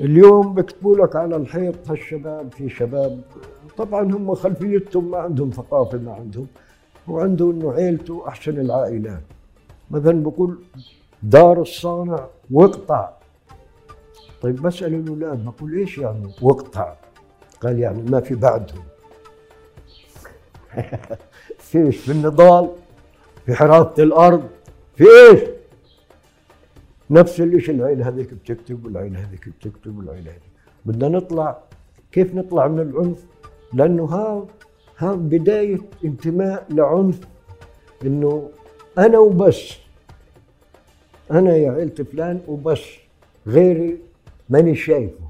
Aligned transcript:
اليوم 0.00 0.54
بكتبوا 0.54 0.96
لك 0.96 1.16
على 1.16 1.36
الحيط 1.36 1.90
هالشباب 1.90 2.52
في 2.52 2.68
شباب. 2.68 3.20
طبعا 3.76 4.02
هم 4.02 4.34
خلفيتهم 4.34 5.10
ما 5.10 5.18
عندهم 5.18 5.50
ثقافة 5.50 5.98
ما 5.98 6.12
عندهم. 6.12 6.46
وعنده 7.08 7.50
إنه 7.50 7.72
عيلته 7.72 8.28
أحسن 8.28 8.60
العائلات 8.60 9.22
مثلا 9.90 10.22
بقول 10.22 10.58
دار 11.22 11.62
الصانع 11.62 12.26
واقطع 12.50 13.10
طيب 14.42 14.62
بسال 14.62 14.94
الأولاد 14.94 15.44
بقول 15.44 15.74
إيش 15.74 15.98
يعني 15.98 16.32
واقطع 16.42 16.94
قال 17.60 17.78
يعني 17.78 18.02
ما 18.02 18.20
في 18.20 18.34
بعدهم. 18.34 18.82
في 21.58 21.78
إيش؟ 21.78 21.96
في 21.96 22.12
النضال 22.12 22.68
في 23.46 23.54
حراسه 23.54 24.02
الأرض 24.02 24.42
في 24.96 25.04
إيش؟ 25.04 25.40
نفس 27.10 27.40
الشيء 27.40 27.74
العيله 27.74 28.08
هذيك 28.08 28.34
بتكتب 28.34 28.84
والعيله 28.84 29.18
هذيك 29.28 29.48
بتكتب 29.48 29.98
والعيله 29.98 30.30
هذيك. 30.30 30.50
بدنا 30.86 31.08
نطلع 31.08 31.58
كيف 32.12 32.34
نطلع 32.34 32.68
من 32.68 32.80
العنف؟ 32.80 33.24
لأنه 33.72 34.04
ها 34.04 34.46
ها 34.98 35.14
بداية 35.14 35.78
انتماء 36.04 36.66
لعنف. 36.70 37.20
إنه 38.04 38.50
أنا 38.98 39.18
وبس 39.18 39.72
أنا 41.30 41.56
يا 41.56 41.70
عيلة 41.70 41.94
فلان 42.12 42.40
وبس 42.48 42.80
غيري 43.46 43.98
ماني 44.48 44.74
شايفه. 44.74 45.24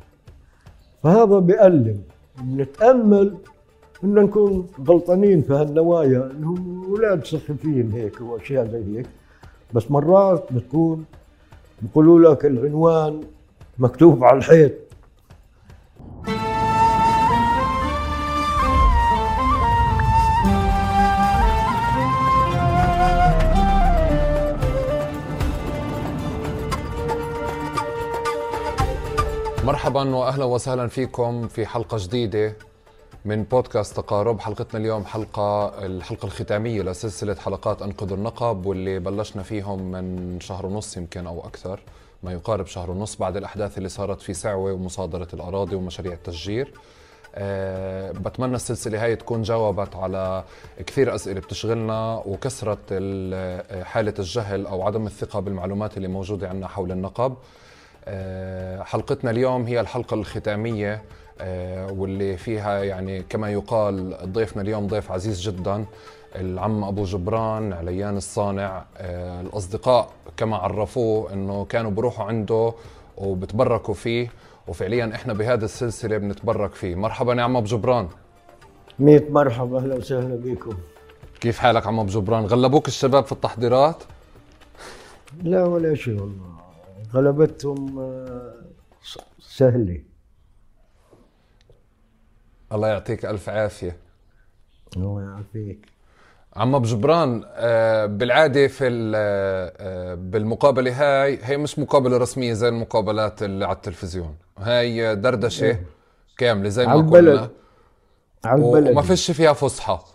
فهذا 1.03 1.39
بيألم. 1.39 2.01
بنتأمل 2.43 3.37
إن 4.05 4.15
نكون 4.15 4.69
غلطانين 4.89 5.43
في 5.43 5.53
هالنوايا 5.53 6.31
إنهم 6.31 6.85
أولاد 6.85 7.25
سخيفين 7.25 7.93
هيك 7.93 8.21
وأشياء 8.21 8.69
زي 8.69 8.99
هيك. 8.99 9.07
بس 9.75 9.91
مرات 9.91 10.53
بتكون 10.53 11.05
بيقولوا 11.83 12.35
لك 12.35 12.45
العنوان 12.45 13.21
مكتوب 13.79 14.25
على 14.25 14.39
الحيط. 14.39 14.73
مرحبا 29.65 30.15
واهلا 30.15 30.45
وسهلا 30.45 30.87
فيكم 30.87 31.49
في 31.49 31.67
حلقة 31.67 31.97
جديدة 32.01 32.57
من 33.25 33.43
بودكاست 33.43 33.97
تقارب. 33.97 34.41
حلقتنا 34.41 34.81
اليوم 34.81 35.05
حلقة 35.05 35.69
الحلقة 35.87 36.27
الختامية 36.27 36.83
لسلسلة 36.83 37.35
حلقات 37.35 37.83
أنقذ 37.83 38.13
النقب 38.13 38.67
واللي 38.67 38.99
بلشنا 38.99 39.43
فيهم 39.43 39.91
من 39.91 40.41
شهر 40.41 40.67
ونص 40.67 40.97
يمكن 40.97 41.27
أو 41.27 41.41
أكثر 41.41 41.81
ما 42.23 42.33
يقارب 42.33 42.67
شهر 42.67 42.91
ونص 42.91 43.17
بعد 43.17 43.37
الأحداث 43.37 43.79
اللي 43.79 43.89
صارت 43.89 44.23
في 44.23 44.35
سعوة 44.35 44.73
ومصادرة 44.73 45.29
الأراضي 45.35 45.77
ومشاريع 45.77 46.13
التشجير. 46.13 46.73
أه 47.35 48.13
بتمنى 48.13 48.57
السلسلة 48.57 49.05
هاي 49.05 49.17
تكون 49.17 49.43
جاوبت 49.43 49.97
على 49.97 50.45
كثير 50.87 51.15
أسئلة 51.15 51.41
بتشغلنا 51.41 52.23
وكسرت 52.27 52.79
حالة 53.85 54.15
الجهل 54.19 54.67
أو 54.67 54.83
عدم 54.83 55.07
الثقة 55.07 55.41
بالمعلومات 55.41 55.97
اللي 55.97 56.09
موجودة 56.09 56.49
عندنا 56.49 56.69
حول 56.69 56.93
النقب 56.93 57.35
أه 58.05 58.83
حلقتنا 58.83 59.31
اليوم 59.31 59.65
هي 59.65 59.81
الحلقة 59.81 60.15
الختامية 60.15 60.93
آه، 60.95 61.01
واللي 61.93 62.37
فيها 62.37 62.85
يعني 62.85 63.23
كما 63.23 63.51
يقال 63.51 64.17
ضيفنا 64.33 64.63
اليوم 64.63 64.87
ضيف 64.87 65.13
عزيز 65.13 65.41
جدا 65.41 65.85
العم 66.35 66.85
أبو 66.85 67.05
جبران 67.05 67.73
عليان 67.73 68.17
الصانع. 68.17 68.85
آه، 68.97 69.41
الأصدقاء 69.41 70.09
كما 70.37 70.57
عرفوه 70.57 71.33
إنه 71.33 71.65
كانوا 71.65 71.91
بروحوا 71.91 72.25
عنده 72.25 72.73
وبتبركوا 73.17 73.95
فيه 73.95 74.29
وفعليا 74.69 75.11
إحنا 75.15 75.33
بهذه 75.33 75.65
السلسلة 75.65 76.19
بنتبرك 76.19 76.75
فيه. 76.75 76.95
مرحبا 76.95 77.35
يا 77.35 77.43
عم 77.43 77.57
أبو 77.57 77.67
جبران. 77.67 78.09
ميت 78.99 79.31
مرحبا 79.31 79.79
أهلا 79.79 79.95
وسهلا 79.95 80.37
بكم. 80.37 80.77
كيف 81.41 81.59
حالك 81.59 81.87
عم 81.87 82.01
أبو 82.01 82.09
جبران؟ 82.09 82.45
غلبوك 82.45 82.89
الشباب 82.89 83.25
في 83.25 83.33
التحضيرات؟ 83.33 84.03
لا 85.43 85.65
ولا 85.65 85.95
شيء 85.95 86.21
والله. 86.21 86.61
غلبتهم 87.15 87.99
آه، 87.99 88.55
سهلة. 89.41 90.10
الله 92.73 92.89
يعطيك 92.89 93.25
ألف 93.27 93.49
عافية. 93.49 93.97
الله 94.97 95.23
يعافيك. 95.23 95.87
عم 96.57 96.75
ابو 96.75 96.85
جبران 96.85 97.45
آه، 97.47 98.07
بالعادة 98.07 98.67
في 98.67 99.13
آه، 99.17 100.15
بالمقابلة 100.15 100.93
هاي 100.93 101.39
هي 101.43 101.57
مش 101.57 101.79
مقابلة 101.79 102.17
رسمية 102.17 102.53
زي 102.53 102.69
المقابلات 102.69 103.43
اللي 103.43 103.65
على 103.65 103.77
التلفزيون. 103.77 104.37
هاي 104.59 105.17
دردشة 105.17 105.65
إيه. 105.65 105.87
كاملة 106.39 106.69
زي 106.69 106.87
ما 106.87 106.95
قلنا. 106.95 107.51
على 108.45 108.63
البلد. 108.63 108.91
وما 108.91 109.03
فيش 109.03 109.31
فيها 109.31 109.53
فصحى. 109.53 109.99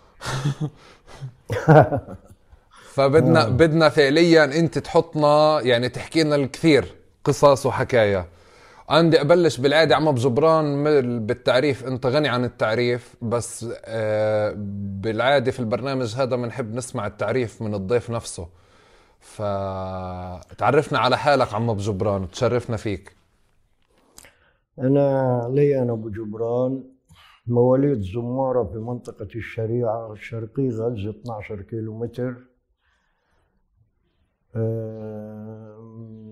فبدنا 2.94 3.46
آه. 3.46 3.48
بدنا 3.48 3.88
فعليا 3.88 4.44
أنت 4.44 4.78
تحطنا 4.78 5.60
يعني 5.60 5.88
تحكي 5.88 6.22
لنا 6.22 6.36
الكثير 6.36 6.94
قصص 7.24 7.66
وحكايا 7.66 8.26
عندي 8.88 9.20
أبلش 9.20 9.60
بالعادة 9.60 9.96
عم 9.96 10.12
بجبران 10.12 10.84
بالتعريف 11.26 11.84
أنت 11.84 12.06
غني 12.06 12.28
عن 12.28 12.44
التعريف 12.44 13.16
بس 13.22 13.66
آه، 13.84 14.54
بالعادة 15.00 15.50
في 15.50 15.60
البرنامج 15.60 16.14
هذا 16.16 16.36
بنحب 16.36 16.74
نسمع 16.74 17.06
التعريف 17.06 17.62
من 17.62 17.74
الضيف 17.74 18.10
نفسه. 18.10 18.48
فتعرفنا 19.20 20.98
على 20.98 21.18
حالك 21.18 21.54
عم 21.54 21.70
ابو 21.70 21.80
جبران 21.80 22.30
تشرفنا 22.30 22.76
فيك. 22.76 23.16
أنا 24.78 25.48
لي 25.54 25.82
أنا 25.82 25.92
أبو 25.92 26.08
جبران 26.10 26.84
مواليد 27.46 28.00
زمارة 28.00 28.64
في 28.64 28.78
منطقة 28.78 29.28
الشريعة 29.34 30.12
الشرقية 30.12 30.68
غزه 30.70 31.10
12 31.10 31.62
كيلو 31.62 31.98
متر 31.98 32.34
أه 34.56 36.25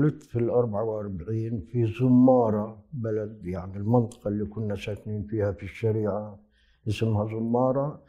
ولدت 0.00 0.22
في 0.22 0.38
الأربعة 0.38 0.84
وأربعين 0.84 1.60
في 1.60 1.86
زمارة 2.00 2.84
بلد 2.92 3.46
يعني 3.46 3.76
المنطقة 3.76 4.28
اللي 4.28 4.44
كنا 4.44 4.76
ساكنين 4.76 5.26
فيها 5.26 5.52
في 5.52 5.62
الشريعة 5.62 6.38
اسمها 6.88 7.26
زمارة. 7.26 8.02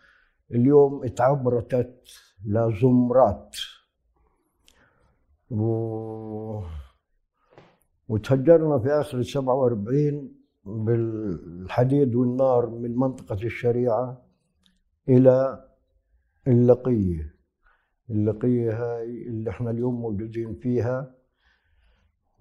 اليوم 0.51 1.03
اتعبرتت 1.03 2.09
لزمرات 2.46 3.56
و... 5.50 5.66
وتهجرنا 8.09 8.80
في 8.80 8.90
آخر 8.90 9.18
السبعة 9.18 9.53
وأربعين 9.56 10.35
بالحديد 10.66 12.16
والنار 12.16 12.69
من 12.69 12.96
منطقة 12.96 13.44
الشريعة 13.44 14.25
إلى 15.09 15.66
اللقية. 16.47 17.35
اللقية 18.09 18.72
هاي 18.72 19.28
اللي 19.28 19.50
إحنا 19.50 19.72
اليوم 19.72 20.01
موجودين 20.01 20.56
فيها. 20.56 21.21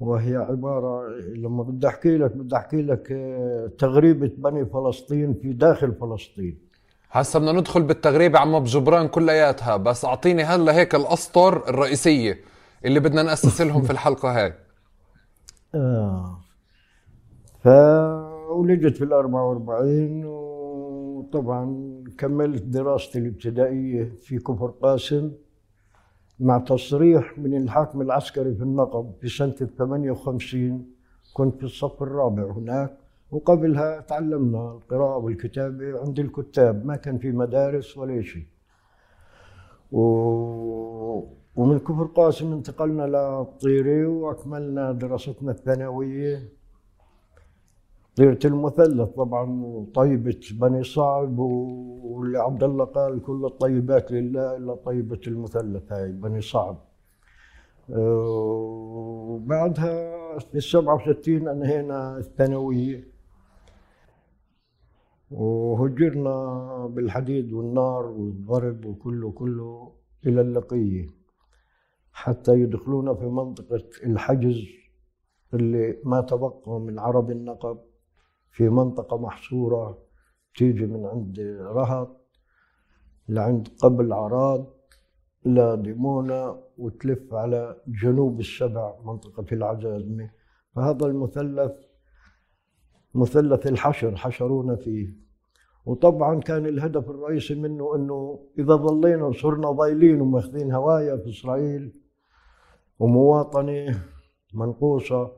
وهي 0.00 0.36
عبارة 0.36 1.08
لما 1.34 1.62
بدي 1.62 1.88
أحكي 1.88 2.18
لك 2.18 2.32
بدي 2.36 2.56
أحكي 2.56 2.82
لك 2.82 3.12
آه، 3.12 3.70
تغريبة 3.78 4.30
بني 4.36 4.66
فلسطين 4.66 5.34
في 5.34 5.52
داخل 5.52 5.94
فلسطين. 5.94 6.58
هسا 7.10 7.38
بدنا 7.38 7.52
ندخل 7.52 7.82
بالتغريبة 7.82 8.38
عم 8.38 8.60
بجبران 8.60 9.08
كلياتها 9.08 9.76
بس 9.76 10.04
أعطيني 10.04 10.42
هلا 10.42 10.74
هيك 10.74 10.94
الأسطر 10.94 11.68
الرئيسية 11.68 12.38
اللي 12.84 13.00
بدنا 13.00 13.22
نأسس 13.22 13.60
لهم 13.60 13.82
في 13.82 13.90
الحلقة 13.90 14.44
هاي. 14.44 14.54
آه. 15.74 16.40
فولدت 17.64 18.96
في 18.96 19.04
ال 19.04 19.12
44 19.12 20.24
وطبعا 20.24 21.90
كملت 22.18 22.62
دراستي 22.62 23.18
الابتدائية 23.18 24.12
في 24.22 24.38
كفر 24.38 24.66
قاسم. 24.82 25.32
مع 26.40 26.58
تصريح 26.58 27.38
من 27.38 27.56
الحاكم 27.56 28.00
العسكري 28.00 28.54
في 28.54 28.62
النقب 28.62 29.12
في 29.20 29.28
سنة 29.28 29.50
58 29.50 30.86
كنت 31.34 31.56
في 31.58 31.64
الصف 31.64 32.02
الرابع 32.02 32.42
هناك 32.52 32.96
وقبلها 33.30 34.00
تعلمنا 34.00 34.72
القراءة 34.72 35.16
والكتابة 35.16 36.00
عند 36.00 36.18
الكتاب 36.18 36.86
ما 36.86 36.96
كان 36.96 37.18
في 37.18 37.32
مدارس 37.32 37.98
ولا 37.98 38.22
شيء. 38.22 38.46
و... 39.92 40.00
ومن 41.56 41.78
كفر 41.78 42.04
قاسم 42.04 42.52
انتقلنا 42.52 43.02
للطيري 43.02 44.06
وأكملنا 44.06 44.92
دراستنا 44.92 45.50
الثانوية. 45.50 46.59
طيرة 48.20 48.38
المثلث 48.44 49.08
طبعا 49.08 49.46
طيبة 49.94 50.40
بني 50.52 50.84
صعب 50.84 51.38
واللي 51.38 52.38
عبد 52.38 52.62
الله 52.64 52.84
قال 52.84 53.22
كل 53.22 53.44
الطيبات 53.44 54.12
لله 54.12 54.56
إلا 54.56 54.74
طيبة 54.74 55.20
المثلث 55.26 55.92
هاي 55.92 56.12
بني 56.12 56.40
صعب. 56.40 56.76
وبعدها 59.28 60.38
في 60.38 60.54
السبعة 60.54 60.94
وستين 61.08 61.48
انهينا 61.48 62.16
الثانوية. 62.18 63.04
وهجرنا 65.30 66.36
بالحديد 66.86 67.52
والنار 67.52 68.06
والضرب 68.06 68.84
وكله 68.84 69.30
كله 69.30 69.92
إلى 70.26 70.40
اللقية 70.40 71.06
حتى 72.12 72.52
يدخلونا 72.60 73.14
في 73.14 73.24
منطقة 73.24 73.84
الحجز 74.04 74.62
اللي 75.54 75.96
ما 76.04 76.20
تبقى 76.20 76.80
من 76.80 76.98
عرب 76.98 77.30
النقب. 77.30 77.78
في 78.50 78.68
منطقة 78.68 79.18
محصورة 79.18 79.98
تيجي 80.56 80.86
من 80.86 81.06
عند 81.06 81.40
رهط 81.60 82.20
لعند 83.28 83.68
قبل 83.82 84.12
عراد 84.12 84.66
لديمونة 85.44 86.62
وتلف 86.78 87.34
على 87.34 87.76
جنوب 87.86 88.40
السبع 88.40 88.94
منطقة 89.04 89.46
العزازمة 89.52 90.30
فهذا 90.74 91.06
المثلث 91.06 91.72
مثلث 93.14 93.66
الحشر 93.66 94.16
حشرونا 94.16 94.76
فيه. 94.76 95.14
وطبعا 95.86 96.40
كان 96.40 96.66
الهدف 96.66 97.10
الرئيسي 97.10 97.54
منه 97.54 97.94
إنه 97.96 98.46
إذا 98.58 98.74
ظلينا 98.74 99.24
وصرنا 99.24 99.70
ضايلين 99.70 100.20
وماخذين 100.20 100.72
هوايه 100.72 101.16
في 101.16 101.30
إسرائيل 101.30 102.00
ومواطنة 102.98 104.02
منقوصة 104.54 105.32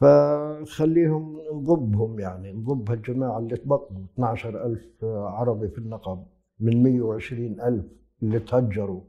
فخليهم 0.00 1.40
نضبهم 1.52 2.20
يعني 2.20 2.52
نضب 2.52 2.90
هالجماعه 2.90 3.38
اللي 3.38 3.56
تبقوا 3.56 3.98
12000 4.14 5.04
عربي 5.04 5.68
في 5.68 5.78
النقب 5.78 6.26
من 6.60 6.82
120 6.82 7.60
ألف 7.60 7.84
اللي 8.22 8.38
تهجروا. 8.38 9.00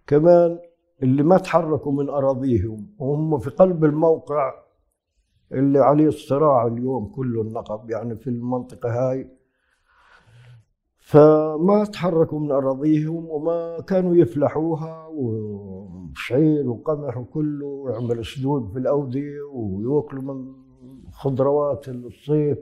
كمان 0.07 0.59
اللي 1.03 1.23
ما 1.23 1.39
تحركوا 1.39 1.93
من 1.93 2.09
أراضيهم 2.09 2.87
وهم 2.99 3.39
في 3.39 3.51
قلب 3.51 3.85
الموقع 3.85 4.55
اللي 5.53 5.79
عليه 5.79 6.07
الصراع 6.09 6.67
اليوم 6.67 7.07
كله 7.07 7.43
النقب 7.43 7.91
يعني 7.91 8.17
في 8.17 8.31
المنطقة 8.31 8.89
هاي. 8.91 9.31
فما 10.99 11.85
تحركوا 11.85 12.41
من 12.41 12.51
أراضيهم 12.51 13.29
وما 13.31 13.81
كانوا 13.81 14.17
يفلحوها 14.17 15.07
وشعير 15.07 16.71
وقمح 16.71 17.19
وكله 17.19 17.67
ويعمل 17.67 18.25
سدود 18.25 18.73
في 18.73 18.79
الأودية 18.79 19.43
ويأكلوا 19.53 20.23
من 20.23 20.53
خضروات 21.13 21.89
الصيف. 21.89 22.59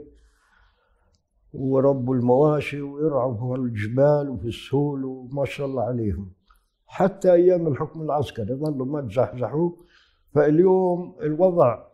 وربوا 1.54 2.14
المواشي 2.14 2.82
ويرعوا 2.82 3.34
في 3.34 3.60
الجبال 3.60 4.28
وفي 4.30 4.48
السهول 4.48 5.04
وما 5.04 5.44
شاء 5.44 5.66
الله 5.66 5.82
عليهم. 5.82 6.32
حتى 6.92 7.32
أيام 7.32 7.66
الحكم 7.66 8.02
العسكري 8.02 8.54
ظلوا 8.54 8.86
ما 8.86 9.00
تزحزحوا. 9.00 9.70
فاليوم 10.34 11.16
الوضع 11.22 11.84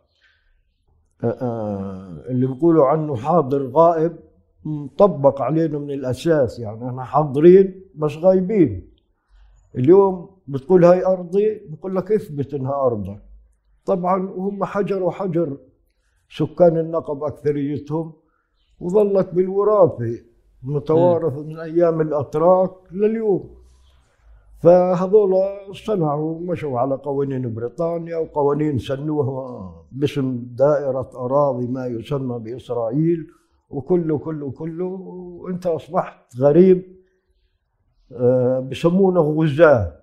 اللي 2.29 2.47
بيقولوا 2.47 2.85
عنه 2.85 3.15
حاضر 3.15 3.67
غائب 3.67 4.19
مطبق 4.65 5.41
علينا 5.41 5.79
من 5.79 5.91
الأساس. 5.91 6.59
يعني 6.59 6.89
إحنا 6.89 7.03
حاضرين 7.03 7.81
بس 7.95 8.15
غايبين. 8.17 8.89
اليوم 9.75 10.29
بتقول 10.47 10.85
هاي 10.85 11.05
أرضي 11.05 11.61
بقول 11.69 11.95
لك 11.95 12.11
إثبت 12.11 12.53
إنها 12.53 12.85
ارضك 12.85 13.21
طبعا 13.85 14.29
وهم 14.29 14.63
حجر 14.63 15.03
وحجر 15.03 15.57
سكان 16.29 16.77
النقب 16.77 17.23
أكثريتهم 17.23 18.13
وظلت 18.79 19.29
بالوراثة 19.33 20.23
متوارث 20.63 21.37
من 21.37 21.59
أيام 21.59 22.01
الأتراك 22.01 22.71
لليوم. 22.91 23.58
فهذول 24.59 25.35
صنعوا 25.85 26.39
مشوا 26.39 26.79
على 26.79 26.95
قوانين 26.95 27.53
بريطانيا 27.53 28.17
وقوانين 28.17 28.77
سنوها 28.77 29.85
باسم 29.91 30.47
دائرة 30.51 31.09
أراضي 31.15 31.67
ما 31.67 31.87
يسمى 31.87 32.39
بإسرائيل 32.39 33.27
وكله 33.69 34.17
كله 34.17 34.51
كله 34.51 34.85
وأنت 34.85 35.65
أصبحت 35.65 36.37
غريب 36.37 36.99
بسمونه 38.69 39.21
غزاة. 39.21 39.99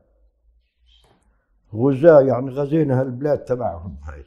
غزاة 1.74 2.20
يعني 2.20 2.50
غزينا 2.50 3.00
هالبلاد 3.00 3.44
تبعهم 3.44 3.96
هاي. 4.02 4.24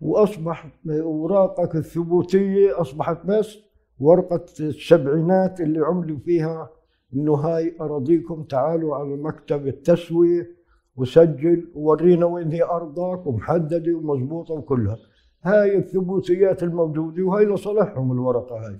وأصبح 0.00 0.68
أوراقك 0.90 1.76
الثبوتية 1.76 2.80
أصبحت 2.80 3.26
بس 3.26 3.58
ورقة 4.00 4.44
السبعينات 4.60 5.60
اللي 5.60 5.80
عملوا 5.80 6.18
فيها 6.18 6.70
إنه 7.14 7.34
هاي 7.34 7.76
أراضيكم 7.80 8.42
تعالوا 8.42 8.96
على 8.96 9.16
مكتب 9.16 9.66
التسوية 9.66 10.56
وسجل 10.96 11.70
وورينا 11.74 12.26
وين 12.26 12.52
هي 12.52 12.62
ارضك 12.62 13.26
ومحددة 13.26 13.94
ومضبوطة 13.94 14.54
وكلها. 14.54 14.96
هاي 15.42 15.78
الثبوتيات 15.78 16.62
الموجودة 16.62 17.22
وهي 17.22 17.44
لصالحهم 17.44 18.12
الورقة 18.12 18.66
هاي. 18.66 18.78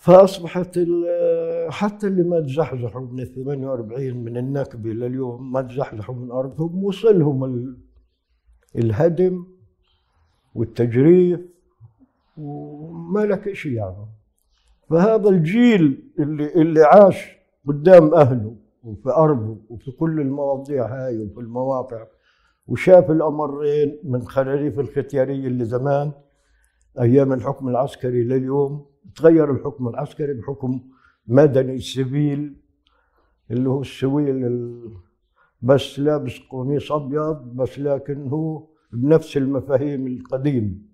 فأصبحت 0.00 0.78
حتى 1.68 2.06
اللي 2.06 2.22
ما 2.22 2.40
تزحزحوا 2.40 3.00
من 3.00 3.20
ال 3.20 3.34
48 3.34 4.16
من 4.16 4.36
النكبة 4.36 4.90
لليوم 4.90 5.52
ما 5.52 5.62
تزحزحوا 5.62 6.14
من 6.14 6.30
ارضهم 6.30 6.84
وصلهم 6.84 7.76
الهدم 8.76 9.46
والتجريف 10.54 11.40
وما 12.36 13.20
لك 13.20 13.52
شيء 13.52 13.72
يعني 13.72 13.96
فهذا 14.90 15.28
الجيل 15.28 16.12
اللي 16.18 16.54
اللي 16.54 16.82
عاش 16.82 17.36
قدام 17.68 18.14
أهله 18.14 18.56
وفي 18.84 19.08
أرضه 19.10 19.58
وفي 19.68 19.90
كل 19.90 20.20
المواضيع 20.20 20.86
هاي 20.86 21.18
وفي 21.18 21.40
المواقع 21.40 22.06
وشاف 22.66 23.10
الأمرين 23.10 23.98
من 24.04 24.22
خراريف 24.22 24.80
الختيارية 24.80 25.46
اللي 25.46 25.64
زمان 25.64 26.12
أيام 27.00 27.32
الحكم 27.32 27.68
العسكري 27.68 28.22
لليوم 28.24 28.86
تغير 29.16 29.50
الحكم 29.50 29.88
العسكري 29.88 30.32
بحكم 30.34 30.80
مدني 31.26 31.78
civil 31.78 32.56
اللي 33.50 33.68
هو 33.68 33.80
ال 33.80 33.97
civil 33.97 34.80
بس 35.62 35.98
لابس 35.98 36.38
قميص 36.50 36.92
أبيض 36.92 37.36
بس 37.54 37.78
لكن 37.78 38.28
هو 38.28 38.66
بنفس 38.92 39.36
المفاهيم 39.36 40.06
القديمة. 40.06 40.89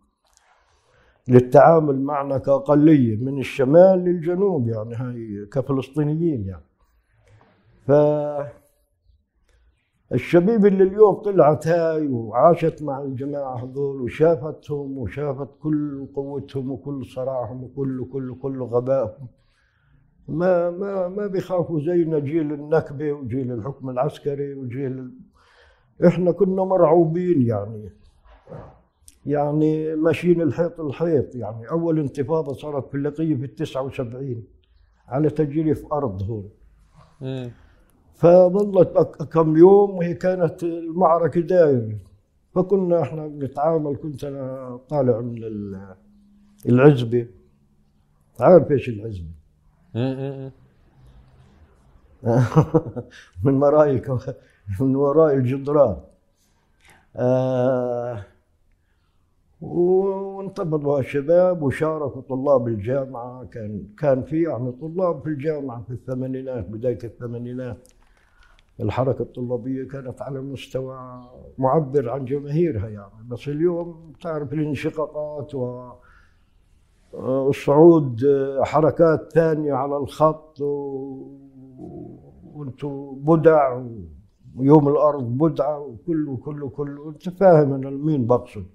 للتعامل 1.29 2.01
معنا 2.03 2.39
كأقلية 2.39 3.17
من 3.17 3.39
الشمال 3.39 3.99
للجنوب 3.99 4.69
يعني 4.69 4.95
هاي 4.95 5.47
كفلسطينيين 5.53 6.47
يعني. 6.47 6.65
ف 7.87 7.91
الشبيب 10.13 10.67
اللي 10.67 10.85
اليوم 10.85 11.15
طلعت 11.15 11.67
هاي 11.67 12.09
وعاشت 12.09 12.83
مع 12.83 13.01
الجماعة 13.03 13.65
هذول 13.65 14.01
وشافتهم 14.01 14.99
وشافت 14.99 15.49
كل 15.63 16.07
قوتهم 16.15 16.71
وكل 16.71 17.07
صراعهم 17.07 17.65
وكل 17.65 18.07
كل 18.13 18.35
كل 18.43 18.63
غبائهم 18.63 19.29
ما 20.29 20.71
ما 20.71 21.09
ما 21.09 21.27
بيخافوا 21.27 21.81
زينا 21.81 22.19
جيل 22.19 22.53
النكبة 22.53 23.13
وجيل 23.13 23.53
الحكم 23.53 23.91
العسكري 23.91 24.55
وجيل 24.55 25.11
إحنا 26.07 26.33
كنا 26.33 26.65
مرعوبين 26.65 27.43
يعني. 27.47 27.91
يعني 29.27 29.95
ماشيين 29.97 30.41
الحيط 30.43 30.81
الحيط 30.81 31.35
يعني 31.35 31.71
أول 31.71 31.99
انتفاضة 31.99 32.53
صارت 32.53 32.89
في 32.91 32.97
اللقية 32.97 33.35
في 33.37 33.45
التسعة 33.45 33.83
وسبعين 33.83 34.45
على 35.09 35.31
تجريف 35.31 35.93
أرض 35.93 36.23
هون. 36.23 36.51
فظلت 38.15 38.89
كم 39.33 39.57
يوم 39.57 39.91
وهي 39.91 40.15
كانت 40.15 40.63
المعركة 40.63 41.41
دايرة 41.41 41.99
فكنا 42.55 43.03
إحنا 43.03 43.27
بنتعامل 43.27 43.97
كنت 43.97 44.25
أنا 44.25 44.77
طالع 44.89 45.21
من 45.21 45.45
العزبة. 46.67 47.27
عارف 48.41 48.71
إيش 48.71 48.89
العزبة؟ 48.89 49.31
من 53.45 53.63
وراي 53.63 54.03
من 54.81 54.97
وراء 54.97 55.35
الجدران. 55.35 55.97
آه 57.17 58.25
وانتبضوا 59.61 60.99
الشباب 60.99 61.63
وشاركوا 61.63 62.23
طلاب 62.23 62.69
الجامعة 62.69 63.45
كان 63.45 63.87
كان 63.99 64.23
في 64.23 64.43
يعني 64.43 64.73
طلاب 64.73 65.21
في 65.23 65.27
الجامعة 65.29 65.83
في 65.83 65.91
الثمانينات 65.91 66.69
بداية 66.69 66.99
الثمانينات 67.05 67.89
الحركة 68.81 69.23
الطلابية 69.23 69.89
كانت 69.89 70.23
على 70.23 70.41
مستوى 70.41 71.21
معبر 71.59 72.11
عن 72.11 72.25
جماهيرها 72.25 72.89
يعني 72.89 73.29
بس 73.29 73.49
اليوم 73.49 74.13
تعرف 74.23 74.53
الانشقاقات 74.53 75.55
و 75.55 75.91
صعود 77.53 78.21
حركات 78.63 79.33
ثانية 79.33 79.73
على 79.73 79.97
الخط. 79.97 80.61
وأنتم 82.55 83.15
بدع 83.15 83.83
ويوم 84.57 84.89
الأرض 84.89 85.23
بدعة 85.25 85.79
وكله 85.81 86.37
كله 86.37 86.69
كله 86.69 87.09
انت 87.09 87.29
فاهم 87.29 87.73
أنا 87.73 87.91
مين 87.91 88.27
بقصد. 88.27 88.67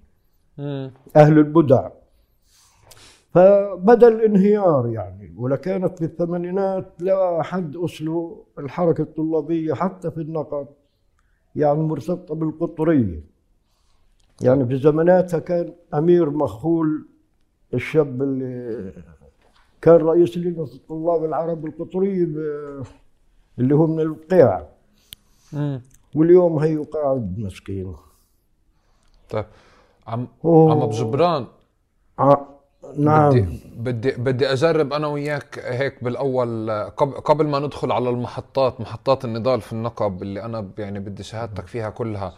أهل 1.16 1.38
البدع. 1.38 1.88
فبدا 3.34 4.08
الانهيار 4.08 4.88
يعني 4.88 5.34
ولكانت 5.36 5.98
في 5.98 6.04
الثمانينات 6.04 6.92
لا 6.98 7.42
حد 7.42 7.76
أسلو 7.76 8.44
الحركة 8.58 9.02
الطلابية 9.02 9.74
حتى 9.74 10.10
في 10.10 10.20
النقب 10.20 10.66
يعني 11.56 11.78
مرتبطة 11.82 12.34
بالقطرية. 12.34 13.20
يعني 14.40 14.66
في 14.66 14.76
زماناتها 14.76 15.38
كان 15.40 15.72
أمير 15.94 16.30
مخول 16.30 17.06
الشاب 17.74 18.22
اللي 18.22 18.92
كان 19.80 19.94
رئيس 19.94 20.38
لجنة 20.38 20.62
الطلاب 20.64 21.24
العرب 21.24 21.66
القطرية 21.66 22.24
ب- 22.24 22.82
اللي 23.58 23.74
هو 23.74 23.86
من 23.86 24.00
القيع 24.00 24.66
مم. 25.52 25.80
واليوم 26.14 26.58
هي 26.58 26.76
قاعد 26.76 27.38
مسكين 27.38 27.94
طيب. 29.30 29.44
عم 30.06 30.28
أوه. 30.44 30.72
عم 30.72 30.82
ابو 30.82 30.90
جبران 30.92 31.46
ع- 32.18 32.36
نعم. 32.98 33.30
بدي 33.30 33.46
بدي 33.76 34.10
بدي 34.10 34.52
أجرب 34.52 34.92
أنا 34.92 35.06
وياك 35.06 35.58
هيك 35.58 36.04
بالأول 36.04 36.70
قبل 36.96 37.12
قبل 37.12 37.46
ما 37.48 37.58
ندخل 37.58 37.92
على 37.92 38.10
المحطات 38.10 38.80
محطات 38.80 39.24
النضال 39.24 39.60
في 39.60 39.72
النقب 39.72 40.22
اللي 40.22 40.44
أنا 40.44 40.70
يعني 40.78 41.00
بدي 41.00 41.22
شهادتك 41.22 41.66
فيها 41.66 41.90
كلها. 41.90 42.34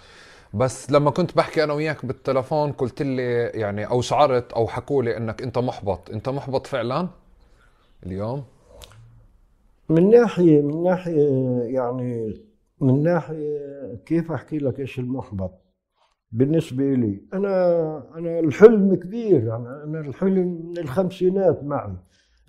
بس 0.54 0.90
لما 0.90 1.10
كنت 1.10 1.36
بحكي 1.36 1.64
أنا 1.64 1.72
وياك 1.72 2.06
بالتلفون 2.06 2.72
قلت 2.72 3.02
لي 3.02 3.22
يعني 3.44 3.86
أو 3.86 4.00
شعرت 4.00 4.52
أو 4.52 4.66
حكوا 4.68 5.02
لي 5.02 5.16
إنك 5.16 5.42
أنت 5.42 5.58
محبط. 5.58 6.10
أنت 6.10 6.28
محبط 6.28 6.66
فعلا؟ 6.66 7.08
اليوم؟ 8.06 8.44
من 9.88 10.10
ناحية 10.10 10.62
من 10.62 10.82
ناحية 10.82 11.28
يعني 11.62 12.34
من 12.80 13.02
ناحية 13.02 13.58
كيف 14.06 14.32
أحكي 14.32 14.58
لك 14.58 14.80
إيش 14.80 14.98
المحبط؟ 14.98 15.50
بالنسبة 16.38 16.84
لي 16.94 17.20
أنا 17.34 17.56
أنا 18.18 18.38
الحلم 18.40 18.94
كبير 18.94 19.44
يعني 19.44 19.68
أنا 19.84 20.00
الحلم 20.00 20.62
من 20.68 20.78
الخمسينات 20.78 21.64
معي. 21.64 21.92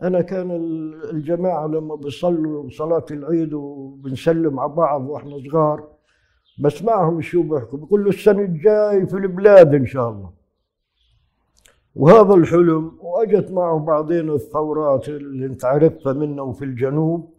أنا 0.04 0.22
كان 0.22 0.52
ال- 0.52 1.10
الجماعة 1.12 1.68
لما 1.68 1.96
بيصلوا 1.96 2.70
صلاة 2.70 3.06
العيد 3.12 3.54
وبنسلم 3.54 4.60
على 4.60 4.74
بعض 4.74 5.10
وإحنا 5.10 5.38
صغار 5.52 5.88
بسمعهم 6.60 7.22
شو 7.22 7.44
بيحكوا؟ 7.44 7.80
بيقولوا 7.80 8.10
السنة 8.10 8.42
الجاي 8.42 9.06
في 9.08 9.14
البلاد 9.18 9.74
إن 9.76 9.86
شاء 9.86 10.10
الله. 10.10 10.30
وهذا 11.96 12.34
الحلم 12.34 12.92
وأجت 13.02 13.52
معه 13.52 13.80
بعدين 13.80 14.30
الثورات 14.30 15.10
اللي 15.10 15.46
انت 15.46 15.66
عرفتها 15.66 16.14
منا 16.14 16.42
وفي 16.42 16.66
الجنوب 16.66 17.35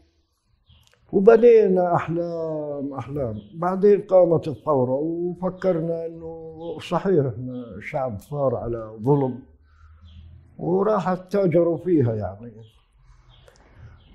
وبنينا 1.12 1.94
أحلام 1.94 2.94
أحلام. 2.94 3.38
بعدين 3.54 4.00
قامت 4.00 4.48
الثورة 4.48 4.92
وفكرنا 4.92 6.06
إنه 6.06 6.78
صحيح 6.90 7.26
إحنا 7.26 7.64
شعب 7.80 8.18
صار 8.20 8.56
على 8.56 8.96
ظلم 9.02 9.38
وراحت 10.58 11.32
تاجروا 11.32 11.76
فيها 11.76 12.14
يعني. 12.14 12.52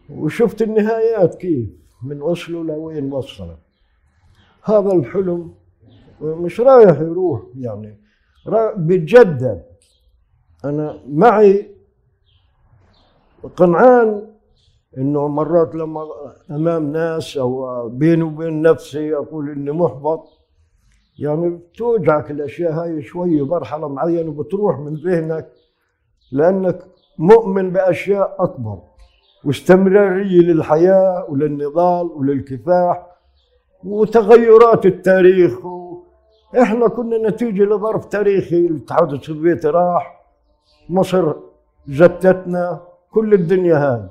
وشفت 0.10 0.62
النهايات 0.62 1.36
كيف 1.36 1.70
من 2.04 2.22
اوسلو 2.22 2.64
لوين 2.64 3.14
وصلت 3.14 3.58
هذا 4.64 4.92
الحلم 4.92 5.54
مش 6.22 6.60
رايح 6.60 7.00
يروح 7.00 7.42
يعني. 7.56 7.98
بيتجدد 8.76 9.66
أنا 10.66 11.00
معي 11.08 11.76
قنعان 13.56 14.31
إنه 14.98 15.28
مرات 15.28 15.76
لما 15.76 16.08
أمام 16.52 16.92
ناس 16.92 17.38
أو 17.38 17.90
بيني 17.90 18.24
وبين 18.24 18.62
نفسي 18.62 19.16
أقول 19.16 19.50
إني 19.50 19.72
محبط 19.72 20.24
يعني 21.20 21.50
بتوجعك 21.50 22.32
الأشياء 22.32 22.72
هاي 22.72 23.02
شوية 23.02 23.46
مرحلة 23.46 23.88
معينة 23.88 24.30
وبتروح 24.30 24.80
من 24.80 24.96
ذهنك 24.96 25.52
لأنك 26.32 26.80
مؤمن 27.18 27.70
بأشياء 27.70 28.36
أكبر 28.40 28.78
واستمرارية 29.46 30.42
للحياة 30.42 31.26
وللنضال 31.30 32.06
وللكفاح 32.06 33.08
وتغيرات 33.84 34.86
التاريخ. 34.86 35.60
إحنا 36.62 36.88
كنا 36.88 37.30
نتيجة 37.30 37.64
لظرف 37.64 38.06
تاريخي 38.06 38.68
الاتحاد 38.68 39.14
السوفيتي 39.14 39.68
راح 39.68 40.22
مصر 40.90 41.34
جتتنا 41.88 42.82
كل 43.12 43.34
الدنيا 43.34 43.76
هاي 43.78 44.10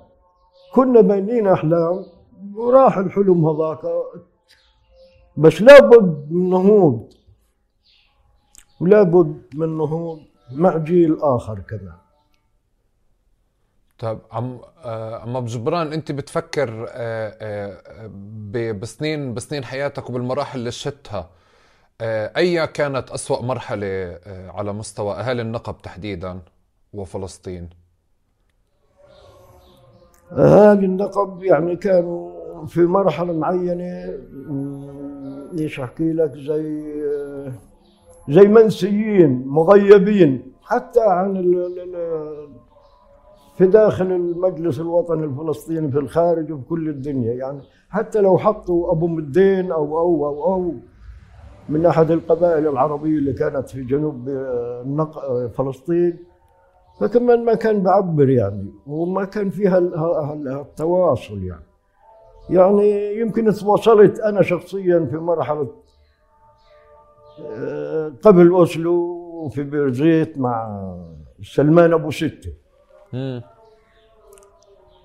كنا 0.74 1.00
بانين 1.00 1.46
احلام 1.48 2.06
وراح 2.54 2.98
الحلم 2.98 3.46
هذاك. 3.46 3.80
بس 5.36 5.62
لابد 5.62 6.32
من 6.32 6.50
نهوض. 6.50 7.12
ولابد 8.80 9.42
من 9.54 9.78
نهوض 9.78 10.20
مع 10.52 10.76
جيل 10.76 11.18
آخر 11.20 11.58
كمان. 11.58 11.94
طيب 13.98 14.18
عم 14.32 14.60
آه، 14.84 15.18
عم 15.18 15.36
ابو 15.36 15.46
جبران 15.46 15.92
أنت 15.92 16.12
بتفكر 16.12 16.86
آه، 16.90 17.36
آه، 17.40 18.72
بسنين 18.72 19.34
بسنين 19.34 19.64
حياتك 19.64 20.10
وبالمراحل 20.10 20.58
اللي 20.58 20.70
شتها 20.70 21.30
آه، 22.00 22.32
أي 22.36 22.66
كانت 22.66 23.10
أسوأ 23.10 23.42
مرحلة 23.42 23.86
آه، 23.86 24.50
على 24.50 24.72
مستوى 24.72 25.14
اهالي 25.14 25.42
النقب 25.42 25.78
تحديدا 25.82 26.40
وفلسطين؟ 26.92 27.70
اهالي 30.32 30.86
النقب 30.86 31.42
يعني 31.42 31.76
كانوا 31.76 32.30
في 32.66 32.80
مرحلة 32.80 33.32
معينة 33.32 34.14
مم، 34.48 34.90
إيش 35.58 35.80
أحكي 35.80 36.12
لك 36.12 36.32
زي 36.36 36.82
زي 38.28 38.48
منسيين 38.48 39.42
مغيبين 39.46 40.52
حتى 40.62 41.00
عن 41.00 41.36
في 43.56 43.66
داخل 43.66 44.06
المجلس 44.12 44.80
الوطني 44.80 45.24
الفلسطيني 45.24 45.90
في 45.90 45.98
الخارج 45.98 46.52
وفي 46.52 46.64
كل 46.68 46.88
الدنيا. 46.88 47.32
يعني 47.32 47.60
حتى 47.88 48.20
لو 48.20 48.38
حطوا 48.38 48.92
أبو 48.92 49.06
مدين 49.06 49.72
أو 49.72 49.98
أو 49.98 50.26
أو 50.26 50.44
أو 50.54 50.74
من 51.68 51.86
أحد 51.86 52.10
القبائل 52.10 52.66
العربية 52.68 53.18
اللي 53.18 53.32
كانت 53.32 53.68
في 53.68 53.82
جنوب 53.82 54.28
النق- 54.28 55.46
فلسطين 55.46 56.16
فكمان 57.00 57.44
ما 57.44 57.54
كان 57.54 57.82
بعبر 57.82 58.28
يعني 58.28 58.66
وما 58.86 59.24
كان 59.24 59.50
فيها 59.50 59.78
التواصل 59.78 61.44
يعني. 61.44 61.64
يعني 62.50 63.16
يمكن 63.20 63.52
تواصلت 63.52 64.20
أنا 64.20 64.42
شخصيا 64.42 65.08
في 65.10 65.16
مرحلة 65.16 65.68
آه، 67.46 68.12
قبل 68.22 68.48
أوسلو 68.48 69.48
في 69.48 69.62
بيرزيت 69.62 70.38
مع 70.38 70.86
سلمان 71.42 71.92
أبو 71.92 72.10
ستة. 72.10 72.52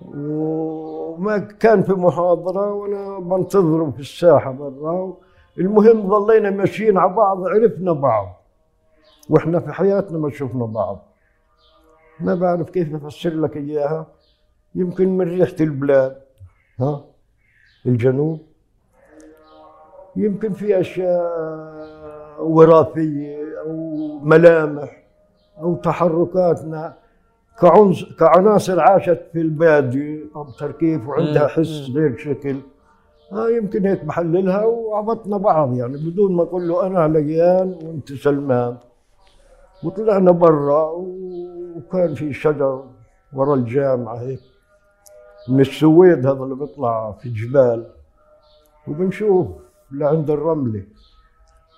وما 0.06 1.38
كان 1.38 1.82
في 1.82 1.92
محاضرة 1.92 2.72
وأنا 2.72 3.18
بنتظره 3.18 3.90
في 3.90 4.00
الساحة 4.00 4.52
برا 4.52 5.16
المهم 5.58 6.08
ظلينا 6.08 6.50
ماشيين 6.50 6.98
على 6.98 7.14
بعض 7.14 7.46
عرفنا 7.46 7.92
بعض. 7.92 8.42
وإحنا 9.30 9.60
في 9.60 9.72
حياتنا 9.72 10.18
ما 10.18 10.30
شفنا 10.30 10.64
بعض. 10.66 11.15
ما 12.20 12.34
بعرف 12.34 12.70
كيف 12.70 12.94
أفسر 12.94 13.30
لك 13.30 13.56
إياها. 13.56 14.06
يمكن 14.74 15.16
من 15.16 15.28
ريحة 15.28 15.56
البلاد 15.60 16.16
ها 16.80 17.04
الجنوب. 17.86 18.40
يمكن 20.16 20.52
في 20.52 20.80
أشياء 20.80 22.36
وراثية 22.40 23.60
أو 23.60 23.96
ملامح 24.22 25.02
أو 25.58 25.74
تحركاتنا. 25.74 26.94
كعنص 27.60 28.04
كعناصر 28.18 28.80
عاشت 28.80 29.20
في 29.32 29.40
البادية 29.40 30.24
أكثر 30.36 30.72
كيف 30.72 31.08
وعندها. 31.08 31.46
حس 31.46 31.90
غير 31.94 32.16
شكل. 32.16 32.56
آه 33.32 33.50
يمكن 33.50 33.86
هيك 33.86 34.04
بحللها 34.04 34.64
وعبطنا 34.64 35.36
بعض 35.36 35.76
يعني 35.76 35.96
بدون 35.96 36.32
ما 36.32 36.42
أقول 36.42 36.68
له 36.68 36.86
أنا 36.86 37.00
عليان 37.00 37.78
وأنت 37.82 38.12
سلمان. 38.12 38.76
وطلعنا 39.82 40.30
برا 40.30 40.90
وكان 41.76 42.14
في 42.14 42.32
شجر 42.32 42.84
ورا 43.32 43.54
الجامعة 43.54 44.16
هيك. 44.16 44.40
من 45.48 45.60
السويد 45.60 46.26
هذا 46.26 46.42
اللي 46.42 46.54
بيطلع 46.54 47.12
في 47.12 47.28
جبال. 47.28 47.90
وبنشوف 48.88 49.46
لعند 49.90 50.30
الرملة. 50.30 50.84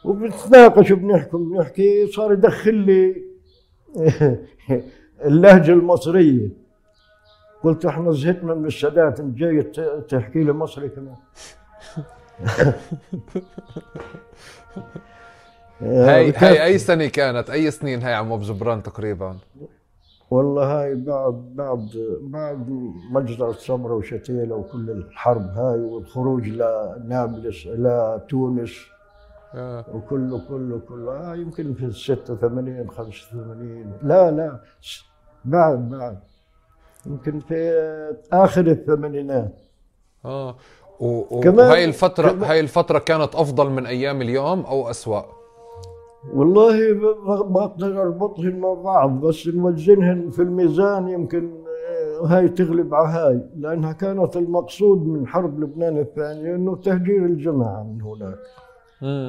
وبنتناقش 0.04 0.90
وبنحكي 0.90 1.36
بنحكي 1.36 2.06
صار 2.06 2.32
يدخل 2.32 2.74
لي 2.74 3.22
اللهجة 5.24 5.72
المصرية. 5.72 6.48
قلت 7.62 7.84
إحنا 7.86 8.12
زهقنا 8.12 8.54
من 8.54 8.66
السادات 8.66 9.20
إنت 9.20 9.38
جاي 9.38 9.62
تحكي 10.08 10.44
لي 10.44 10.52
مصري 10.52 10.88
كمان. 10.88 11.16
هاي 15.80 16.32
هاي 16.36 16.64
أي 16.64 16.78
سنة 16.78 17.06
كانت؟ 17.06 17.50
أي 17.50 17.70
سنين 17.70 18.02
هاي 18.02 18.14
عم 18.14 18.32
ابو 18.32 18.42
جبران 18.42 18.82
تقريبا؟ 18.82 19.36
والله 20.30 20.64
هاي 20.82 20.94
بعد 20.94 21.32
بعد 21.54 21.88
بعد 22.22 22.66
مجزرة 23.12 23.52
سمرة 23.52 23.94
وشتيلة 23.94 24.54
وكل 24.54 24.90
الحرب 24.90 25.42
هاي 25.42 25.80
والخروج 25.80 26.48
لنابلس 26.48 27.66
لتونس 27.66 28.70
آه. 29.54 29.84
وكله 29.94 30.38
كله 30.48 30.80
كله. 30.88 31.12
آه 31.32 31.36
يمكن 31.36 31.74
في 31.74 31.92
86 31.92 32.90
85 32.90 33.92
لا 34.02 34.30
لا 34.30 34.60
بعد 35.44 35.88
بعد. 35.90 36.18
يمكن 37.06 37.40
في 37.40 37.72
آخر 38.32 38.66
الثمانينات. 38.66 39.54
آه. 40.24 40.56
و- 41.00 41.36
و- 41.36 41.40
كمان- 41.40 41.70
وهي 41.70 41.84
الفترة 41.84 42.30
هاي 42.50 42.60
الفترة 42.60 42.98
كانت 42.98 43.34
أفضل 43.34 43.70
من 43.70 43.86
أيام 43.86 44.22
اليوم 44.22 44.60
أو 44.60 44.90
أسوأ؟ 44.90 45.22
والله 46.34 46.92
ب- 46.92 47.52
ما 47.52 47.64
أقدر 47.64 48.02
اربطهن 48.02 48.58
مع 48.60 48.72
بعض 48.74 49.20
بس 49.20 49.48
نوزنهن 49.48 50.30
في 50.30 50.42
الميزان 50.42 51.08
يمكن 51.08 51.50
آه، 51.90 52.26
هاي 52.26 52.48
تغلب 52.48 52.94
على 52.94 53.08
هاي 53.08 53.40
لأنها 53.56 53.92
كانت 53.92 54.36
المقصود 54.36 55.06
من 55.06 55.26
حرب 55.26 55.60
لبنان 55.60 55.98
الثانية 55.98 56.54
إنه 56.54 56.76
تهجير 56.76 57.24
الجماعة 57.24 57.82
من 57.82 58.02
هناك. 58.02 58.38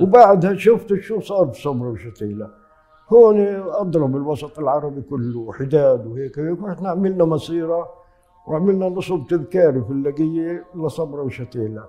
وبعدها 0.03 0.53
شفت 0.55 0.93
شو 0.93 1.19
صار 1.19 1.43
بصبرا 1.43 1.89
وشتيلة. 1.89 2.49
هون 3.13 3.39
أضرب 3.81 4.15
الوسط 4.15 4.59
العربي 4.59 5.01
كله 5.01 5.53
حداد 5.53 6.07
وهيك 6.07 6.37
وهيك 6.37 6.63
وإحنا 6.63 6.89
عملنا 6.89 7.25
مسيرة 7.25 7.89
وعملنا 8.47 8.89
نصب 8.89 9.27
تذكاري 9.29 9.81
في 9.81 9.91
اللقية 9.91 10.65
لصبرا 10.75 11.21
وشتيلة. 11.21 11.83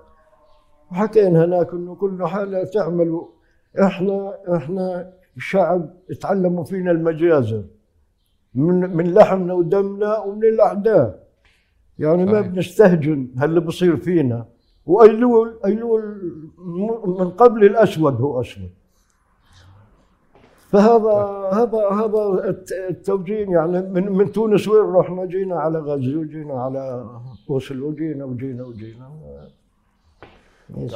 وحكينا 0.91 1.45
هناك 1.45 1.73
إنه 1.73 1.95
كل 1.95 2.27
حالة 2.27 2.63
تعملوا 2.63 3.23
إحنا 3.79 4.37
إحنا 4.55 5.13
شعب 5.37 5.89
تعلموا 6.21 6.63
فينا 6.63 6.91
المجازر 6.91 7.63
من 8.55 8.95
من 8.97 9.13
لحمنا 9.13 9.53
ودمنا 9.53 10.17
ومن 10.19 10.43
الأعداء. 10.43 11.27
يعني 11.99 12.25
ما 12.25 12.31
صحيح. 12.41 12.47
بنستهجن 12.47 13.27
هاللي 13.37 13.59
بصير 13.59 13.97
فينا. 13.97 14.45
وأيلول 14.85 15.59
أيلول 15.65 16.03
من 17.19 17.29
قبل 17.29 17.65
الأسود 17.65 18.21
هو 18.21 18.41
أسود. 18.41 18.69
فهذا 20.71 21.13
هذا 21.53 21.89
هذا 21.89 22.49
الت- 22.49 22.71
التوجيه 22.89 23.45
يعني 23.49 23.81
من 23.81 24.11
من 24.11 24.31
تونس 24.31 24.67
وين 24.67 24.93
رحنا؟ 24.95 25.25
جينا 25.25 25.55
على 25.59 25.79
غزة 25.79 26.17
وجينا 26.17 26.53
على 26.53 27.09
وصل 27.47 27.81
وجينا 27.81 28.25
وجينا 28.25 28.63
وجينا. 28.63 29.09
إيش 30.77 30.93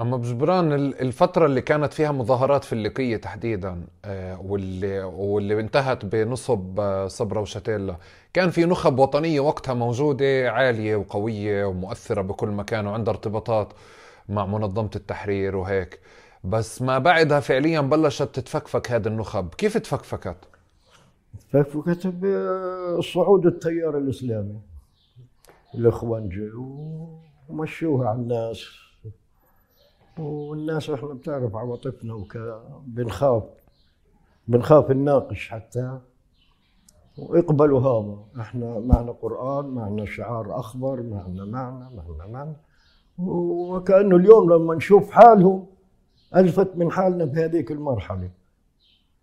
أما 0.00 0.16
بجبران 0.16 0.72
ال- 0.72 1.00
الفترة 1.00 1.46
اللي 1.46 1.60
كانت 1.60 1.92
فيها 1.92 2.12
مظاهرات 2.12 2.64
في 2.64 2.72
الليقية 2.72 3.16
تحديدا 3.16 3.86
آه، 4.04 4.40
واللي 4.40 5.02
واللي 5.02 5.60
انتهت 5.60 6.04
بنصب 6.04 6.80
آه، 6.80 7.06
صبرا 7.06 7.40
وشتيلا 7.40 7.96
كان 8.32 8.50
في 8.50 8.64
نخب 8.64 8.98
وطنية 8.98 9.40
وقتها 9.40 9.74
موجودة 9.74 10.50
عالية 10.50 10.96
وقوية 10.96 11.64
ومؤثرة 11.64 12.22
بكل 12.22 12.48
مكان 12.48 12.86
وعندها 12.86 13.14
ارتباطات 13.14 13.72
مع 14.28 14.46
منظمة 14.46 14.90
التحرير 14.96 15.56
وهيك. 15.56 16.00
بس 16.44 16.82
ما 16.82 16.98
بعدها 16.98 17.40
فعليا 17.40 17.80
بلشت 17.80 18.22
تتفكفك 18.34 18.90
هذه 18.90 19.06
النخب. 19.08 19.54
كيف 19.54 19.76
تفكفكت؟ 19.78 20.36
فكتب 21.52 22.24
صعود 23.14 23.46
التيار 23.46 23.98
الإسلامي. 23.98 24.60
الإخوان 25.74 26.28
جو 26.28 27.08
ومشوها 27.48 28.08
على 28.08 28.18
الناس. 28.18 28.85
والناس 30.18 30.90
إحنا 30.90 31.08
بتعرف 31.08 31.56
عواطفنا 31.56 32.14
وك 32.14 32.38
بنخاف 32.86 33.42
بنخاف 34.48 34.90
نناقش 34.90 35.48
حتى. 35.48 36.00
واقبلوا 37.18 37.80
هذا 37.80 38.18
إحنا 38.40 38.78
معنا 38.78 39.12
قرآن 39.12 39.66
معنا 39.66 40.04
شعار 40.04 40.58
أخضر 40.58 41.02
معنا 41.02 41.44
معنا 41.44 41.90
معنا 41.96 42.26
معنا. 42.26 42.56
وكأنه 43.18 44.16
اليوم 44.16 44.52
لما 44.52 44.74
نشوف 44.74 45.10
حالهم 45.10 45.66
ألفت 46.36 46.76
من 46.76 46.90
حالنا 46.90 47.26
في 47.26 47.44
هذيك 47.44 47.70
المرحلة. 47.72 48.30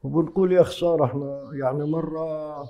وبنقول 0.04 0.52
يا 0.52 0.63
خساره 0.63 1.06
إحنا 1.06 1.50
يعني 1.54 1.86
مرة 1.86 2.70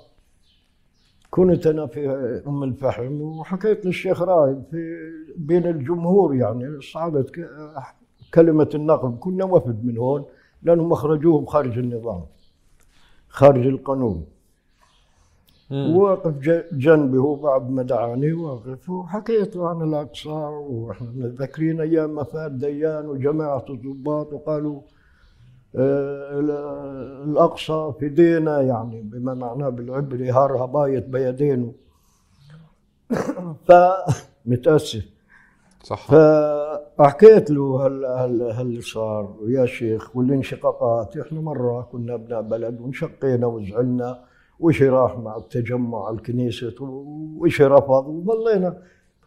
كنت 1.30 1.66
أنا 1.66 1.86
في 1.86 2.08
أم 2.46 2.62
الفحم 2.62 3.20
وحكيت 3.20 3.86
للشيخ 3.86 4.22
رايد 4.22 4.62
في 4.70 4.96
بين 5.36 5.66
الجمهور 5.66 6.34
يعني 6.34 6.80
صعدت 6.80 7.30
ك- 8.34 8.40
كلمة 8.40 8.68
النقد 8.74 9.18
كنا 9.18 9.44
وفد 9.44 9.84
من 9.84 9.98
هون 9.98 10.24
لأنهم 10.62 10.92
أخرجوهم 10.92 11.44
خارج 11.46 11.78
النظام 11.78 12.22
خارج 13.28 13.66
القانون. 13.66 14.26
وواقف 15.96 16.34
ج- 16.38 16.64
جنبي 16.72 17.18
هو 17.18 17.34
بعد 17.34 17.70
ما 17.70 17.82
دعاني 17.82 18.32
واقف 18.32 18.90
وحكيت 18.90 19.56
له 19.56 19.68
عن 19.68 19.82
الأقصى 19.88 20.28
وإحنا 20.28 21.10
متذكرين 21.10 21.80
أيام 21.80 22.14
ما 22.14 22.24
فات 22.24 22.52
ديان 22.52 23.06
وجماعة 23.06 23.64
الضباط 23.70 24.32
وقالوا 24.32 24.80
آه، 25.76 26.38
ال- 26.40 27.30
الأقصى 27.30 27.92
في 27.98 28.08
دينا 28.08 28.60
يعني 28.60 29.02
بما 29.02 29.34
معناه 29.34 29.68
بالعبري 29.68 30.30
هارها 30.30 30.66
بايت 30.66 31.06
بيدينه. 31.08 31.72
فمتاسف 33.68 35.13
صح. 35.84 36.06
فحكيت 36.98 37.50
له 37.50 37.86
هل 37.86 38.04
هل 38.04 38.42
هل 38.42 38.82
صار 38.82 39.36
يا 39.46 39.66
شيخ 39.66 40.16
والانشقاقات 40.16 41.16
إحنا 41.16 41.40
مرة 41.40 41.88
كنا 41.92 42.14
أبناء 42.14 42.42
بلد 42.42 42.80
وانشقينا 42.80 43.46
وزعلنا 43.46 44.24
وش 44.60 44.82
راح 44.82 45.18
مع 45.18 45.36
التجمع 45.36 46.10
الكنيسة 46.10 46.74
وش 47.38 47.62
رفض؟ 47.62 48.06
وظلينا. 48.08 48.82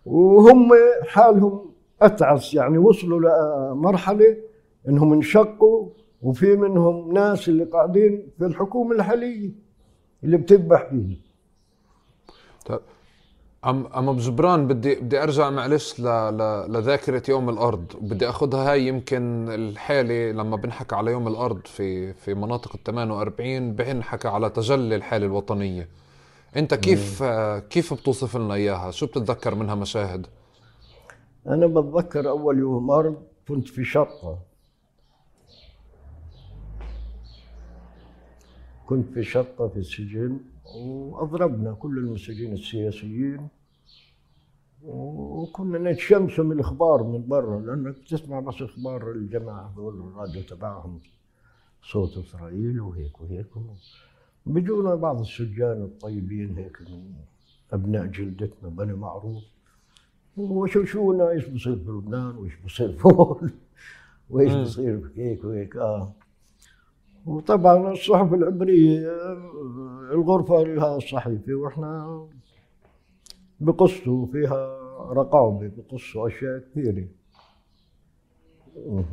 وهم 0.05 0.69
حالهم 1.07 1.71
أتعس 2.01 2.53
يعني 2.53 2.77
وصلوا 2.77 3.19
لمرحلة 3.73 4.37
إنهم 4.87 5.13
انشقوا 5.13 5.89
وفي 6.21 6.55
منهم 6.55 7.13
ناس 7.13 7.49
اللي 7.49 7.63
قاعدين 7.63 8.27
في 8.37 8.45
الحكومة 8.45 8.95
الحالية 8.95 9.51
اللي 10.23 10.37
بتذبح 10.37 10.89
فينا 10.89 11.15
أم 13.67 13.87
أما 13.87 14.11
بجبران 14.11 14.67
بدي 14.67 14.95
بدي 14.95 15.23
أرجع 15.23 15.49
معلش 15.49 15.99
ل... 15.99 16.03
ل... 16.03 16.71
لذاكرة 16.71 17.23
يوم 17.29 17.49
الأرض. 17.49 17.85
بدي 18.01 18.29
أخذها 18.29 18.71
هاي 18.71 18.87
يمكن 18.87 19.49
الحالة 19.49 20.31
لما 20.31 20.55
بنحكى 20.55 20.95
على 20.95 21.11
يوم 21.11 21.27
الأرض 21.27 21.61
في 21.65 22.13
في 22.13 22.33
مناطق 22.33 22.75
ال 22.75 22.83
48 22.83 23.73
بنحكى 23.73 24.27
على 24.27 24.49
تجلي 24.49 24.95
الحالة 24.95 25.25
الوطنية. 25.25 25.87
أنت 26.55 26.73
كيف 26.73 27.23
كيف 27.69 27.93
بتوصف 27.93 28.37
لنا 28.37 28.53
إياها؟ 28.53 28.91
شو 28.91 29.05
بتتذكر 29.05 29.55
منها 29.55 29.75
مشاهد؟ 29.75 30.27
أنا 31.47 31.67
بتذكر 31.67 32.29
أول 32.29 32.59
يوم 32.59 32.91
أرض 32.91 33.15
كنت 33.47 33.67
في 33.67 33.83
شطه 33.83 34.39
كنت 38.85 39.13
في 39.13 39.23
شطه 39.23 39.67
في 39.67 39.77
السجن 39.77 40.39
وأضربنا 40.75 41.73
كل 41.73 41.97
المساجين 41.97 42.53
السياسيين. 42.53 43.47
وكنا 44.87 45.91
نتشمسوا 45.91 46.43
من 46.43 46.51
الإخبار 46.51 47.03
من 47.03 47.27
برا 47.27 47.59
لأنك 47.59 47.95
تسمع 48.09 48.39
بس 48.39 48.61
إخبار 48.61 49.11
الجماعة 49.11 49.73
دول 49.75 49.93
الراديو 49.99 50.41
تبعهم 50.41 50.99
صوت 51.83 52.17
إسرائيل 52.17 52.81
وهيك 52.81 53.21
وهيك. 53.21 53.47
بيجونا 54.45 54.95
بعض 54.95 55.19
السجان 55.19 55.81
الطيبين 55.81 56.57
هيك 56.57 56.81
من 56.81 57.13
أبناء 57.73 58.05
جلدتنا 58.05 58.69
بني 58.69 58.93
معروف. 58.93 59.43
وشوشونا 60.37 61.29
إيش 61.29 61.45
بصير 61.45 61.75
في 61.75 61.91
لبنان 61.91 62.35
وإيش 62.37 62.53
بصير 62.65 62.91
في 62.91 63.05
هون 63.05 63.51
وإيش. 64.29 64.53
بصير 64.53 64.99
في 64.99 65.21
هيك 65.21 65.43
وهيك. 65.43 65.75
آه. 65.75 66.13
وطبعا 67.25 67.91
الصحف 67.91 68.33
العبرية 68.33 69.07
الغرفة 70.11 70.63
لها 70.63 70.97
الصحيفه 70.97 71.53
وإحنا 71.53 72.27
بقصوا 73.59 74.27
فيها 74.27 74.77
رقابة 75.13 75.67
بقصوا 75.77 76.27
أشياء 76.27 76.59
كثيرة. 76.59 77.07
مم. 78.85 79.05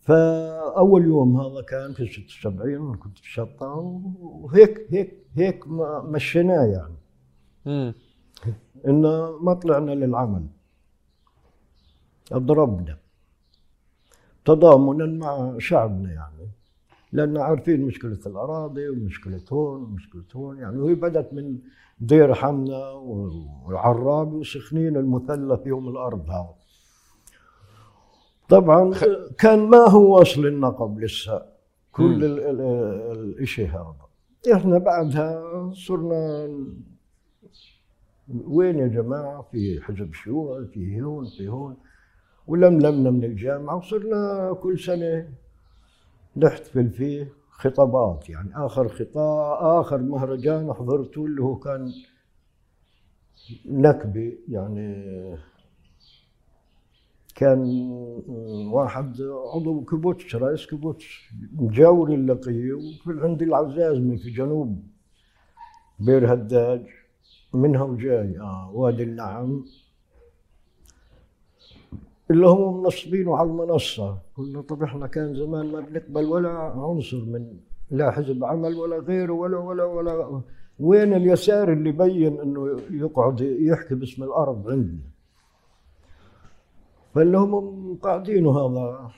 فأول 0.00 1.04
يوم 1.04 1.40
هذا 1.40 1.62
كان 1.62 1.92
في 1.92 2.06
76 2.06 2.96
كنت 2.96 3.18
في 3.18 3.30
شطه 3.32 3.66
وهيك 4.20 4.86
هيك 4.90 5.26
هيك 5.36 5.68
مشيناه 6.04 6.64
يعني. 6.64 6.94
انه 8.86 9.38
ما 9.42 9.54
طلعنا 9.54 9.90
للعمل. 9.90 10.46
ضربنا 12.32 12.98
تضامنا 14.44 15.06
مع 15.06 15.58
شعبنا 15.58 16.12
يعني. 16.12 16.50
لأن 17.12 17.36
عارفين 17.36 17.80
مشكلة 17.84 18.18
الأراضي 18.26 18.88
ومشكلة 18.88 19.40
هون 19.52 19.82
ومشكلة 19.82 20.24
هون. 20.36 20.58
يعني 20.58 20.78
وهي 20.78 20.94
بدأت 20.94 21.34
من 21.34 21.58
دير 22.00 22.34
حمنا 22.34 22.90
والعرابي 22.90 24.36
وسخنين 24.36 24.96
المثلث 24.96 25.66
يوم 25.66 25.88
الأرض 25.88 26.30
هذا. 26.30 26.54
طبعا 28.48 28.94
كان 29.38 29.58
ما 29.58 29.78
هو 29.90 30.20
وصل 30.20 30.46
النقب 30.46 30.98
لسه. 30.98 31.42
كل 31.92 32.24
ال- 32.24 32.40
ال- 32.40 33.40
الشيء 33.40 33.68
هذا. 33.68 33.96
إحنا 34.52 34.78
بعدها 34.78 35.70
صرنا 35.74 36.48
وين 38.44 38.78
يا 38.78 38.86
جماعة؟ 38.86 39.42
في 39.52 39.80
حزب 39.80 40.12
شيوعي 40.14 40.66
في 40.66 41.02
هون 41.02 41.24
في 41.38 41.48
هون. 41.48 41.76
ولملمنا 42.46 43.10
من 43.10 43.24
الجامعة 43.24 43.76
وصرنا 43.76 44.52
كل 44.62 44.78
سنة 44.78 45.28
نحتفل 46.36 46.90
فيه 46.90 47.28
خطابات 47.50 48.30
يعني 48.30 48.50
آخر 48.56 48.88
خطاب 48.88 49.58
آخر 49.80 49.98
مهرجان 49.98 50.72
حضرته 50.72 51.26
اللي 51.26 51.42
هو 51.42 51.56
كان 51.56 51.92
نكبه 53.66 54.38
يعني 54.48 55.38
كان 57.34 57.60
واحد 58.72 59.16
عضو 59.54 59.84
كيبوتس 59.84 60.36
رئيس 60.36 60.66
كيبوتس 60.66 61.30
مجاوري 61.52 62.14
اللقية 62.14 62.72
وفي 62.72 63.20
عند 63.22 63.42
العزازمه 63.42 64.16
في 64.16 64.30
جنوب 64.30 64.82
بير 66.00 66.32
هداج 66.34 66.86
منها 67.54 67.82
وجاي 67.82 68.40
آه 68.40 68.70
وادي 68.74 69.02
النعم. 69.02 69.64
اللي 72.30 72.46
هم 72.48 72.82
منصبينه 72.82 73.36
على 73.36 73.48
المنصة. 73.48 74.18
قلنا 74.36 74.60
طب 74.60 74.82
إحنا 74.82 75.06
كان 75.06 75.34
زمان 75.34 75.72
ما 75.72 75.80
بنقبل 75.80 76.24
ولا 76.24 76.50
عنصر 76.50 77.16
من 77.16 77.56
لا 77.90 78.10
حزب 78.10 78.44
عمل 78.44 78.74
ولا 78.74 78.98
غيره 78.98 79.32
ولا 79.32 79.58
ولا 79.58 79.84
ولا. 79.84 80.40
وين 80.80 81.14
اليسار 81.14 81.72
اللي 81.72 81.92
بين 81.92 82.40
إنه 82.40 82.80
يقعد 82.90 83.40
يحكي 83.40 83.94
باسم 83.94 84.22
الأرض 84.22 84.70
عندنا؟ 84.70 84.98
فاللي 87.14 87.38
هم 87.38 87.98
قاعدينه 88.02 88.58
هذا. 88.58 89.10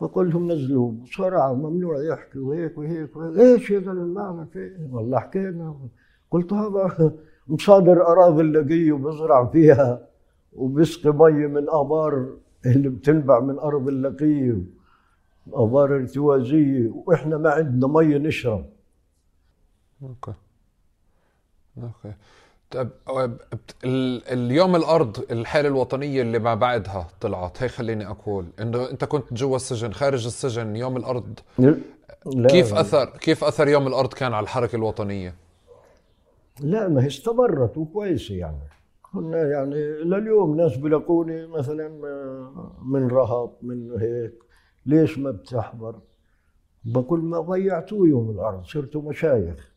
فقلت 0.00 0.34
لهم 0.34 0.52
نزلوه 0.52 0.94
بسرعة 1.04 1.52
ممنوع 1.52 2.02
يحكي 2.02 2.38
وهيك 2.38 2.78
وهيك. 2.78 3.10
إيش 3.16 3.72
ما 3.72 4.20
أعرف 4.20 4.56
إيه. 4.56 4.88
والله 4.92 5.18
حكينا. 5.18 5.76
قلت 6.30 6.52
هذا 6.52 7.12
مصادر 7.48 8.06
أراضي 8.06 8.42
اللقية 8.42 8.92
وبزرع 8.92 9.46
فيها. 9.46 10.09
وبسقي 10.52 11.10
مي 11.12 11.32
من 11.46 11.66
آبار 11.68 12.28
اللي 12.66 12.88
بتنبع 12.88 13.40
من 13.40 13.58
أرض 13.58 13.88
اللقية 13.88 14.56
آبار 15.52 15.96
ارتوازية 15.96 16.90
وإحنا 17.06 17.36
ما 17.38 17.50
عندنا 17.50 17.86
مي 17.92 18.18
نشرب. 18.18 18.66
أوكي. 20.02 20.32
أوكي. 21.78 22.14
طب 22.70 22.88
ال- 23.84 24.28
اليوم 24.28 24.76
الأرض 24.76 25.24
الحاله 25.30 25.68
الوطنية 25.68 26.22
اللي 26.22 26.38
ما 26.38 26.54
بعدها 26.54 27.08
طلعت 27.20 27.62
هي 27.62 27.68
خليني 27.68 28.06
أقول 28.06 28.46
إنه 28.60 28.90
أنت 28.90 29.04
كنت 29.04 29.34
جوا 29.34 29.56
السجن 29.56 29.92
خارج 29.92 30.26
السجن 30.26 30.76
يوم 30.76 30.96
الأرض. 30.96 31.38
لا. 31.58 32.48
كيف 32.48 32.74
أثر 32.74 33.04
كيف 33.04 33.44
أثر 33.44 33.68
يوم 33.68 33.86
الأرض 33.86 34.12
كان 34.12 34.34
على 34.34 34.44
الحركة 34.44 34.76
الوطنية؟ 34.76 35.34
لا 36.60 36.88
ما 36.88 37.02
هي 37.02 37.06
استمرت 37.06 37.76
وكويسة 37.78 38.34
يعني. 38.34 38.58
كنا 39.12 39.42
يعني 39.50 39.74
لليوم 40.04 40.56
ناس 40.56 40.76
بيلاقوني 40.76 41.46
مثلا 41.46 41.88
من 42.82 43.08
رهط 43.08 43.58
من 43.62 44.00
هيك. 44.00 44.34
ليش 44.86 45.18
ما 45.18 45.30
بتحضر؟ 45.30 46.00
بقول 46.84 47.22
ما 47.22 47.40
ضيعتوا 47.40 48.06
يوم 48.06 48.30
الأرض 48.30 48.64
صرتوا 48.64 49.02
مشايخ. 49.02 49.70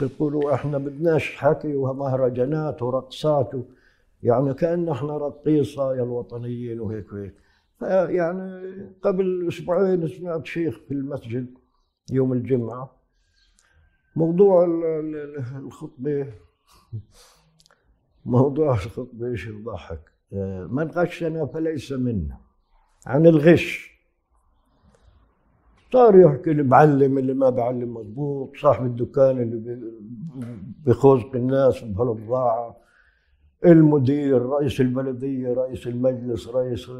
بيقولوا 0.00 0.54
إحنا 0.54 0.78
بدناش 0.78 1.36
حكي 1.36 1.76
ومهرجانات 1.76 2.82
ورقصات. 2.82 3.50
يعني 4.22 4.54
كأن 4.54 4.88
إحنا 4.88 5.16
رقيصة 5.16 5.94
يا 5.94 6.02
الوطنيين 6.02 6.80
وهيك 6.80 7.12
وهيك. 7.12 7.34
يعني 8.10 8.62
قبل 9.02 9.48
أسبوعين 9.48 10.08
سمعت 10.08 10.46
شيخ 10.46 10.78
في 10.88 10.94
المسجد 10.94 11.46
يوم 12.12 12.32
الجمعة. 12.32 12.90
موضوع 14.16 14.64
ال- 14.64 14.84
ال- 14.84 15.44
الخطبة 15.66 16.26
موضوع 18.26 18.74
الخطبة 18.74 19.26
إيش 19.26 19.48
الضحك. 19.48 20.00
آه، 20.32 20.66
من 20.66 20.90
غشنا 20.90 21.46
فليس 21.46 21.92
منا. 21.92 22.38
عن 23.06 23.26
الغش. 23.26 23.96
صار 25.92 26.18
يحكي 26.20 26.50
المعلم 26.50 27.18
اللي 27.18 27.34
ما 27.34 27.50
بعلم 27.50 27.94
مضبوط 27.94 28.56
صاحب 28.56 28.86
الدكان 28.86 29.42
اللي 29.42 29.80
بيخوزق 30.84 31.34
الناس 31.34 31.84
بهالبضاعة. 31.84 32.76
المدير 33.64 34.42
رئيس 34.42 34.80
البلدية 34.80 35.54
رئيس 35.54 35.86
المجلس 35.86 36.48
رئيس 36.48 36.90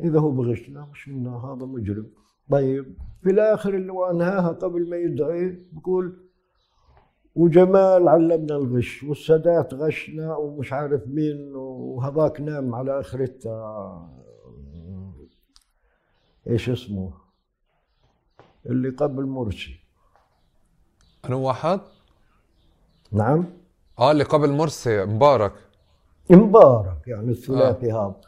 إذا 0.00 0.18
هو 0.20 0.30
بغشنا 0.30 0.88
مش 0.92 1.08
منا 1.08 1.30
هذا 1.30 1.66
مجرم. 1.66 2.06
طيب 2.50 2.96
في 3.22 3.30
الآخر 3.30 3.74
اللي 3.74 3.92
وأنهاها 3.92 4.48
قبل 4.48 4.90
ما 4.90 4.96
يدعي 4.96 5.66
بقول 5.72 6.27
وجمال 7.38 8.08
علمنا 8.08 8.56
الغش 8.56 9.02
والسادات 9.02 9.74
غشنا 9.74 10.36
ومش 10.36 10.72
عارف 10.72 11.02
مين 11.06 11.54
وهذاك 11.54 12.40
نام 12.40 12.74
على 12.74 13.00
اخرتها 13.00 14.08
إيش 16.48 16.68
اسمه؟ 16.70 17.12
اللي 18.66 18.88
قبل 18.88 19.26
مرسي. 19.26 19.80
أنا 21.24 21.36
واحد؟ 21.36 21.80
نعم. 23.12 23.44
آه 23.98 24.10
اللي 24.10 24.24
قبل 24.24 24.52
مرسي 24.52 25.04
مبارك. 25.04 25.52
مبارك 26.30 27.08
يعني 27.08 27.30
الثلاثي 27.30 27.92
هذا. 27.92 28.20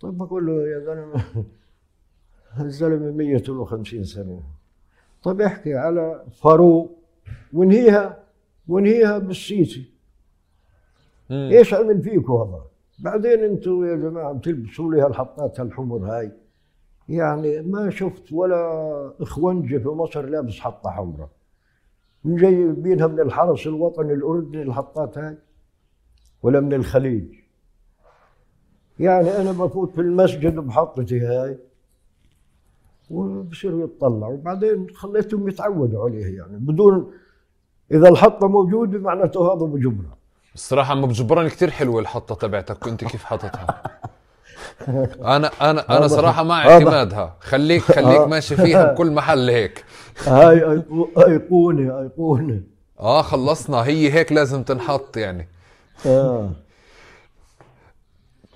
طيب 0.00 0.18
بقول 0.18 0.46
له 0.46 0.52
يا 0.68 0.78
زلمة 0.78 1.24
الزلمة 2.66 3.10
150 3.10 4.04
سنة. 4.04 4.42
طيب 5.22 5.40
احكي 5.40 5.74
على 5.74 6.24
فاروق 6.42 6.98
وانهيها 7.52 8.23
وانهيها 8.68 9.18
بالسيسي. 9.18 9.84
إيش 11.30 11.74
عمل 11.74 12.02
فيكم 12.02 12.32
هذا؟ 12.32 12.62
بعدين 12.98 13.44
أنتم 13.44 13.84
يا 13.84 13.96
جماعة 13.96 14.32
بتلبسوا 14.32 14.94
لي 14.94 15.00
هالحطات 15.00 15.60
هالحمر 15.60 15.98
هاي. 15.98 16.32
يعني 17.08 17.62
ما 17.62 17.90
شفت 17.90 18.32
ولا 18.32 19.12
اخوانجي 19.20 19.80
في 19.80 19.88
مصر 19.88 20.26
لابس 20.26 20.60
حطة 20.60 20.90
حمراء. 20.90 21.28
جايبينها 22.24 23.06
من 23.06 23.20
الحرس 23.20 23.66
الوطني 23.66 24.12
الأردني 24.12 24.62
الحطات 24.62 25.18
هاي 25.18 25.38
ولا 26.42 26.60
من 26.60 26.72
الخليج. 26.72 27.34
يعني 28.98 29.36
أنا 29.36 29.52
بفوت 29.52 29.94
في 29.94 30.00
المسجد 30.00 30.54
بحطتي 30.54 31.20
هاي 31.20 31.58
وبصيروا 33.10 33.84
يتطلعوا 33.84 34.34
وبعدين 34.34 34.90
خليتهم 34.90 35.48
يتعودوا 35.48 36.04
عليها 36.04 36.28
يعني 36.28 36.56
بدون 36.58 37.12
إذا 37.92 38.08
الحطة 38.08 38.48
موجوده 38.48 38.98
معناته 38.98 39.46
هذا 39.54 39.64
بجبرها 39.66 40.16
الصراحة 40.54 40.92
أم 40.92 41.06
بجبران 41.06 41.48
كتير 41.48 41.70
حلوة 41.70 42.00
الحطة 42.00 42.34
تبعتك 42.34 42.78
كنت 42.78 43.04
كيف 43.04 43.24
حاططها 43.24 43.82
أنا 45.24 45.50
أنا 45.60 45.70
أنا 45.70 45.98
هذا- 45.98 46.06
صراحة 46.06 46.42
مع 46.42 46.68
اعتمادها. 46.70 47.36
خليك 47.40 47.82
خليك 47.82 48.20
آه. 48.20 48.26
ماشي 48.26 48.56
فيها 48.56 48.84
بكل 48.92 49.10
محل 49.10 49.50
هيك. 49.50 49.84
هاي 50.26 50.82
ايقونه 51.18 52.00
أيقونة. 52.00 52.60
آه 53.00 53.22
خلصنا. 53.22 53.76
هي 53.86 54.12
هيك 54.12 54.32
لازم 54.32 54.62
تنحط 54.62 55.16
يعني. 55.16 55.48
آه. 56.06 56.50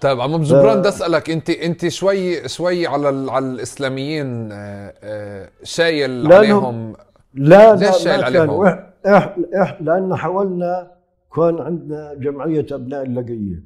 طيب 0.01 0.21
عم 0.21 0.39
بجبران 0.39 0.79
بدي 0.79 0.89
أسألك 0.89 1.31
انت 1.31 1.51
أنت 1.51 1.89
شوي 1.89 2.49
شوي 2.49 2.87
على 2.87 3.31
على 3.33 3.47
الإسلاميين 3.47 4.49
آه، 4.53 4.95
آه، 5.03 5.49
شايل 5.63 6.33
عليهم 6.33 6.95
لا 7.35 7.73
ليش 7.75 7.83
لا 7.83 7.91
شايل 7.93 8.25
عليهم؟ 8.25 8.65
إح 8.65 8.93
إح 9.07 9.37
إح 9.55 9.83
لأن 9.83 10.17
حاولنا 10.17 10.91
كان 11.37 11.59
عندنا 11.59 12.15
جمعية 12.15 12.67
أبناء 12.73 13.03
اللقية 13.03 13.65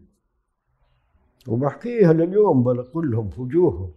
وبحكيها 1.48 2.12
لليوم 2.12 2.62
بقول 2.62 3.10
لهم 3.10 3.30
وجوههم 3.38 3.90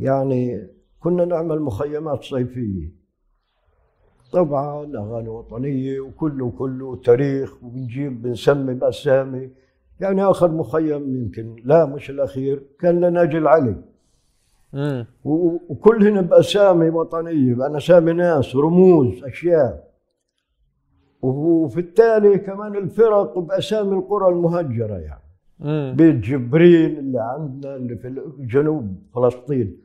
يعني 0.00 0.68
كنا 1.00 1.24
نعمل 1.24 1.60
مخيمات 1.60 2.22
صيفية 2.22 2.92
طبعا 4.32 4.96
أغاني 4.96 5.28
وطنية 5.28 6.00
وكله 6.00 6.50
كله 6.50 6.96
تاريخ 6.96 7.64
وبنجيب 7.64 8.22
بنسمي 8.22 8.74
بأسامي 8.74 9.50
يعني 10.00 10.22
آخر 10.24 10.50
مخيم 10.50 11.16
يمكن 11.16 11.56
لا 11.64 11.86
مش 11.86 12.10
الأخير 12.10 12.62
كان 12.80 13.00
لناجل 13.00 13.48
علي 13.48 13.70
مم. 13.70 13.82
و- 13.82 13.91
وكلهن 15.24 16.22
بأسامي 16.22 16.90
وطنية 16.90 17.54
بأسامي 17.54 18.12
ناس 18.12 18.56
رموز 18.56 19.24
أشياء. 19.24 19.92
وفي 21.22 21.80
التالي 21.80 22.38
كمان 22.38 22.76
الفرق 22.76 23.38
بأسامي 23.38 23.96
القرى 23.96 24.28
المهجرة 24.28 24.94
يعني. 24.94 25.22
مم. 25.60 25.94
بيت 25.96 26.16
جبرين 26.16 26.98
اللي 26.98 27.20
عندنا 27.20 27.76
اللي 27.76 27.96
في 27.96 28.22
جنوب 28.38 28.96
فلسطين. 29.14 29.80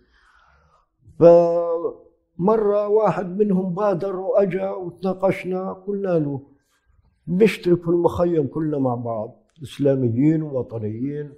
فمرة 1.19 2.87
واحد 2.87 3.37
منهم 3.37 3.73
بادر 3.73 4.15
وأجا 4.15 4.69
وتناقشنا 4.69 5.73
قلنا 5.73 6.19
له 6.19 6.41
نشترك 7.27 7.81
في 7.81 7.87
المخيم 7.87 8.47
كلنا 8.47 8.77
مع 8.77 8.95
بعض 8.95 9.43
إسلاميين 9.63 10.41
ووطنيين. 10.41 11.33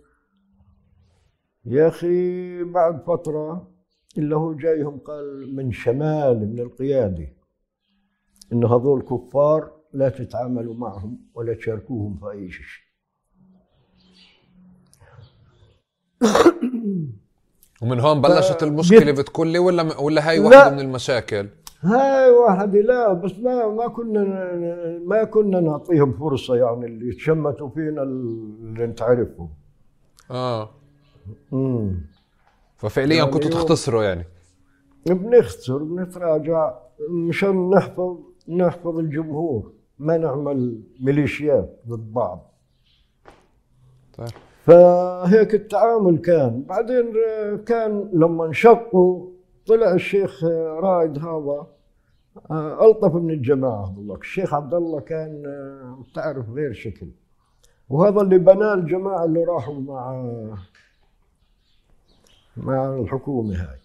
يا 1.66 1.88
أخي 1.88 2.64
بعد 2.64 3.02
فترة 3.02 3.68
اللي 4.18 4.36
هو 4.36 4.54
جايهم 4.54 5.00
قال 5.00 5.56
من 5.56 5.72
شمال 5.72 6.50
من 6.50 6.60
القيادة 6.60 7.28
إن 8.54 8.66
هذول 8.66 9.02
كفار 9.02 9.72
لا 9.94 10.10
تتعاملوا 10.10 10.76
معهم 10.76 11.20
ولا 11.34 11.54
تشاركوهم 11.54 12.18
في 12.18 12.32
أي 12.32 12.52
شيء. 12.52 12.66
ومن 17.82 18.00
هون 18.00 18.22
بلشت 18.22 18.64
المشكلة 18.64 19.12
بتكلي 19.12 19.60
ولا 19.60 20.00
ولا 20.02 20.30
هاي 20.30 20.40
لا. 20.40 20.46
واحدة 20.46 20.70
من 20.76 20.80
المشاكل؟ 20.80 21.48
هاي 21.82 22.30
واحدة 22.30 22.80
لا 22.82 23.14
بس 23.14 23.32
ما 23.40 23.68
ما 23.68 23.88
كنا 23.88 24.24
ما 25.06 25.24
كنا 25.24 25.60
نعطيهم 25.60 26.14
فرصة 26.14 26.56
يعني 26.56 26.86
اللي 26.86 27.10
يتشمتوا 27.10 27.70
فينا 27.70 28.04
اللي 28.04 28.84
انت 28.86 29.02
عارفهم 29.02 29.50
آه. 30.32 30.79
امم 31.54 32.02
ففعليا 32.78 33.18
يعني 33.18 33.32
كنتوا 33.32 33.50
تختصروا 33.50 34.04
يعني. 34.04 34.26
بنخسر 35.06 35.78
بنتراجع 35.78 36.74
مشان 37.10 37.70
نحفظ 37.70 38.18
نحفظ 38.48 38.98
الجمهور 38.98 39.72
ما 40.00 40.18
نعمل 40.18 40.82
ميليشيات 41.00 41.82
ضد 41.88 42.14
بعض. 42.14 42.54
طيب. 44.18 44.28
فهيك 44.64 45.56
التعامل 45.56 46.18
كان. 46.18 46.64
بعدين 46.64 47.14
آه، 47.30 47.56
كان 47.56 48.10
لما 48.14 48.46
انشقوا 48.46 49.30
طلع 49.66 49.94
الشيخ 49.94 50.44
آه، 50.44 50.80
رائد 50.80 51.18
هذا 51.18 51.68
آه، 52.52 52.86
ألطف 52.86 53.16
من 53.16 53.32
الجماعة 53.32 53.98
والله 53.98 54.16
الشيخ 54.16 54.54
عبد 54.54 54.74
الله 54.74 55.00
كان 55.00 55.44
تعرف 56.16 56.50
غير 56.50 56.74
شكل. 56.74 57.08
وهذا 57.90 58.22
اللي 58.22 58.38
بناه 58.38 58.74
الجماعة 58.74 59.26
اللي 59.26 59.44
راحوا 59.44 59.80
مع 59.80 60.26
مع 62.64 62.96
الحكومة 62.96 63.56
هاي. 63.56 63.78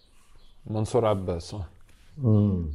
منصور 0.67 1.05
عباس. 1.05 1.53
آه. 1.53 1.65
مم. 2.17 2.69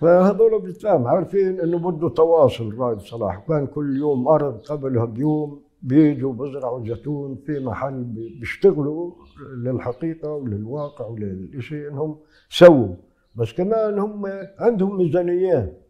فهذول 0.00 0.62
بتفهم 0.62 1.06
عارفين 1.06 1.60
إنه 1.60 1.78
بده 1.78 2.08
تواصل 2.08 2.74
رائد 2.78 2.98
صلاح. 3.00 3.38
كان 3.48 3.66
كل 3.66 3.96
يوم 3.96 4.28
أرض 4.28 4.58
قبلها 4.60 5.04
بيوم 5.04 5.60
بيجوا 5.82 6.32
بزرعوا 6.32 6.86
زيتون 6.86 7.38
في 7.46 7.60
محل 7.60 8.04
بي- 8.04 8.36
بيشتغلوا 8.40 9.12
للحقيقة 9.56 10.32
وللواقع 10.32 11.06
وللشيء 11.06 11.88
إنهم 11.90 12.16
سووا. 12.48 12.94
بس 13.36 13.52
كمان 13.52 13.98
هم 13.98 14.26
عندهم 14.58 14.96
ميزانيات 14.98 15.80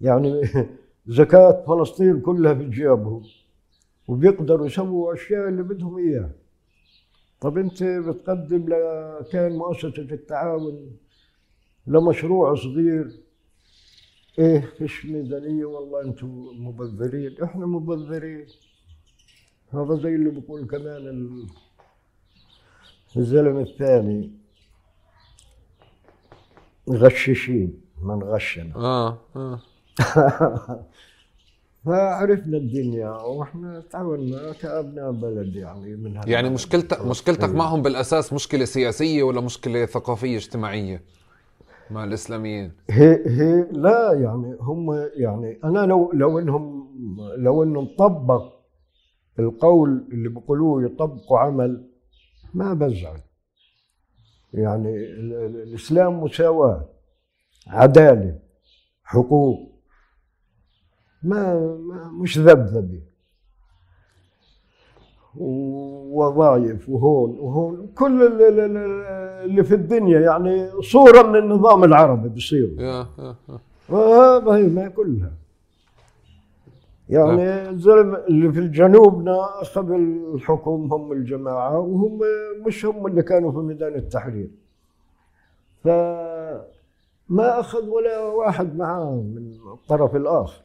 يعني 0.00 0.42
زكاة 1.06 1.64
فلسطين 1.66 2.20
كلها 2.20 2.54
في 2.54 2.68
جيبهم 2.70 3.22
وبيقدروا 4.08 4.66
يسووا 4.66 5.14
أشياء 5.14 5.48
اللي 5.48 5.62
بدهم 5.62 5.98
إياها. 5.98 6.30
طب 7.42 7.58
انت 7.58 7.82
بتقدم 7.82 8.68
ل- 8.68 9.24
كان 9.32 9.52
مؤسسة 9.56 9.88
التعاون 9.98 10.96
لمشروع 11.86 12.54
صغير. 12.54 13.20
إيه 14.38 14.60
فيش 14.78 15.06
ميزانية 15.06 15.64
والله 15.64 16.02
أنتم 16.04 16.28
مبذرين. 16.66 17.42
إحنا 17.42 17.66
مبذرين. 17.66 18.46
هذا 19.72 19.94
زي 19.96 20.14
اللي 20.14 20.30
بقول 20.40 20.66
كمان 20.66 21.08
ال- 21.08 21.46
الزلمة 23.16 23.60
الثاني. 23.60 24.30
غششين 26.90 27.80
من 28.02 28.22
غشنا. 28.22 28.74
آه 28.76 29.18
آه. 29.36 29.60
فعرفنا 31.84 32.56
الدنيا 32.56 33.10
وإحنا 33.10 33.82
تعاوننا 33.90 34.52
كأبناء 34.52 35.12
بلد 35.12 35.56
يعني 35.56 35.96
من 35.96 36.16
هذا 36.16 36.28
يعني 36.28 36.50
مشكلتك 36.50 37.06
مشكلتك 37.06 37.48
معهم 37.48 37.82
بالأساس 37.82 38.32
مشكلة 38.32 38.64
سياسية 38.64 39.22
ولا 39.22 39.40
مشكلة 39.40 39.86
ثقافية 39.86 40.36
اجتماعية 40.36 41.02
مع 41.90 42.04
الإسلاميين؟ 42.04 42.72
هي 42.90 43.22
هي 43.26 43.66
لا 43.72 44.12
يعني 44.12 44.56
هم 44.60 45.08
يعني 45.16 45.58
أنا 45.64 45.78
لو 45.86 46.12
لو 46.14 46.38
انهم 46.38 46.88
لو 47.36 47.62
إنهم 47.62 47.88
طبق 47.98 48.52
القول 49.38 50.08
اللي 50.12 50.28
بيقولوه 50.28 50.84
يطبقوا 50.84 51.38
عمل 51.38 51.88
ما 52.54 52.74
بزعل. 52.74 53.20
يعني 54.54 54.88
ال- 54.96 55.32
ال- 55.32 55.62
الإسلام 55.62 56.22
مساواة 56.22 56.88
عدالة 57.66 58.38
حقوق. 59.04 59.71
ما, 61.22 61.54
ما 61.76 62.10
مش 62.20 62.38
ذبذبه 62.38 63.00
ووظائف 65.36 66.88
وهون 66.88 67.38
وهون. 67.38 67.86
كل 67.98 68.22
ال- 68.22 68.42
ال- 68.42 68.60
ال- 68.60 69.04
اللي 69.50 69.64
في 69.64 69.74
الدنيا 69.74 70.20
يعني 70.20 70.70
صورة 70.82 71.22
من 71.22 71.36
النظام 71.36 71.84
العربي 71.84 72.28
بصير. 72.28 72.76
هي 74.56 74.62
ما 74.62 74.88
كلها. 74.88 75.32
يعني 77.08 77.68
الزلمه 77.70 78.18
اللي 78.18 78.52
في 78.52 78.58
الجنوبنا 78.58 79.62
اخذ 79.62 79.90
الحكم 79.90 80.92
هم 80.92 81.12
الجماعة 81.12 81.78
وهم 81.78 82.20
مش 82.66 82.84
هم 82.86 83.06
اللي 83.06 83.22
كانوا 83.22 83.52
في 83.52 83.58
ميدان 83.58 83.94
التحرير. 83.94 84.50
فما 85.84 87.60
أخذ 87.60 87.88
ولا 87.88 88.18
واحد 88.20 88.76
معاه 88.76 89.10
من 89.14 89.52
الطرف 89.72 90.16
الآخر. 90.16 90.62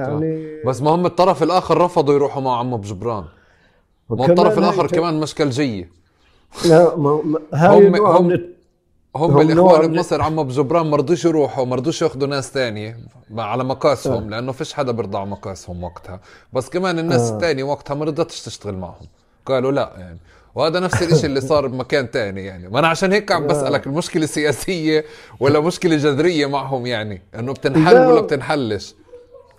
يعني 0.00 0.62
بس 0.66 0.82
ما 0.82 0.90
هم 0.90 1.06
الطرف 1.06 1.42
الآخر 1.42 1.78
رفضوا 1.78 2.14
يروحوا 2.14 2.42
مع 2.42 2.58
عمو 2.58 2.76
بجبران. 2.76 3.24
ما 4.10 4.26
الطرف 4.26 4.58
الآخر 4.58 4.82
هاي- 4.82 4.88
كمان 4.88 5.20
مشكلجيه 5.20 5.90
لا 6.68 6.96
ما 6.96 7.22
هاي 7.54 7.88
هم- 7.88 8.06
هم- 8.06 8.26
من 8.26 8.38
هم 9.16 9.30
هم 9.30 9.40
الاخوان 9.40 9.92
بمصر 9.92 10.22
عمو 10.22 10.44
بجبران 10.44 10.86
ما 10.86 10.96
رضوش 10.96 11.24
يروحوا 11.24 11.64
ما 11.64 11.76
رضوش 11.76 12.02
ياخذوا 12.02 12.28
ناس 12.28 12.52
تانية 12.52 12.96
على 13.38 13.64
مقاسهم 13.64 14.30
لأنه 14.30 14.52
فيش 14.52 14.72
حدا 14.74 14.92
بيرضى 14.92 15.18
على 15.18 15.26
مقاسهم 15.30 15.84
وقتها. 15.84 16.20
بس 16.52 16.68
كمان 16.68 16.98
الناس 16.98 17.30
آه. 17.30 17.34
التانية 17.34 17.64
وقتها 17.64 17.94
ما 17.94 18.04
رضتش 18.04 18.42
تشتغل 18.42 18.74
معهم. 18.74 19.06
قالوا 19.46 19.72
لا 19.72 19.92
يعني. 19.96 20.18
وهذا 20.54 20.80
نفس 20.80 21.02
الشيء 21.02 21.24
اللي 21.26 21.40
صار 21.40 21.66
بمكان 21.66 22.10
تاني 22.10 22.44
يعني. 22.44 22.68
ما 22.68 22.78
أنا 22.78 22.88
عشان 22.88 23.12
هيك 23.12 23.32
عم 23.32 23.46
بسألك 23.46 23.86
المشكلة 23.86 24.26
سياسية 24.26 25.04
ولا 25.40 25.60
مشكلة 25.60 25.96
جذرية 25.96 26.46
معهم 26.46 26.86
يعني؟ 26.86 27.22
إنه 27.38 27.52
بتنحل 27.52 27.94
لا. 27.94 28.08
ولا 28.08 28.20
بتنحلش؟ 28.20 28.94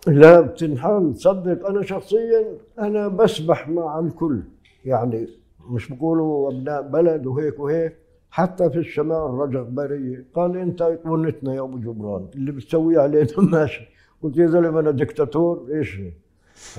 لا 0.08 0.42
بتنحل 0.42 1.14
تصدق. 1.14 1.68
أنا 1.70 1.82
شخصيا 1.82 2.58
أنا 2.80 3.08
بسبح 3.08 3.70
مع 3.70 4.00
الكل. 4.00 4.42
يعني 4.86 5.28
مش 5.70 5.94
بقولوا 5.94 6.52
أبناء 6.52 6.82
بلد 6.82 7.26
وهيك 7.26 7.60
وهيك. 7.60 7.96
حتى 8.32 8.70
في 8.70 8.78
الشمال 8.80 9.30
رجع 9.34 9.62
برية. 9.62 10.26
قال 10.34 10.58
أنت 10.58 10.82
ايقونتنا 10.82 11.56
يا 11.56 11.62
أبو 11.62 11.78
جبران. 11.78 12.28
اللي 12.36 12.52
بتسويه 12.52 13.00
علينا 13.00 13.28
ماشي. 13.52 13.90
قلت 14.24 14.38
يا 14.38 14.48
زلمة 14.48 14.80
أنا 14.80 14.92
دكتاتور. 14.92 15.68
إيش؟ 15.74 16.00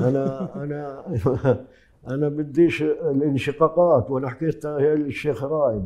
أنا 0.00 0.48
أنا 0.62 1.04
أنا 2.08 2.28
بديش 2.28 2.82
الانشقاقات. 2.82 4.10
وأنا 4.10 4.28
حكيتها 4.28 4.78
هي 4.80 4.94
للشيخ 4.94 5.44
رائد. 5.44 5.84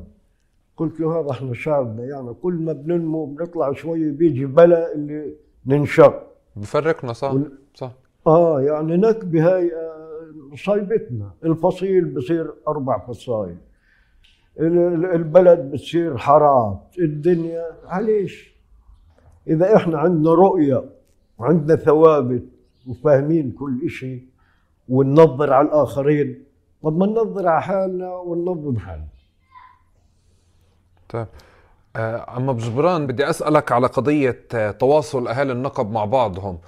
قلت 0.76 1.00
له 1.00 1.20
هذا 1.20 1.30
إحنا 1.30 1.54
شعبنا. 1.54 2.04
يعني 2.04 2.34
كل 2.42 2.54
ما 2.54 2.72
بننمو 2.72 3.24
بنطلع 3.26 3.72
شوي 3.72 4.10
بيجي 4.10 4.46
بلا 4.46 4.94
اللي 4.94 5.34
ننشق. 5.66 6.29
بفرقنا 6.56 7.12
صح 7.12 7.32
وال- 7.32 7.58
صح. 7.74 7.92
آه 8.26 8.60
يعني 8.60 8.96
نكبة 8.96 9.54
هاي 9.56 9.72
آه، 9.74 10.56
صيبتنا. 10.64 11.30
الفصيل 11.44 12.04
بصير 12.04 12.54
أربع 12.68 12.98
ال- 14.94 15.04
البلد 15.04 15.58
بتصير 15.70 16.16
حارات 16.18 16.80
الدنيا 16.98 17.66
عليش؟ 17.84 18.54
إذا 19.48 19.76
إحنا 19.76 19.98
عندنا 19.98 20.34
رؤية 20.34 20.84
وعندنا 21.38 21.76
ثوابت 21.76 22.44
وفاهمين 22.88 23.50
كل 23.52 23.80
إشي 23.86 24.24
وننظر 24.88 25.52
على 25.52 25.68
الآخرين 25.68 26.44
طب 26.82 26.98
ما 26.98 27.06
ننظر 27.06 27.48
على 27.48 27.62
حالنا 27.62 28.14
وننظم 28.14 28.76
حالنا. 28.78 29.06
طيب. 31.08 31.26
آه، 31.96 32.24
عم 32.30 32.52
بجبران 32.52 33.06
بدي 33.06 33.30
أسألك 33.30 33.72
على 33.72 33.86
قضية 33.86 34.42
آه، 34.54 34.70
تواصل 34.70 35.28
اهالي 35.28 35.52
النقب 35.52 35.90
مع 35.90 36.04
بعضهم. 36.04 36.58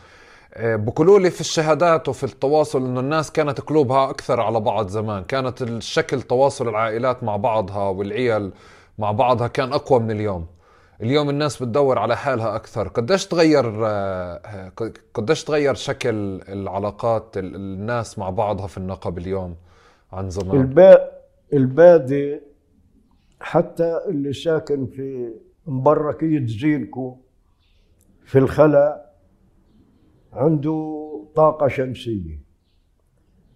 آه، 0.55 0.77
بقولوا 0.77 1.19
لي 1.19 1.31
في 1.31 1.41
الشهادات 1.41 2.09
وفي 2.09 2.25
التواصل 2.25 2.85
إنه 2.87 3.01
الناس 3.01 3.33
كانت 3.33 3.61
قلوبها 3.61 4.11
أكثر 4.11 4.41
على 4.41 4.61
بعض 4.61 4.89
زمان. 4.89 5.25
كانت 5.25 5.63
الشكل 5.63 6.23
تواصل 6.23 6.69
العائلات 6.69 7.25
مع 7.25 7.37
بعضها 7.37 7.89
والعيال 7.89 8.53
مع 8.99 9.13
بعضها 9.13 9.47
كان 9.47 9.73
أقوى 9.73 10.01
من 10.01 10.11
اليوم. 10.11 10.47
اليوم 11.03 11.31
الناس 11.31 11.63
بتدور 11.63 11.99
على 11.99 12.17
حالها 12.17 12.57
أكثر. 12.57 12.89
قديش 12.89 13.27
تغير 13.27 13.85
قديش 15.15 15.45
تغير 15.45 15.75
شكل 15.75 16.41
العلاقات 16.49 17.37
ال- 17.37 17.55
الناس 17.55 18.19
مع 18.19 18.31
بعضها 18.31 18.67
في 18.67 18.79
النقب 18.79 19.19
اليوم 19.19 19.57
عن 20.13 20.31
زمان؟ 20.31 20.61
البادي 21.53 22.41
حتى 23.43 24.01
اللي 24.09 24.33
ساكن 24.33 24.87
في 24.87 25.35
مبركية 25.67 26.47
زينكو 26.47 27.17
في 28.25 28.39
الخلا 28.39 29.11
عنده 30.33 31.09
طاقة 31.35 31.69
شمسية 31.69 32.41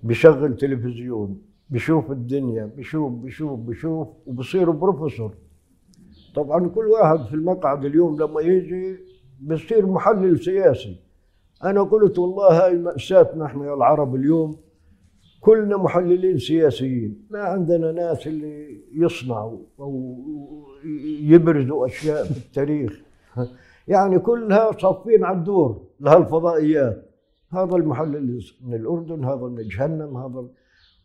بشغل 0.03 0.57
تلفزيون 0.57 1.43
بشوف 1.71 2.11
الدنيا 2.11 2.65
بشوف 2.77 3.13
بشوف 3.13 3.61
بشوف 3.61 4.09
وبصير 4.27 4.71
بروفيسور. 4.71 5.35
طبعا 6.35 6.69
كل 6.69 6.87
واحد 6.87 7.27
في 7.27 7.35
المقعد 7.35 7.85
اليوم 7.85 8.23
لما 8.23 8.41
يجي 8.41 8.99
بصير 9.41 9.87
محلل 9.87 10.45
سياسي. 10.45 10.97
أنا 11.65 11.83
قلت 11.83 12.19
والله 12.19 12.65
هاي 12.65 12.79
مأساتنا 12.79 13.47
إحنا 13.47 13.67
يا 13.67 13.75
العرب 13.75 14.15
اليوم 14.15 14.57
كلنا 15.47 15.77
محللين 15.77 16.39
سياسيين. 16.39 17.27
ما 17.31 17.41
عندنا 17.41 17.93
ناس 17.93 18.27
اللي 18.27 18.81
يصنعوا 18.93 19.59
أو 19.81 20.25
يبرزوا 21.21 21.87
أشياء 21.87 22.25
في 22.25 22.37
التاريخ. 22.37 23.03
يعني 23.89 24.19
كلها 24.19 24.73
صافين 24.73 25.25
على 25.25 25.39
الدور 25.39 25.87
لهالفضائيات. 26.01 27.11
هذا 27.53 27.77
المحلل 27.77 28.45
من 28.65 28.75
الأردن 28.75 29.25
هذا 29.25 29.47
من 29.47 29.69
جهنم 29.69 30.17
هذا 30.17 30.49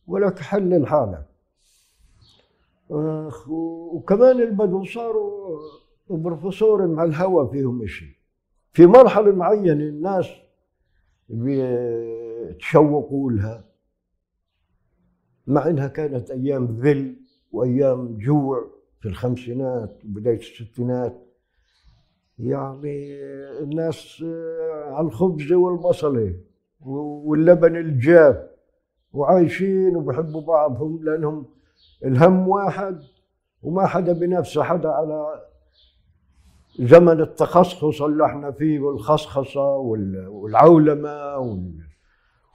ولك 0.08 0.40
حلل 0.40 0.88
حالك 0.88 1.26
آخ، 2.92 3.50
وكمان 3.50 4.42
البدو 4.42 4.84
صاروا 4.84 5.60
بروفيسور 6.10 6.88
مع 6.88 7.04
الهوى 7.04 7.50
فيهم 7.52 7.86
شيء 7.86 8.16
في 8.72 8.86
مرحلة 8.86 9.32
معينة 9.32 9.74
الناس 9.74 10.30
بيتشوقوا 11.30 13.32
لها. 13.32 13.71
مع 15.48 15.68
إنها 15.68 15.88
كانت 15.88 16.32
أيام 16.32 16.66
ذل 16.66 17.16
وأيام 17.52 18.18
جوع 18.18 18.66
في 19.02 19.08
الخمسينات 19.08 19.98
وبداية 20.06 20.38
الستينات. 20.40 21.28
يعني 22.40 23.14
الناس 23.64 24.24
آه، 24.26 24.92
على 24.94 25.08
الخبز 25.08 25.52
والبصلة 25.52 26.34
واللبن 26.86 27.76
الجاف 27.76 28.38
وعايشين 29.14 29.96
وبحبوا 29.96 30.42
بعضهم 30.42 31.04
لأنهم 31.04 31.46
الهم 32.06 32.48
واحد 32.48 33.00
وما 33.64 33.86
حدا 33.86 34.14
بنفسه 34.14 34.64
حدا 34.64 34.90
على 34.90 35.42
زمن 36.80 37.22
التخصص 37.22 38.02
اللي 38.02 38.26
إحنا 38.26 38.52
فيه 38.52 38.80
والخصخصة 38.80 39.76
وال- 39.76 40.28
والعولمة 40.28 41.38
وال- 41.38 41.82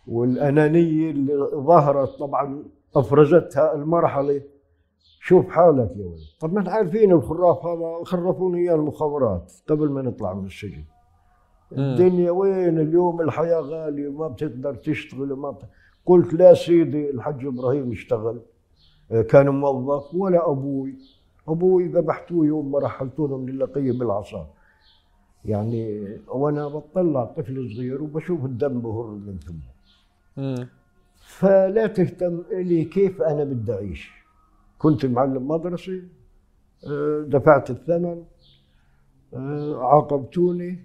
والأنانية 0.06 1.10
اللي 1.10 1.34
ظهرت 1.54 2.08
طبعا 2.08 2.64
افرزتها 2.96 3.74
المرحلة. 3.74 4.42
شوف 5.20 5.48
حالك 5.48 5.90
يا 5.96 6.06
ولد. 6.06 6.20
طب 6.40 6.52
ما 6.52 6.60
انت 6.60 6.68
عارفين 6.68 7.12
الخراف 7.12 7.66
هذا؟ 7.66 8.04
خرفونا 8.04 8.58
إياه 8.58 8.74
المخابرات 8.74 9.52
قبل 9.68 9.90
ما 9.90 10.02
نطلع 10.02 10.34
من 10.34 10.46
السجن 10.46 10.84
الدنيا 11.72 12.30
وين؟ 12.30 12.78
اليوم 12.78 13.20
الحياة 13.20 13.60
غالية 13.60 14.08
وما 14.08 14.28
بتقدر 14.28 14.74
تشتغل 14.74 15.32
وما 15.32 15.50
بت... 15.50 15.62
قلت 16.06 16.34
لا 16.34 16.54
سيدي 16.54 17.10
الحج 17.10 17.46
إبراهيم 17.46 17.92
اشتغل. 17.92 18.40
آه، 19.10 19.22
كان 19.22 19.48
موظف 19.48 20.14
ولا 20.14 20.50
أبوي. 20.50 20.94
أبوي 21.48 21.88
ذبحتوه 21.88 22.46
يوم 22.46 22.72
ما 22.72 22.78
رحلتونا 22.78 23.36
من 23.36 23.48
اللقية 23.48 23.92
بالعصا. 23.92 24.46
يعني 25.44 26.08
وأنا 26.28 26.68
بطلع 26.68 27.24
طفل 27.24 27.70
صغير 27.76 28.02
وبشوف 28.02 28.44
الدم 28.44 28.80
بهر 28.80 29.06
من 29.06 29.38
ثمه. 29.38 30.68
فلا 31.26 31.86
تهتم 31.86 32.42
لي 32.50 32.84
كيف 32.84 33.22
أنا 33.22 33.44
بدي 33.44 33.72
أعيش. 33.72 34.10
كنت 34.78 35.06
معلم 35.06 35.48
مدرسة 35.48 36.02
آه، 36.90 37.24
دفعت 37.28 37.70
الثمن 37.70 38.24
آه، 39.34 39.76
عاقبتوني 39.84 40.78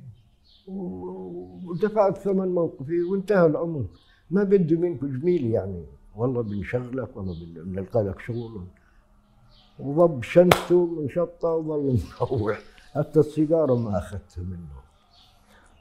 ودفعت 0.67 2.17
ثمن 2.17 2.47
موقفي 2.47 3.03
وانتهى 3.03 3.45
الأمر. 3.45 3.85
ما 4.31 4.43
بدي 4.43 4.75
منكم 4.75 5.19
جميل 5.19 5.45
يعني. 5.45 5.85
والله 6.15 6.41
بنشغلك 6.41 7.17
والله 7.17 7.33
بن- 7.45 7.63
بنلقى 7.63 8.03
لك 8.03 8.19
شغل. 8.19 8.61
وضب 9.79 10.23
شنته 10.23 10.85
من 10.85 11.09
شطة 11.09 11.49
وظل 11.49 11.99
مروح. 12.21 12.59
حتى 12.93 13.19
السيجارة 13.19 13.75
ما 13.75 13.97
أخذتها 13.97 14.43
منه. 14.43 14.81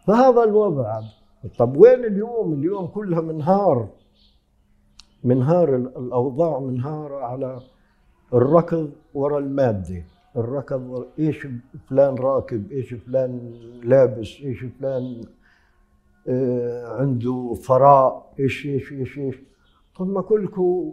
فهذا 0.07 0.44
الوضع. 0.44 1.01
طب 1.59 1.77
وين 1.77 2.05
اليوم؟ 2.05 2.53
اليوم 2.53 2.87
كلها 2.87 3.20
منهار 3.20 3.88
منهار 5.24 5.76
ال- 5.76 5.96
الأوضاع 5.96 6.59
منهارة 6.61 7.24
على 7.24 7.61
الركض 8.35 8.90
ورا 9.14 9.38
المادة. 9.38 10.02
الركض 10.37 11.06
إيش 11.18 11.46
فلان 11.88 12.14
راكب 12.14 12.72
إيش 12.72 12.94
فلان 12.94 13.52
لابس 13.85 14.40
إيش 14.40 14.64
فلان 14.64 15.20
آه، 16.28 16.87
عنده 17.00 17.54
ثراء 17.62 18.33
إيش 18.40 18.66
إيش 18.66 18.92
إيش 18.92 19.18
إيش. 19.18 19.37
طب 19.98 20.09
ما 20.09 20.22
كلكم 20.22 20.92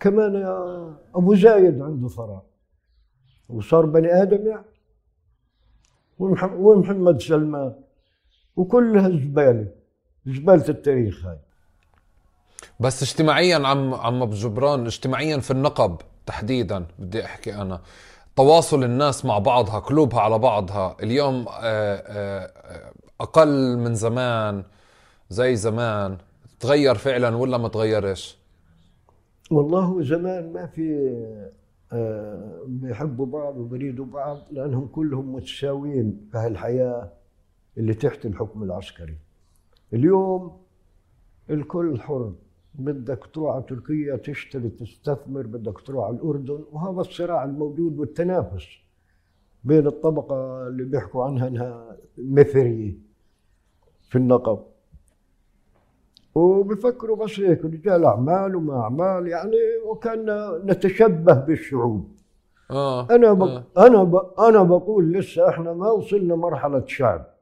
كمان 0.00 0.36
أبو 1.14 1.34
زايد 1.34 1.80
عنده 1.82 2.08
ثراء 2.08 2.44
وصار 3.48 3.86
بني 3.86 4.22
آدم 4.22 4.46
يعني 4.48 4.64
ومح- 6.18 6.52
ومحمد 6.58 7.20
سلمان. 7.20 7.74
وكلها 8.56 9.08
زباله 9.10 9.68
زبالة 10.26 10.68
التاريخ 10.68 11.26
هاي. 11.26 11.38
بس 12.80 13.02
اجتماعيا 13.02 13.66
عم 13.66 13.94
عم 13.94 14.24
جبران 14.24 14.86
اجتماعيا 14.86 15.38
في 15.38 15.50
النقب 15.50 15.96
تحديدا 16.26 16.86
بدي 16.98 17.24
أحكي 17.24 17.54
أنا. 17.54 17.80
تواصل 18.36 18.84
الناس 18.84 19.24
مع 19.24 19.38
بعضها 19.38 19.78
قلوبها 19.78 20.20
على 20.20 20.38
بعضها. 20.38 20.96
اليوم 21.02 21.46
آه، 21.48 21.54
آه، 21.62 22.92
أقل 23.20 23.78
من 23.78 23.94
زمان 23.94 24.64
زي 25.30 25.56
زمان 25.56 26.18
تغير 26.60 26.94
فعلا 26.94 27.36
ولا 27.36 27.58
ما 27.58 27.68
تغيرش؟ 27.68 28.38
والله 29.50 30.02
زمان 30.02 30.52
ما 30.52 30.66
في 30.66 31.10
آه، 31.92 32.62
بيحبوا 32.66 33.26
بعض 33.26 33.56
وبريدوا 33.56 34.06
بعض 34.06 34.38
لأنهم 34.50 34.86
كلهم 34.86 35.32
متساويين 35.34 36.28
في 36.32 36.38
هالحياة 36.38 37.12
اللي 37.78 37.94
تحت 37.94 38.26
الحكم 38.26 38.62
العسكري. 38.62 39.16
اليوم 39.92 40.60
الكل 41.50 42.00
حر. 42.00 42.32
بدك 42.74 43.26
تروح 43.34 43.54
على 43.54 43.64
تركيا 43.68 44.16
تشتري 44.16 44.68
تستثمر 44.68 45.46
بدك 45.46 45.80
تروح 45.80 46.06
على 46.06 46.16
الأردن 46.16 46.64
وهذا 46.72 47.00
الصراع 47.00 47.44
الموجود 47.44 47.98
والتنافس 47.98 48.66
بين 49.64 49.86
الطبقة 49.86 50.68
اللي 50.68 50.84
بيحكوا 50.84 51.24
عنها 51.24 51.48
إنها 51.48 51.96
مثريه 52.18 52.94
في 54.08 54.16
النقب. 54.18 54.58
وبفكروا 56.34 57.16
بس 57.16 57.40
هيك 57.40 57.64
رجال 57.64 58.04
أعمال 58.04 58.56
وما 58.56 58.80
أعمال 58.80 59.26
يعني 59.26 59.56
وكان 59.86 60.26
نتشبه 60.64 61.34
بالشعوب. 61.34 62.08
آه 62.70 63.08
أنا 63.10 63.32
ب... 63.32 63.42
آه. 63.42 63.64
أنا 63.78 64.04
ب... 64.04 64.16
أنا 64.38 64.62
بقول 64.62 65.12
لسه 65.12 65.48
إحنا 65.48 65.72
ما 65.72 65.90
وصلنا 65.90 66.34
مرحلة 66.34 66.84
شعب. 66.86 67.33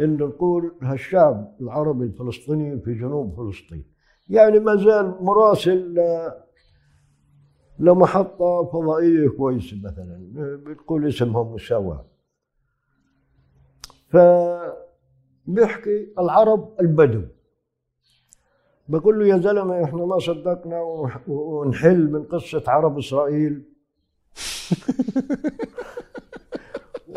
إن 0.00 0.16
نقول 0.16 0.72
هالشعب 0.82 1.56
العربي 1.60 2.04
الفلسطيني 2.04 2.80
في 2.80 2.94
جنوب 2.94 3.36
فلسطين. 3.36 3.84
يعني 4.28 4.58
ما 4.58 4.76
زال 4.76 5.14
مراسل. 5.20 5.98
لمحطة 7.78 8.64
فضائية 8.72 9.28
كويسة 9.28 9.76
مثلا 9.84 10.26
بتقول 10.66 11.08
اسمها 11.08 11.42
مساواة. 11.42 12.04
فبيحكي 15.46 16.12
العرب 16.18 16.74
البدو. 16.80 17.22
بقول 18.88 19.18
له 19.18 19.26
يا 19.26 19.38
زلمة 19.38 19.84
إحنا 19.84 20.04
ما 20.06 20.18
صدقنا 20.18 20.80
ونح- 20.82 21.28
ونحل 21.28 22.10
من 22.12 22.22
قصة 22.24 22.62
عرب 22.68 22.98
إسرائيل. 22.98 23.62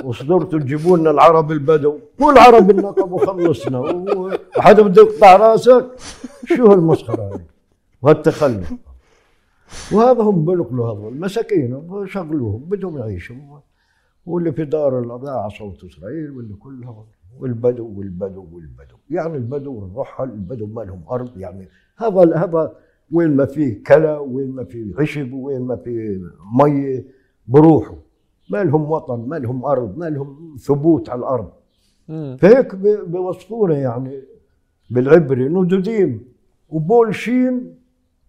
وصدرتوا 0.03 0.59
تجيبوا 0.59 0.97
لنا 0.97 1.11
العرب 1.11 1.51
البدو. 1.51 1.99
والعرب 2.19 2.69
النقب 2.69 3.11
وخلصنا 3.11 3.79
وحدا 3.79 4.81
بده 4.81 5.01
يقطع 5.01 5.35
راسك. 5.35 5.85
شو 6.45 6.65
هالمسخرة 6.65 7.21
هاي؟ 7.21 7.39
وهالتخلف. 8.01 8.73
وهذا 9.91 10.21
هم 10.21 10.45
بنقلوا 10.45 10.91
هذول. 10.91 11.19
مساكين. 11.19 12.05
شغلوهم. 12.05 12.61
بدهم 12.61 12.97
يعيشوا. 12.97 13.35
واللي 14.25 14.51
في 14.51 14.65
دار 14.65 14.99
الأضاعة 14.99 15.49
صوت 15.49 15.83
إسرائيل 15.83 16.31
واللي 16.31 16.53
كلها 16.53 17.05
والبدو 17.39 17.93
والبدو 17.95 18.47
والبدو. 18.51 18.95
يعني 19.09 19.35
البدو 19.35 19.85
الرحل 19.85 20.23
البدو 20.23 20.67
ما 20.67 20.81
لهم 20.81 21.03
أرض. 21.11 21.37
يعني 21.37 21.67
هذا 21.97 22.35
هذا 22.35 22.73
وين 23.11 23.35
ما 23.35 23.45
فيه 23.45 23.83
كلى 23.83 24.17
وين 24.17 24.51
ما 24.51 24.63
فيه 24.63 24.93
عشب 24.99 25.33
وين 25.33 25.61
ما 25.61 25.75
فيه 25.75 26.21
مية 26.53 27.05
بروحوا 27.47 27.95
ما 28.49 28.63
لهم 28.63 28.91
وطن 28.91 29.19
ما 29.29 29.35
لهم 29.35 29.65
أرض 29.65 29.97
ما 29.97 30.05
لهم 30.09 30.55
ثبوت 30.59 31.09
على 31.09 31.19
الأرض. 31.19 31.49
مم. 32.07 32.37
فهيك 32.41 32.75
بوصفونا 33.07 33.77
يعني 33.77 34.21
بالعبري 34.89 35.47
ندوديم 35.49 36.25
وبولشيم 36.69 37.75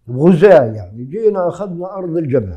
غزاة 0.09 0.65
يعني. 0.73 1.03
جينا 1.03 1.47
أخذنا 1.47 1.97
أرض 1.97 2.17
الجبل. 2.17 2.55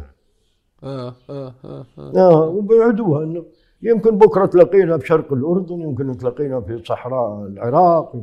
آه 0.82 1.14
آه 1.30 1.54
آه, 1.64 1.86
آه. 1.98 2.12
آه 2.16 2.48
وبيعدوها. 2.48 3.24
إنه 3.24 3.44
يمكن 3.82 4.18
بكرة 4.18 4.46
تلاقينا 4.46 4.96
بشرق 4.96 5.32
الأردن 5.32 5.80
يمكن 5.80 6.16
تلاقينا 6.16 6.60
في 6.60 6.82
صحراء 6.84 7.46
العراق. 7.46 8.22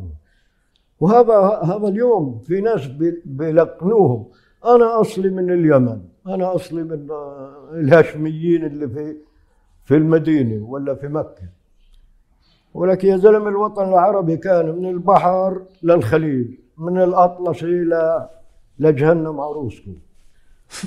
وهذا 0.99 1.37
هذا 1.63 1.87
اليوم 1.87 2.39
في 2.45 2.61
ناس 2.61 2.87
بي- 2.87 3.21
بيلقنوهم. 3.25 4.25
أنا 4.65 5.01
أصلي 5.01 5.29
من 5.29 5.51
اليمن 5.51 6.01
أنا 6.27 6.55
أصلي 6.55 6.83
من 6.83 7.11
آه، 7.11 7.69
الهاشميين 7.73 8.65
اللي 8.65 8.87
في 8.89 9.15
في 9.83 9.95
المدينة 9.95 10.65
ولا 10.65 10.95
في 10.95 11.07
مكة. 11.07 11.43
ولكن 12.73 13.07
يا 13.07 13.17
زلمة 13.17 13.49
الوطن 13.49 13.89
العربي 13.89 14.37
كان 14.37 14.65
من 14.75 14.89
البحر 14.89 15.61
للخليج 15.83 16.47
من 16.77 17.01
الأطلس 17.01 17.63
إلى 17.63 18.29
لجهنم 18.79 19.41
عروسكم. 19.41 19.95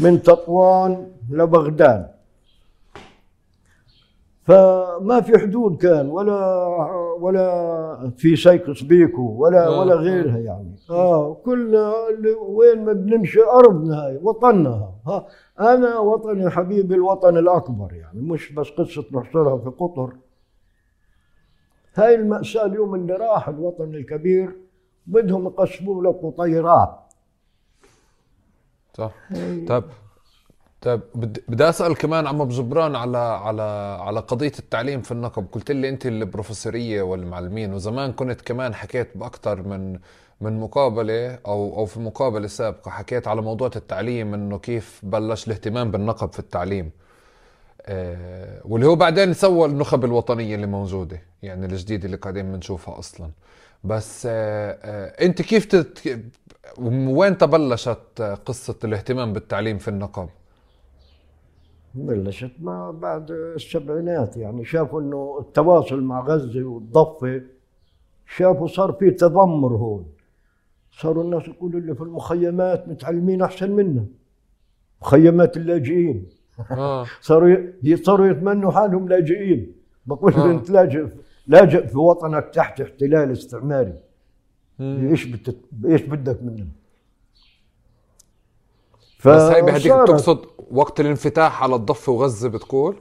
من 0.02 0.22
تطوان 0.22 1.06
لبغداد. 1.30 2.10
فما 4.44 5.20
في 5.20 5.38
حدود 5.38 5.76
كان 5.76 6.10
ولا 6.10 6.56
ولا 7.20 8.10
في 8.16 8.36
سيكس 8.36 8.82
بيكو 8.82 9.22
ولا 9.22 9.66
آه، 9.66 9.80
ولا 9.80 9.92
آه. 9.94 9.96
غيرها 9.96 10.38
يعني. 10.38 10.76
آه 10.90 11.34
كل 11.34 11.76
اللي 11.76 12.30
وين 12.30 12.84
ما 12.84 12.92
بنمشي 12.92 13.42
ارضنا 13.42 14.06
هاي 14.06 14.18
وطننا 14.22 14.90
ها 15.06 15.26
أنا 15.60 15.98
وطني 15.98 16.50
حبيبي 16.50 16.94
الوطن 16.94 17.36
الأكبر 17.36 17.92
يعني 17.92 18.20
مش 18.20 18.52
بس 18.52 18.68
قصة 18.68 19.04
نحصرها 19.12 19.58
في 19.58 19.70
قطر. 19.70 20.16
هاي 21.94 22.14
المأساة 22.14 22.66
اليوم 22.66 22.94
اللي 22.94 23.12
راح 23.14 23.48
الوطن 23.48 23.94
الكبير 23.94 24.56
بدهم 25.06 25.46
يقسموا 25.46 26.02
له 26.02 26.12
قطيرات. 26.12 26.98
صح. 28.94 29.12
طيب 29.68 29.84
طيب 30.84 31.00
بدي 31.48 31.68
أسأل 31.68 31.96
كمان 31.96 32.26
عم 32.26 32.40
ابو 32.40 32.50
جبران 32.50 32.96
على 32.96 33.18
على 33.18 33.62
على 34.00 34.20
قضية 34.20 34.52
التعليم 34.58 35.02
في 35.02 35.12
النقب. 35.12 35.46
قلت 35.52 35.70
لي 35.70 35.88
أنت 35.88 36.06
البروفيسورية 36.06 37.02
والمعلمين 37.02 37.74
وزمان 37.74 38.12
كنت 38.12 38.40
كمان 38.40 38.74
حكيت 38.74 39.08
بأكثر 39.14 39.62
من 39.62 39.98
من 40.40 40.60
مقابلة 40.60 41.38
أو 41.46 41.78
أو 41.78 41.86
في 41.86 42.00
مقابلة 42.00 42.46
سابقة 42.46 42.90
حكيت 42.90 43.28
على 43.28 43.42
موضوع 43.42 43.70
التعليم 43.76 44.34
إنه 44.34 44.58
كيف 44.58 45.00
بلش 45.02 45.46
الاهتمام 45.46 45.90
بالنقب 45.90 46.32
في 46.32 46.38
التعليم. 46.38 46.90
آه، 47.86 48.60
واللي 48.64 48.86
هو 48.86 48.96
بعدين 48.96 49.32
سوى 49.34 49.68
النخب 49.68 50.04
الوطنية 50.04 50.54
اللي 50.54 50.66
موجودة 50.66 51.22
يعني 51.42 51.66
الجديده 51.66 52.06
اللي 52.06 52.16
قاعدين 52.16 52.52
بنشوفها 52.52 52.98
أصلا. 52.98 53.30
بس 53.84 54.26
آه، 54.30 54.78
آه، 54.82 55.24
أنت 55.24 55.42
كيف 55.42 55.64
تت... 55.64 56.20
وين 56.78 57.38
تبلشت 57.38 58.38
قصة 58.46 58.76
الاهتمام 58.84 59.32
بالتعليم 59.32 59.78
في 59.78 59.88
النقب؟ 59.88 60.28
بلشت 61.94 62.50
ما 62.60 62.90
بعد 62.90 63.30
السبعينات 63.30 64.36
يعني 64.36 64.64
شافوا 64.64 65.00
إنه 65.00 65.38
التواصل 65.40 66.00
مع 66.02 66.20
غزة 66.20 66.64
والضفة 66.64 67.42
شافوا 68.26 68.66
صار 68.66 68.92
في 68.92 69.10
تذمر 69.10 69.72
هون. 69.76 70.06
صاروا 70.92 71.24
الناس 71.24 71.48
يقولوا 71.48 71.80
اللي 71.80 71.94
في 71.94 72.00
المخيمات 72.00 72.88
متعلمين 72.88 73.42
أحسن 73.42 73.70
منا. 73.70 74.06
مخيمات 75.02 75.56
اللاجئين. 75.56 76.26
آه. 76.70 77.06
صاروا 77.28 77.56
صاروا 78.02 78.26
يتمنوا 78.26 78.70
حالهم 78.70 79.08
لاجئين. 79.08 79.72
بقول 80.06 80.34
آه. 80.34 80.50
انت 80.50 80.70
لاجئ 80.70 81.06
لاجئ 81.46 81.86
في 81.86 81.98
وطنك 81.98 82.50
تحت 82.54 82.80
احتلال 82.80 83.32
استعماري. 83.32 83.94
إيش 84.80 85.24
بت... 85.24 85.56
إيش 85.84 86.02
بدك 86.02 86.42
منهم؟ 86.42 86.68
بس 89.26 89.42
هي 89.42 89.62
بهديك 89.62 89.92
تقصد 89.92 90.46
وقت 90.70 91.00
الانفتاح 91.00 91.62
على 91.62 91.74
الضفة 91.74 92.12
وغزة 92.12 92.48
بتقول؟ 92.48 92.96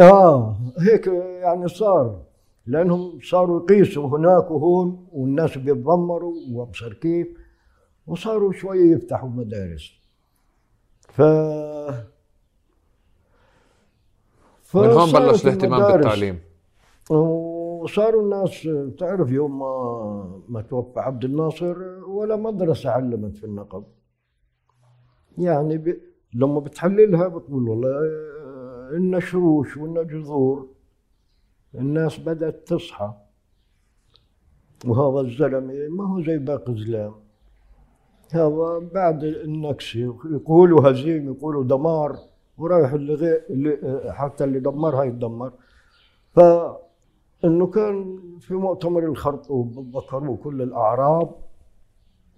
آه 0.00 0.56
هيك 0.78 1.06
يعني 1.42 1.68
صار 1.68 2.22
لأنهم 2.66 3.18
صاروا 3.22 3.62
يقيسوا 3.62 4.08
هناك 4.18 4.50
وهون 4.50 5.06
والناس 5.12 5.58
بيتذمروا 5.58 6.34
وأبصر 6.52 6.92
كيف 6.92 7.28
وصاروا 8.06 8.52
شوية 8.52 8.94
يفتحوا 8.94 9.28
مدارس. 9.28 9.92
ف 11.08 11.20
من 14.74 14.90
هون 14.90 15.12
بلش 15.12 15.44
الاهتمام. 15.46 15.92
بالتعليم. 15.92 16.40
وصاروا 17.10 18.22
الناس 18.22 18.68
تعرف 18.98 19.30
يوم 19.30 19.58
ما 19.58 20.42
ما 20.48 20.62
توفى 20.62 21.00
عبد 21.00 21.24
الناصر 21.24 21.78
ولا 22.04 22.36
مدرسة 22.36 22.90
علمت 22.90 23.36
في 23.36 23.44
النقب. 23.44 23.84
يعني 25.38 25.78
ب... 25.78 26.11
لما 26.34 26.60
بتحللها 26.60 27.28
بتقول 27.28 27.68
والله 27.68 27.88
آه، 27.90 28.96
إن 28.96 29.20
شروش 29.20 29.76
وإن 29.76 30.06
جذور 30.06 30.68
الناس 31.74 32.18
بدأت 32.18 32.68
تصحى. 32.68 33.12
وهذا 34.86 35.28
الزلمة 35.28 35.88
ما 35.88 36.08
هو 36.08 36.22
زي 36.22 36.38
باقي 36.38 36.72
الزلام. 36.72 37.14
هذا 38.32 38.78
بعد 38.94 39.24
النكسة 39.24 40.00
يقولوا 40.24 40.90
هزيم 40.90 41.32
يقولوا 41.32 41.64
دمار 41.64 42.18
ورايح 42.58 42.92
اللي, 42.92 43.14
غير 43.14 43.42
اللي 43.50 44.12
حتى 44.12 44.44
اللي 44.44 44.60
دمرها 44.60 45.04
يتدمر 45.04 45.52
فإنه 46.32 47.66
كان 47.66 48.18
في 48.40 48.54
مؤتمر 48.54 49.04
الخرطوم 49.04 49.90
ذكروا 49.94 50.36
كل 50.36 50.62
الأعراب 50.62 51.34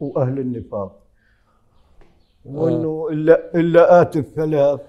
وأهل 0.01 0.39
النفاق. 0.39 1.04
وانه 2.45 3.09
الا 3.11 3.55
إلا 3.55 4.03
الثلاث. 4.03 4.81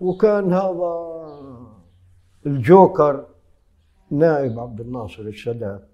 وكان 0.00 0.52
هذا 0.52 0.92
الجوكر 2.46 3.26
نائب 4.10 4.58
عبد 4.58 4.80
الناصر 4.80 5.22
السادات 5.22 5.88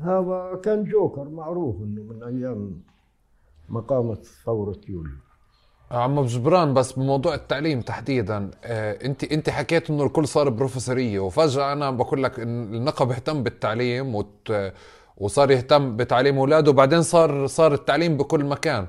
هذا 0.00 0.60
كان 0.64 0.84
جوكر 0.84 1.28
معروف 1.28 1.76
إنه 1.76 2.02
من 2.02 2.22
أيام 2.22 2.82
ما 3.68 3.80
قامت 3.80 4.24
ثورة 4.44 4.80
يوليو. 4.88 5.16
عم 5.90 6.20
جبران 6.24 6.74
بس 6.74 6.92
بموضوع 6.92 7.34
التعليم 7.34 7.80
تحديدا 7.80 8.50
آه، 8.64 8.98
انت 9.04 9.24
أنت 9.24 9.50
حكيت 9.50 9.90
إنه 9.90 10.04
الكل 10.04 10.28
صار 10.28 10.48
بروفيسورية 10.48 11.20
وفجأة 11.20 11.72
أنا 11.72 11.90
بقول 11.90 12.22
لك 12.22 12.40
إن 12.40 12.74
النقب 12.74 13.10
اهتم 13.10 13.42
بالتعليم 13.42 14.14
وت... 14.14 14.52
وصار 15.16 15.50
يهتم 15.50 15.96
بتعليم 15.96 16.38
أولاده 16.38 16.70
وبعدين 16.70 17.02
صار 17.02 17.46
صار 17.46 17.74
التعليم 17.74 18.16
بكل 18.16 18.44
مكان. 18.44 18.86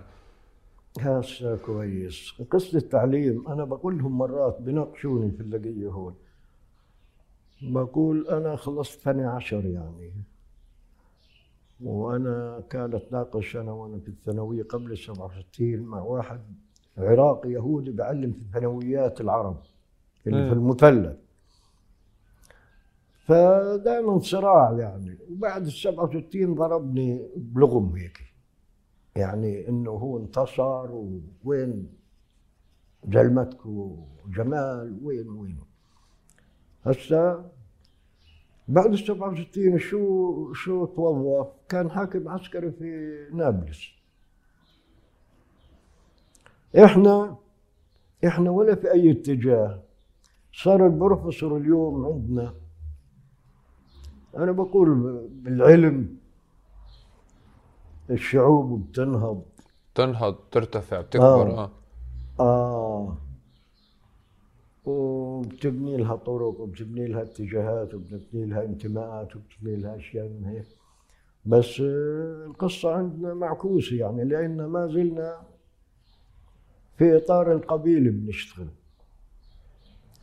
هسه 0.99 1.55
كويس. 1.55 2.33
قصة 2.51 2.77
التعليم 2.77 3.47
أنا 3.47 3.63
بقول 3.63 3.97
لهم 3.97 4.17
مرات 4.17 4.57
بناقشوني 4.61 5.31
في 5.31 5.41
اللقية 5.41 5.89
هون. 5.89 6.15
بقول 7.61 8.27
أنا 8.27 8.55
خلصت 8.55 8.99
ثاني 8.99 9.23
عشر 9.25 9.65
يعني. 9.65 10.11
وأنا 11.83 12.63
كانت 12.69 13.03
ناقش 13.11 13.55
أنا 13.55 13.71
وأنا 13.71 13.99
في 13.99 14.07
الثانوية 14.07 14.63
قبل 14.63 14.91
السبعة 14.91 15.25
وستين 15.37 15.83
مع 15.83 16.01
واحد 16.01 16.41
عراقي 16.97 17.51
يهودي 17.51 17.91
بعلم 17.91 18.31
في 18.31 18.45
ثانويات 18.53 19.21
العرب 19.21 19.57
اللي 20.27 20.47
في. 20.47 20.53
المثلث. 20.53 21.17
فدائما 23.25 24.19
صراع 24.19 24.71
يعني. 24.79 25.17
وبعد 25.31 25.65
السبعة 25.65 26.03
وستين 26.03 26.55
ضربني 26.55 27.27
بلغم 27.35 27.95
هيك. 27.95 28.32
يعني 29.15 29.69
إنه 29.69 29.91
هو 29.91 30.17
انتصر 30.17 30.91
ووين 31.43 31.89
جلمتك 33.05 33.65
وجمال 33.65 34.99
وين 35.03 35.29
وين. 35.29 35.59
هسا 36.85 37.51
بعد 38.67 38.91
ال 38.91 38.99
67 38.99 39.79
شو 39.79 40.53
شو 40.53 40.85
توظف؟ 40.85 41.47
كان 41.69 41.91
حاكم 41.91 42.29
عسكري 42.29 42.71
في 42.71 43.17
نابلس. 43.33 43.87
إحنا 46.83 47.37
إحنا 48.27 48.49
ولا 48.49 48.75
في 48.75 48.91
أي 48.91 49.11
اتجاه. 49.11 49.83
صار 50.53 50.85
البروفيسور 50.87 51.57
اليوم 51.57 52.05
عندنا. 52.05 52.53
أنا 54.37 54.51
بقول 54.51 54.89
بالعلم 55.29 56.17
الشعوب 58.13 58.89
بتنهض. 58.91 59.41
تنهض 59.95 60.35
ترتفع 60.51 61.01
بتكبر 61.01 61.25
آه. 61.25 61.71
آه, 62.39 62.39
آه. 62.39 63.17
وبتبني 64.85 65.97
لها 65.97 66.15
طرق 66.15 66.59
وبتبني 66.61 67.07
لها 67.07 67.21
اتجاهات 67.21 67.93
وبتبني 67.93 68.45
لها 68.45 68.63
انتماءات 68.63 69.35
وبتبني 69.35 69.75
لها 69.75 69.95
أشياء 69.97 70.27
من 70.27 70.45
هيك. 70.45 70.65
بس 71.45 71.79
آه، 71.81 72.45
القصة 72.45 72.93
عندنا 72.93 73.33
معكوسة 73.33 73.95
يعني 73.95 74.23
لأن 74.23 74.65
ما 74.65 74.87
زلنا 74.87 75.41
في 76.97 77.17
إطار 77.17 77.51
القبيلة 77.51 78.11
بنشتغل. 78.11 78.67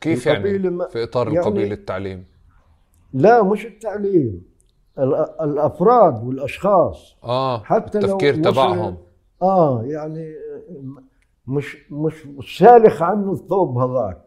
كيف 0.00 0.28
القبيلة 0.28 0.70
يعني 0.70 0.90
في 0.92 1.02
إطار 1.02 1.26
يعني- 1.26 1.38
القبيل 1.40 1.72
التعليم؟ 1.72 2.24
لا 3.12 3.42
مش 3.42 3.66
التعليم. 3.66 4.49
ال- 5.00 5.40
الأفراد 5.40 6.24
والأشخاص. 6.24 7.16
آه 7.24 7.58
حتى 7.58 7.98
لو 8.00 8.06
التفكير 8.06 8.32
وصل- 8.40 8.42
تبعهم. 8.52 8.96
آه 9.42 9.82
يعني 9.84 10.34
مش 11.46 11.92
مش 11.92 12.58
سالخ 12.58 13.02
عنه 13.02 13.32
الثوب 13.32 13.78
هذاك. 13.78 14.18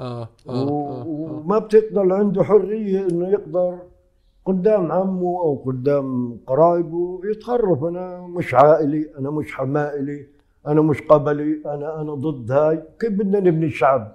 آه 0.00 0.28
و- 0.46 0.50
آه, 0.52 1.00
آه. 1.02 1.06
وما 1.06 1.58
بتقدر 1.58 2.12
عنده 2.12 2.44
حرية 2.44 3.06
إنه 3.08 3.28
يقدر 3.28 3.78
قدام 4.46 4.92
عمه 4.92 5.22
أو 5.40 5.62
قدام 5.66 6.38
قرايبه 6.46 7.20
يتخرف 7.24 7.84
أنا 7.84 8.20
مش 8.20 8.54
عائلي 8.54 9.10
أنا 9.18 9.30
مش 9.30 9.52
حمائلي 9.54 10.26
أنا 10.66 10.80
مش 10.82 11.02
قبلي 11.02 11.62
أنا 11.66 12.00
أنا 12.00 12.14
ضد 12.14 12.52
هاي. 12.52 12.82
كيف 13.00 13.12
بدنا 13.12 13.40
نبني 13.40 13.70
شعب؟ 13.70 14.12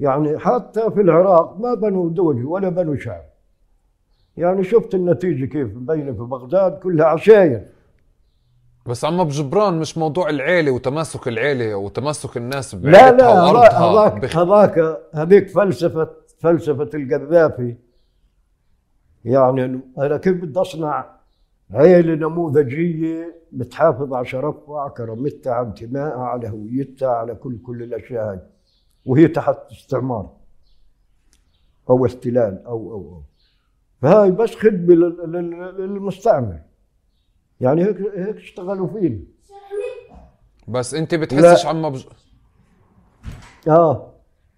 يعني 0.00 0.38
حتى 0.38 0.90
في 0.90 1.00
العراق 1.00 1.56
ما 1.60 1.74
بنوا 1.74 2.10
دولة 2.10 2.48
ولا 2.48 2.68
بنوا 2.68 2.96
شعب. 2.96 3.22
يعني 4.36 4.64
شفت 4.64 4.94
النتيجة 4.94 5.44
كيف؟ 5.44 5.76
مبينة 5.76 6.12
في 6.12 6.18
بغداد 6.18 6.78
كلها 6.78 7.06
عشاير. 7.06 7.66
بس 8.86 9.04
عم 9.04 9.24
بجبران 9.24 9.78
مش 9.78 9.98
موضوع 9.98 10.30
العيلة 10.30 10.70
وتماسك 10.70 11.28
العيلة 11.28 11.74
وتماسك 11.74 12.36
الناس 12.36 12.74
لا 12.74 12.80
بعيلتها 12.80 13.12
لا 13.12 13.42
وأرضها. 13.42 14.08
هذاك. 14.08 14.36
هذاك 14.36 15.00
هذيك 15.14 15.48
فلسفة 15.48 16.10
فلسفة 16.38 16.90
القذافي. 16.94 17.76
يعني 19.24 19.80
أنا 19.98 20.16
كيف 20.16 20.42
بدي 20.42 20.60
أصنع 20.60 21.16
عيلة 21.70 22.14
نموذجية 22.14 23.36
بتحافظ 23.52 24.14
على 24.14 24.26
شرفها 24.26 24.80
على 24.80 24.90
كرامتها 24.90 25.52
على 25.52 25.66
انتمائها 25.66 26.24
على 26.24 26.48
هويتها 26.48 27.08
على 27.08 27.34
كل 27.34 27.58
كل 27.58 27.82
الأشياء 27.82 28.30
هاي. 28.30 28.40
وهي 29.06 29.28
تحت 29.28 29.58
استعمار. 29.72 30.30
أو 31.90 32.06
احتلال 32.06 32.66
أو 32.66 32.92
أو 32.92 32.98
أو. 32.98 33.22
فهاي 34.02 34.30
بس 34.30 34.64
لل- 34.64 35.74
للمستعمر 35.78 36.58
يعني 37.60 37.84
هيك 37.84 37.96
هيك 38.16 38.36
اشتغلوا 38.36 38.88
فينا 38.88 39.18
بس 40.68 40.94
انت 40.94 41.14
بتحسش 41.14 41.66
عم 41.66 41.90
بج... 41.90 42.04
آه. 43.68 44.12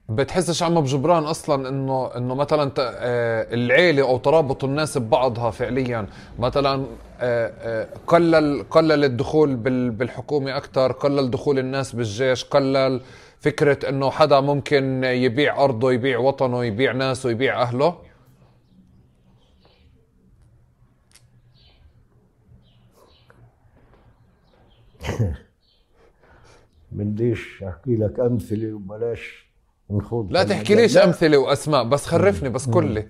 بتحسش 0.08 0.62
عم 0.62 0.80
بجبران 0.80 1.22
أصلا 1.24 1.68
إنه 1.68 2.16
إنه 2.16 2.34
مثلا 2.34 2.70
ت- 2.70 2.78
آه، 2.78 3.54
العيلة 3.54 4.02
أو 4.02 4.18
ترابط 4.18 4.64
الناس 4.64 4.98
ببعضها 4.98 5.50
فعليا. 5.50 6.06
مثلا 6.38 6.84
آه، 7.20 7.52
آه، 7.60 7.88
قلل 8.06 8.64
قلل 8.70 9.04
الدخول 9.04 9.56
بال- 9.56 9.90
بالحكومة 9.90 10.56
أكثر 10.56 10.92
قلل 10.92 11.30
دخول 11.30 11.58
الناس 11.58 11.92
بالجيش 11.94 12.44
قلل 12.44 13.00
فكرة 13.40 13.88
إنه 13.88 14.10
حدا 14.10 14.40
ممكن 14.40 15.04
يبيع 15.04 15.64
أرضه 15.64 15.92
يبيع 15.92 16.18
وطنه 16.18 16.64
يبيع 16.64 16.92
ناسه 16.92 17.30
يبيع 17.30 17.62
أهله. 17.62 17.94
بديش 26.92 27.62
أحكي 27.62 27.96
لك 27.96 28.20
أمثلة 28.20 28.72
وبلاش 28.74 29.48
نخوض 29.90 30.32
لا 30.32 30.44
تحكي. 30.44 30.74
ليش 30.74 30.94
لا، 30.94 31.04
أمثلة 31.04 31.38
وأسماء 31.38 31.84
بس 31.84 32.06
خرفني 32.06 32.48
بس 32.48 32.68
كلي 32.70 33.08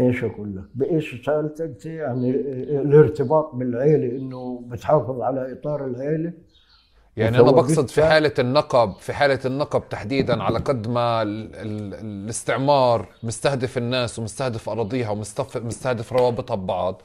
إيش 0.00 0.24
أقول 0.24 0.56
لك؟ 0.56 0.64
بإيش 0.74 1.26
سألت 1.26 1.60
أنت 1.60 1.86
يعني 1.86 2.30
الارتباط 2.80 3.50
بالعيلة 3.54 4.16
إنه 4.18 4.62
بتحافظ 4.66 5.20
على 5.20 5.52
إطار 5.52 5.86
العيلة 5.86 6.32
يعني 7.16 7.40
أنا. 7.40 7.50
بقصد 7.50 7.88
في 7.88 8.04
حالة 8.04 8.32
النقب 8.38 8.92
في 9.00 9.12
حالة 9.12 9.40
النقب 9.44 9.82
تحديدا 9.90 10.42
على 10.42 10.58
قد 10.58 10.88
ما 10.88 11.22
ال 11.22 11.54
ال 11.56 11.94
الاستعمار 11.94 13.08
مستهدف 13.22 13.78
الناس 13.78 14.18
ومستهدف 14.18 14.68
أراضيها 14.68 15.10
ومستهدف 15.10 16.12
روابطها 16.12 16.54
ببعض 16.54 17.02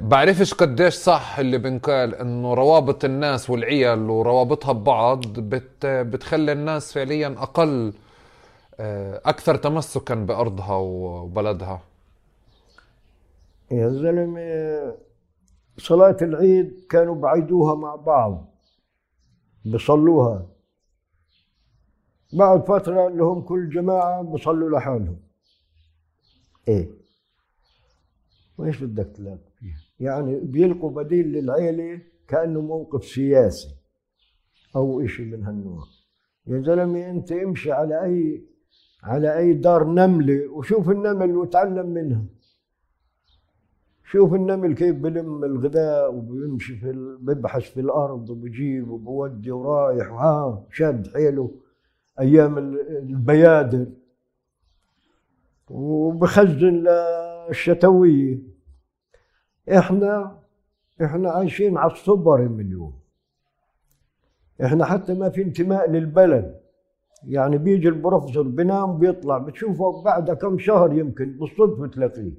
بعرفش 0.00 0.54
قديش 0.54 0.94
صح 0.94 1.38
اللي 1.38 1.58
بنقال 1.58 2.14
إنه 2.14 2.54
روابط 2.54 3.04
الناس 3.04 3.50
والعيال 3.50 4.10
وروابطها 4.10 4.72
ببعض 4.72 5.20
بت 5.26 5.86
بتخلي 5.86 6.52
الناس 6.52 6.92
فعليا 6.92 7.34
أقل 7.38 7.92
آه، 8.80 9.20
أكثر 9.24 9.56
تمسكا 9.56 10.14
بأرضها 10.14 10.74
وبلدها. 10.76 11.80
يا 13.70 13.88
زلمة 13.88 14.40
صلاة 15.78 16.16
العيد 16.22 16.86
كانوا 16.90 17.14
بعيدوها 17.14 17.74
مع 17.74 17.94
بعض 17.96 18.54
بصلوها. 19.64 20.46
بعد 22.32 22.64
فترة 22.64 23.08
لهم 23.08 23.40
كل 23.40 23.70
جماعة 23.70 24.22
بصلوا 24.22 24.78
لحالهم. 24.78 25.20
إيه؟ 26.68 26.90
وإيش 28.58 28.82
بدك 28.82 29.16
تلاقي؟ 29.16 29.47
يعني 30.00 30.40
بيلقوا 30.40 30.90
بديل 30.90 31.32
للعيلة 31.32 32.00
كأنه 32.28 32.60
موقف 32.60 33.04
سياسي 33.04 33.68
أو 34.76 35.06
شيء 35.06 35.26
من 35.26 35.44
هالنوع. 35.44 35.82
يا 36.46 36.60
زلمة 36.60 37.10
أنت 37.10 37.32
امشي 37.32 37.72
على 37.72 38.04
أي 38.04 38.42
على 39.02 39.38
أي 39.38 39.52
دار 39.52 39.84
نملة 39.84 40.48
وشوف 40.52 40.90
النمل 40.90 41.36
وتعلم 41.36 41.86
منها. 41.86 42.24
شوف 44.10 44.34
النمل 44.34 44.74
كيف 44.74 44.96
بلم 44.96 45.44
الغذاء 45.44 46.14
وبيمشي 46.14 46.76
في 46.76 46.90
ال... 46.90 47.18
بيبحث 47.18 47.62
في 47.62 47.80
الأرض 47.80 48.30
وبجيب 48.30 48.90
وبودي 48.90 49.50
ورايح 49.50 50.12
وها 50.12 50.66
شاد 50.72 51.08
حيله 51.14 51.50
أيام 52.20 52.58
ال- 52.58 52.98
البيادر. 52.98 53.86
وبخزن 55.70 56.86
للشتوية. 57.48 58.38
إحنا 59.68 60.38
إحنا 61.04 61.30
عايشين 61.30 61.76
على 61.78 61.92
الصبر 61.92 62.48
من 62.48 62.60
اليوم 62.60 62.92
إحنا 64.64 64.84
حتى 64.84 65.14
ما 65.14 65.30
في 65.30 65.42
انتماء 65.42 65.90
للبلد. 65.90 66.60
يعني 67.26 67.58
بيجي 67.58 67.88
البروفيسور 67.88 68.48
بينام 68.48 68.98
بيطلع 68.98 69.38
بتشوفه 69.38 70.02
بعد 70.02 70.30
كم 70.30 70.58
شهر 70.58 70.92
يمكن 70.92 71.38
بالصدفه 71.38 71.86
تلاقيه 71.86 72.32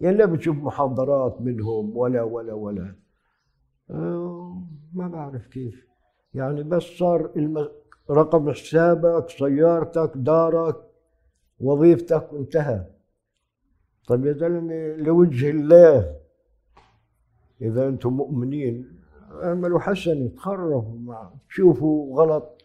يعني 0.00 0.16
لا 0.16 0.24
بتشوف 0.26 0.56
محاضرات 0.56 1.40
منهم 1.40 1.96
ولا 1.96 2.22
ولا 2.22 2.52
ولا. 2.54 2.94
آه، 3.90 4.62
ما 4.94 5.08
بعرف 5.08 5.46
كيف. 5.46 5.86
يعني 6.34 6.62
بس 6.62 6.82
صار. 6.82 7.30
رقم 8.10 8.50
حسابك 8.50 9.30
سيارتك 9.30 10.12
دارك 10.16 10.76
وظيفتك 11.60 12.28
انتهى. 12.32 12.86
طيب 14.06 14.26
يا 14.26 14.32
زلمة 14.32 14.96
لوجه 14.96 15.50
الله. 15.50 16.16
إذا 17.62 17.88
أنتم 17.88 18.12
مؤمنين 18.12 19.00
أعملوا 19.42 19.80
حسنة 19.80 20.28
تخرفوا 20.28 20.98
مع 20.98 21.30
تشوفوا 21.48 22.22
غلط. 22.22 22.64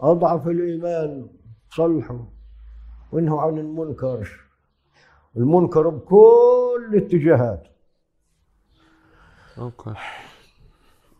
أضعف 0.00 0.48
الإيمان 0.48 1.26
صلحوا 1.70 2.24
وانهوا 3.12 3.40
عن 3.40 3.58
المنكر. 3.58 4.40
المنكر 5.36 5.88
بكل 5.88 6.88
الاتجاهات. 6.88 7.66
أوكي. 9.58 9.94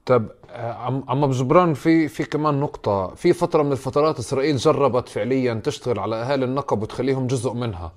طب 0.07 0.29
عم 0.51 1.05
عم 1.09 1.27
بجبران 1.27 1.75
في 1.75 2.09
في 2.09 2.25
كمان 2.25 2.61
نقطة. 2.61 3.15
في 3.15 3.33
فترة 3.33 3.63
من 3.63 3.73
الفترات 3.73 4.19
إسرائيل 4.19 4.57
جربت 4.57 5.09
فعليا 5.09 5.55
تشتغل 5.55 5.99
على 5.99 6.17
اهالي 6.17 6.45
النقب 6.45 6.83
وتخليهم 6.83 7.27
جزء 7.27 7.53
منها. 7.53 7.93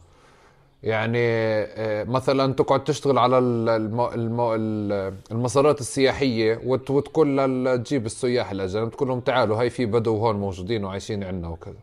يعني 0.84 1.18
آه، 1.20 2.04
مثلا 2.04 2.54
تقعد 2.54 2.84
تشتغل 2.84 3.18
على 3.18 3.38
ال- 3.38 3.70
الم- 3.70 4.02
الم- 4.02 4.42
ال- 4.42 5.14
المسارات 5.32 5.82
السياحية 5.82 6.62
وت- 6.66 6.92
وتقول 6.92 7.38
لل- 7.38 7.84
تجيب 7.84 8.06
السياح 8.06 8.52
الأجانب 8.52 8.92
تقول 8.92 9.08
لهم 9.10 9.20
تعالوا 9.20 9.60
هاي 9.60 9.70
في 9.70 9.86
بدو 9.86 10.18
هون 10.18 10.36
موجودين 10.36 10.86
وعايشين 10.86 11.24
عندنا 11.24 11.48
وكذا. 11.50 11.76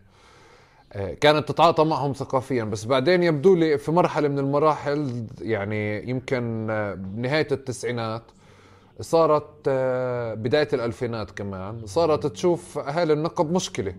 آه، 0.93 1.15
كانت 1.15 1.49
تتعاطى 1.49 1.85
معهم 1.85 2.13
ثقافيا 2.13 2.65
بس 2.65 2.85
بعدين 2.85 3.23
يبدو 3.23 3.55
لي 3.55 3.79
في 3.79 3.93
مرحلة 3.93 4.29
من 4.29 4.39
المراحل 4.39 5.27
يعني 5.41 6.11
يمكن 6.11 6.67
آه، 6.71 6.95
بنهاية 6.95 7.49
التسعينات 7.53 8.23
صارت 9.01 9.69
بداية 10.39 10.69
الألفينات 10.73 11.31
كمان 11.31 11.87
صارت 11.87 12.27
تشوف 12.27 12.79
أهالي 12.79 13.13
النقب 13.13 13.53
مشكلة 13.53 13.95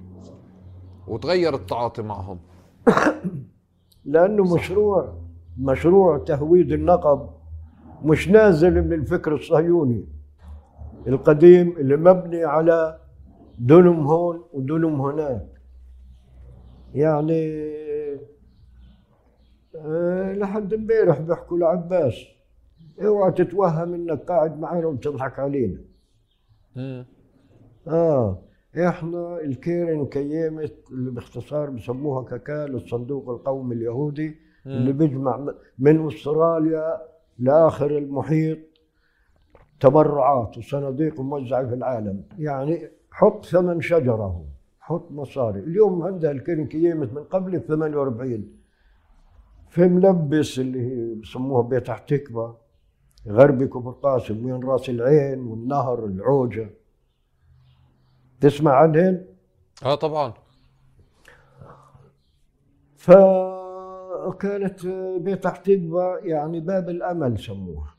وتغير 1.07 1.55
التعاطي 1.55 2.01
معهم. 2.01 2.39
لأنه 4.05 4.43
مشروع 4.55 5.13
مشروع 5.59 6.17
تهويد 6.17 6.71
النقب 6.71 7.29
مش 8.03 8.29
نازل 8.29 8.81
من 8.81 8.93
الفكر 8.93 9.35
الصهيوني 9.35 10.05
القديم 11.07 11.77
اللي 11.77 11.97
مبني 11.97 12.43
على 12.43 12.99
دنم 13.59 14.07
هون 14.07 14.43
ودنم 14.53 15.01
هناك. 15.01 15.47
يعني 16.93 17.71
آه، 19.75 20.33
لحد 20.33 20.73
امبارح 20.73 21.19
بيحكوا 21.19 21.57
لعباس 21.57 22.15
اوعى 23.05 23.31
تتوهم 23.31 23.93
إنك 23.93 24.19
قاعد 24.19 24.59
معنا 24.59 24.85
وبتضحك 24.85 25.39
علينا. 25.39 25.77
آه. 27.87 28.37
إحنا 28.77 29.41
الكيرن 29.41 30.05
كيمت 30.05 30.73
اللي 30.91 31.11
باختصار 31.11 31.69
بسموها 31.69 32.23
ككال 32.23 32.75
الصندوق 32.75 33.29
القومي 33.29 33.75
اليهودي 33.75 34.35
اللي 34.65 34.93
بيجمع 34.93 35.53
من 35.79 36.07
أستراليا 36.07 37.01
لآخر 37.39 37.97
المحيط 37.97 38.57
تبرعات 39.79 40.57
وصناديق 40.57 41.19
موزعه 41.19 41.67
في 41.67 41.73
العالم. 41.73 42.23
يعني 42.39 42.87
حط 43.11 43.45
ثمن 43.45 43.81
شجرة 43.81 44.45
حط 44.79 45.11
مصاري. 45.11 45.59
اليوم 45.59 46.03
عندها 46.03 46.31
الكلينيكية 46.31 46.93
من 46.93 47.07
قبل 47.07 47.55
ال 47.55 47.67
48 47.67 48.45
في 49.69 49.87
ملبس 49.87 50.59
اللي 50.59 50.81
هي 50.81 51.15
بسموها 51.15 51.61
بيت 51.61 51.89
احتكبة 51.89 52.55
غربي 53.27 53.67
كفر 53.67 53.91
قاسم 53.91 54.45
وين 54.45 54.63
راس 54.63 54.89
العين 54.89 55.39
والنهر 55.39 56.05
العوجة. 56.05 56.69
تسمع 58.41 58.71
عنهن؟ 58.71 59.25
آه 59.85 59.95
طبعا. 59.95 60.33
فكانت 62.95 64.85
بيت 65.17 65.45
احتكبة 65.45 66.17
يعني 66.17 66.59
باب 66.59 66.89
الأمل 66.89 67.39
سموها 67.39 67.95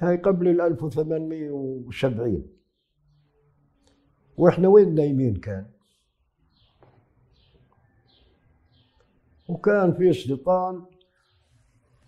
هاي 0.00 0.16
قبل 0.16 0.48
ال 0.48 0.60
1870 0.60 2.46
وإحنا 4.36 4.68
وين 4.68 4.94
نايمين 4.94 5.36
كان؟ 5.36 5.66
وكان 9.48 9.92
في 9.92 10.10
استيطان 10.10 10.84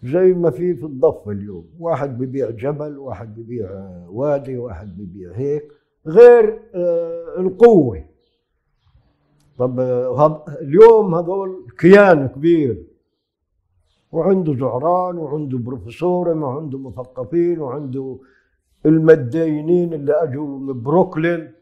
زي 0.03 0.33
ما 0.33 0.51
في 0.51 0.75
في 0.75 0.87
الضفة 0.87 1.31
اليوم. 1.31 1.71
واحد 1.79 2.19
ببيع 2.19 2.51
جبل 2.51 2.99
واحد 2.99 3.35
ببيع 3.35 3.71
وادي 4.09 4.59
واحد 4.59 4.97
ببيع 4.97 5.33
هيك. 5.33 5.73
غير 6.07 6.63
آه، 6.75 7.41
القوة. 7.41 8.05
طب 9.59 9.81
آه، 9.81 10.45
اليوم 10.61 11.15
هذول 11.15 11.67
كيان 11.79 12.29
كبير. 12.29 12.87
وعنده 14.13 14.55
زعران 14.55 15.19
وعنده 15.19 15.59
بروفيسور 15.59 16.29
وعنده 16.29 16.79
مثقفين 16.79 17.61
وعنده 17.61 18.19
المدينين 18.87 19.95
اللي 19.95 20.13
أجوا 20.13 20.59
من 20.59 20.83
بروكلين 20.83 21.53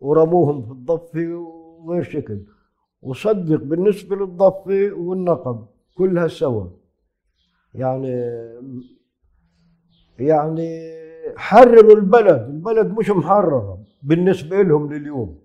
ورموهم 0.00 0.62
في 0.62 0.70
الضفة 0.70 1.34
وغير 1.34 2.02
شكل. 2.02 2.40
وصدق 3.02 3.62
بالنسبة 3.62 4.16
للضفة 4.16 4.92
والنقب 4.92 5.66
كلها 5.94 6.28
سوا. 6.28 6.66
يعني 7.74 8.12
يعني 10.18 11.02
حرروا 11.36 11.94
البلد. 11.94 12.42
البلد 12.48 12.86
مش 12.98 13.10
محررة 13.10 13.78
بالنسبة 14.02 14.62
لهم 14.62 14.92
لليوم. 14.92 15.38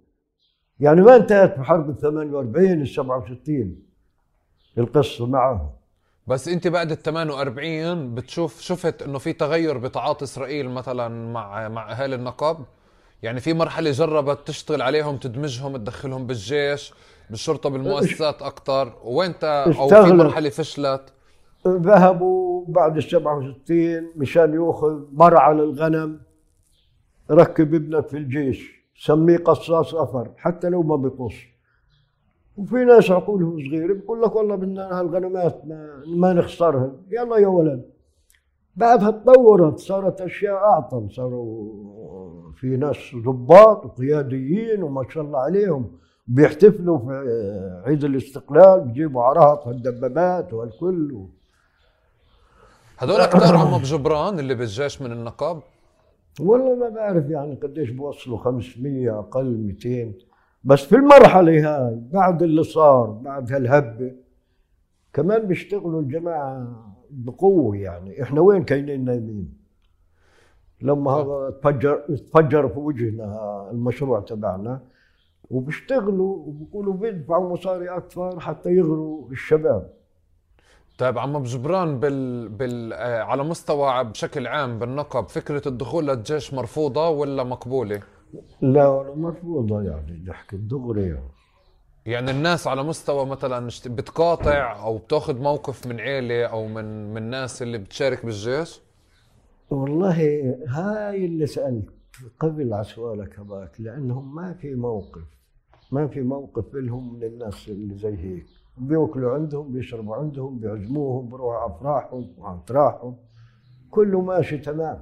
يعني 0.80 1.02
ما 1.02 1.16
انتهت 1.16 1.60
بحرب 1.60 1.90
ال 1.90 1.98
48 1.98 2.82
ال 2.82 2.88
67 2.88 3.76
القصة 4.78 5.26
معهم. 5.26 5.70
بس 6.28 6.48
انت 6.48 6.68
بعد 6.68 6.92
ال 6.92 7.02
48 7.04 8.16
بتشوف 8.16 8.62
شفت 8.62 9.02
انه 9.02 9.18
في 9.20 9.34
تغير 9.34 9.78
بتعاطي 9.78 10.26
إسرائيل 10.26 10.70
مثلا 10.70 11.32
مع 11.32 11.70
مع 11.70 11.92
اهالي 11.92 12.16
النقب 12.16 12.58
يعني 13.24 13.40
في 13.40 13.54
مرحلة 13.54 13.92
جربت 13.92 14.48
تشتغل 14.48 14.82
عليهم 14.82 15.18
تدمجهم 15.18 15.78
تدخلهم 15.78 16.28
بالجيش 16.28 16.94
بالشرطة 17.30 17.70
بالمؤسسات 17.70 18.42
أكثر 18.42 18.94
وين 19.04 19.34
أو 19.44 19.88
في. 19.88 20.14
مرحلة 20.14 20.50
فشلت؟ 20.50 21.14
ذهبوا 21.68 22.66
بعد 22.68 22.98
ال 22.98 23.04
67 23.04 24.12
مشان 24.16 24.54
يأخذ 24.54 25.04
مرعى 25.14 25.54
للغنم. 25.54 26.20
ركب 27.32 27.74
ابنك 27.74 28.08
في 28.08 28.18
الجيش 28.18 28.86
سميه 29.00 29.38
قصاص 29.38 29.96
اثر 29.96 30.32
حتى 30.38 30.70
لو 30.70 30.84
ما 30.84 30.96
بقص 30.96 31.34
وفي 32.58 32.76
ناس 32.76 33.12
عقولهم 33.12 33.58
صغيره 33.60 33.94
بيقول 33.94 34.22
لك 34.22 34.36
والله 34.36 34.56
بدنا 34.56 35.00
هالغنمات 35.00 35.66
ما, 35.66 36.04
ما 36.08 36.34
نخسرها 36.34 36.92
يلا 37.12 37.38
يا 37.38 37.48
ولد. 37.48 37.86
بعدها 38.76 39.12
تطورت 39.12 39.80
صارت 39.80 40.22
أشياء 40.22 40.54
أعطل. 40.56 41.08
صاروا 41.12 42.52
في 42.52 42.78
ناس 42.78 42.98
ضباط 43.16 43.86
وقياديين 43.86 44.84
وما 44.84 45.04
شاء 45.10 45.24
الله 45.24 45.40
عليهم. 45.40 45.92
بيحتفلوا 46.28 46.98
في 46.98 47.82
عيد 47.86 48.04
الاستقلال 48.04 48.80
بيجيبوا 48.80 49.24
عرهط 49.24 49.68
والدبابات 49.68 50.54
والكل. 50.54 51.26
هذول 53.00 53.26
كتار 53.26 53.56
عم 53.56 53.78
بجبران 53.78 54.40
اللي 54.40 54.56
بالجيش 54.56 55.02
من 55.02 55.12
النقب 55.12 55.62
والله 56.40 56.76
ما 56.76 56.90
بعرف 56.90 57.30
يعني 57.30 57.56
قديش 57.56 57.90
بوصلوا 57.90 58.38
500 58.38 59.20
أقل 59.20 59.58
200 59.58 60.14
بس 60.64 60.84
في 60.84 60.96
المرحلة 60.96 61.52
هاي 61.52 62.02
بعد 62.12 62.44
اللي 62.44 62.64
صار 62.64 63.06
بعد 63.10 63.52
هالهبة 63.52 64.12
كمان 65.14 65.48
بيشتغلوا 65.48 66.02
الجماعة 66.02 66.68
بقوة 67.10 67.78
يعني. 67.78 68.24
إحنا 68.24 68.42
وين 68.42 68.64
كاينين 68.64 69.06
نايمين؟ 69.06 69.54
لما 70.82 71.12
هذا 71.12 71.50
تفجر 71.50 71.96
تفجر 72.18 72.70
في 72.70 72.80
وجهنا 72.80 73.68
المشروع 73.72 74.20
تبعنا 74.20 74.82
وبيشتغلوا 75.50 76.36
وبيقولوا 76.38 76.94
بيدفعوا 76.94 77.54
مصاري 77.54 77.90
أكثر 77.90 78.40
حتى 78.40 78.70
يغروا 78.70 79.32
الشباب. 79.32 79.97
طيب 80.98 81.18
عم 81.20 81.40
بجبران 81.40 82.00
بال... 82.00 82.50
بال... 82.50 82.94
آه، 82.94 83.22
على 83.22 83.44
مستوى 83.44 84.04
بشكل 84.04 84.48
عام 84.48 84.80
بالنقب 84.80 85.28
فكرة 85.30 85.68
الدخول 85.68 86.08
للجيش 86.08 86.54
مرفوضة 86.54 87.10
ولا 87.10 87.44
مقبولة؟ 87.44 88.02
لا 88.62 88.88
ولا 88.88 89.16
مرفوضة 89.16 89.82
يعني 89.82 90.24
نحكي 90.28 90.58
دغري 90.58 91.02
يعني. 91.02 91.30
يعني 92.06 92.32
الناس 92.32 92.68
على 92.68 92.84
مستوى 92.84 93.26
مثلا 93.26 93.70
بتقاطع 93.86 94.82
أو 94.84 94.98
بتاخذ 94.98 95.40
موقف 95.40 95.88
من 95.88 96.00
عيلة 96.00 96.46
أو 96.46 96.68
من 96.68 97.14
من 97.14 97.24
ناس 97.24 97.62
اللي 97.62 97.78
بتشارك 97.78 98.26
بالجيش؟ 98.26 98.82
والله 99.70 100.16
هاي 100.68 101.26
اللي 101.26 101.46
سألت 101.46 101.90
قبل 102.40 102.74
على 102.74 102.84
سؤالك 102.84 103.40
هذاك 103.40 103.72
لأنهم 103.82 104.36
ما 104.36 104.54
في 104.54 104.76
موقف 104.76 105.22
ما 105.92 106.08
في 106.08 106.22
موقف 106.22 106.76
لهم 106.76 107.14
من 107.14 107.24
الناس 107.24 107.70
اللي 107.70 107.96
زي 107.98 108.18
هيك. 108.18 108.57
بيأكلوا 108.78 109.34
عندهم 109.34 109.72
بيشربوا 109.72 110.16
عندهم 110.16 110.60
بيعزموهم 110.60 111.26
بيروحوا 111.30 111.68
أفراحهم 111.68 112.28
وأتراحهم 112.38 113.16
كله 113.92 114.22
ماشي 114.22 114.58
تمام. 114.58 115.00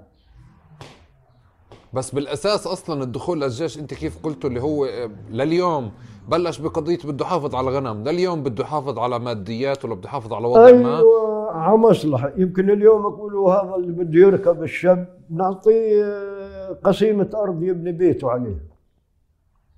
بس 1.94 2.16
بالأساس 2.16 2.68
أصلا 2.68 3.04
الدخول 3.04 3.42
للجيش 3.42 3.80
أنت 3.80 3.94
كيف 3.94 4.24
قلتوا 4.24 4.50
اللي 4.50 4.62
هو 4.62 4.86
آه، 4.86 5.10
لليوم 5.30 5.92
بلش 6.30 6.60
بقضية 6.60 6.98
بده 7.06 7.26
يحافظ 7.26 7.56
على 7.56 7.70
الغنم 7.70 8.04
لليوم 8.04 8.44
بده 8.44 8.64
يحافظ 8.64 9.00
على 9.00 9.20
ماديات 9.20 9.86
ولا 9.86 9.96
بده 9.96 10.08
يحافظ 10.10 10.34
على 10.34 10.48
وضع 10.48 10.62
ما؟ 10.72 10.98
أيوة 10.98 11.52
على 11.52 11.78
مصلحة. 11.78 12.32
يمكن 12.38 12.70
اليوم 12.70 13.02
يقولوا 13.02 13.54
هذا 13.54 13.76
اللي 13.76 13.92
بده 13.92 14.20
يركب 14.20 14.64
الشاب 14.64 15.20
نعطيه 15.30 16.04
آه، 16.04 16.74
قسيمة 16.84 17.30
أرض 17.36 17.64
يبني 17.64 17.92
بيته 17.92 18.32
عليها. 18.32 18.60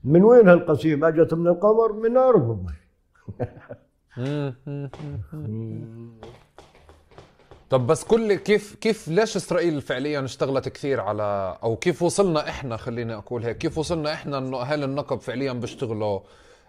من 0.04 0.24
وين 0.24 0.50
هالقسيمة؟ 0.50 1.08
أجت 1.08 1.34
من 1.34 1.48
القمر 1.48 1.93
من 1.93 2.18
مم. 2.18 2.66
طب 7.70 7.88
بس 7.88 8.03
كل 8.03 8.34
كيف 8.34 8.76
كيف 8.76 9.07
ليش 9.07 9.36
إسرائيل 9.36 9.82
فعليا 9.82 10.26
اشتغلت 10.26 10.70
كثير 10.70 10.99
على 11.01 11.57
أو 11.63 11.76
كيف 11.76 12.01
وصلنا 12.03 12.49
إحنا 12.49 12.78
خليني 12.78 13.13
أقول 13.15 13.43
هيك 13.43 13.57
كيف 13.57 13.78
وصلنا 13.78 14.13
إحنا 14.13 14.38
إنه 14.38 14.61
اهالي 14.61 14.86
النقب 14.86 15.20
فعليا 15.22 15.53
بيشتغلوا 15.53 16.20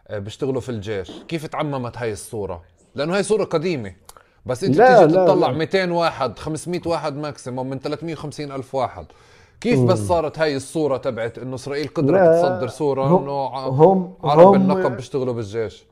آه، 0.08 0.18
بيشتغلوا 0.18 0.60
في 0.60 0.68
الجيش؟ 0.68 1.10
كيف 1.28 1.46
تعممت 1.46 1.96
هاي 1.98 2.12
الصورة؟ 2.12 2.62
لأنه 2.94 3.14
هاي 3.16 3.22
صورة 3.22 3.44
قديمة. 3.44 3.94
بس 4.46 4.64
أنت 4.64 4.76
لا، 4.76 4.98
تيجي 5.06 5.12
تطلع 5.12 5.50
لا. 5.50 5.56
200 5.58 5.90
واحد 5.90 6.38
500 6.38 6.80
واحد 6.86 7.16
ماكسيموم 7.16 7.70
من 7.70 7.78
350 7.78 8.52
ألف 8.52 8.74
واحد. 8.74 9.06
كيف 9.60 9.80
بس 9.80 9.98
صارت 9.98 10.38
هاي 10.38 10.56
الصورة 10.56 10.96
تبعت 10.96 11.38
إنه 11.38 11.54
إسرائيل 11.54 11.88
قدرت 11.94 12.42
تصدر 12.42 12.68
صورة 12.68 13.06
إنه 13.06 13.32
هم 13.68 14.14
عرب 14.24 14.40
هم 14.40 14.54
النقب 14.54 14.96
بيشتغلوا 14.96 15.34
بالجيش؟ 15.34 15.84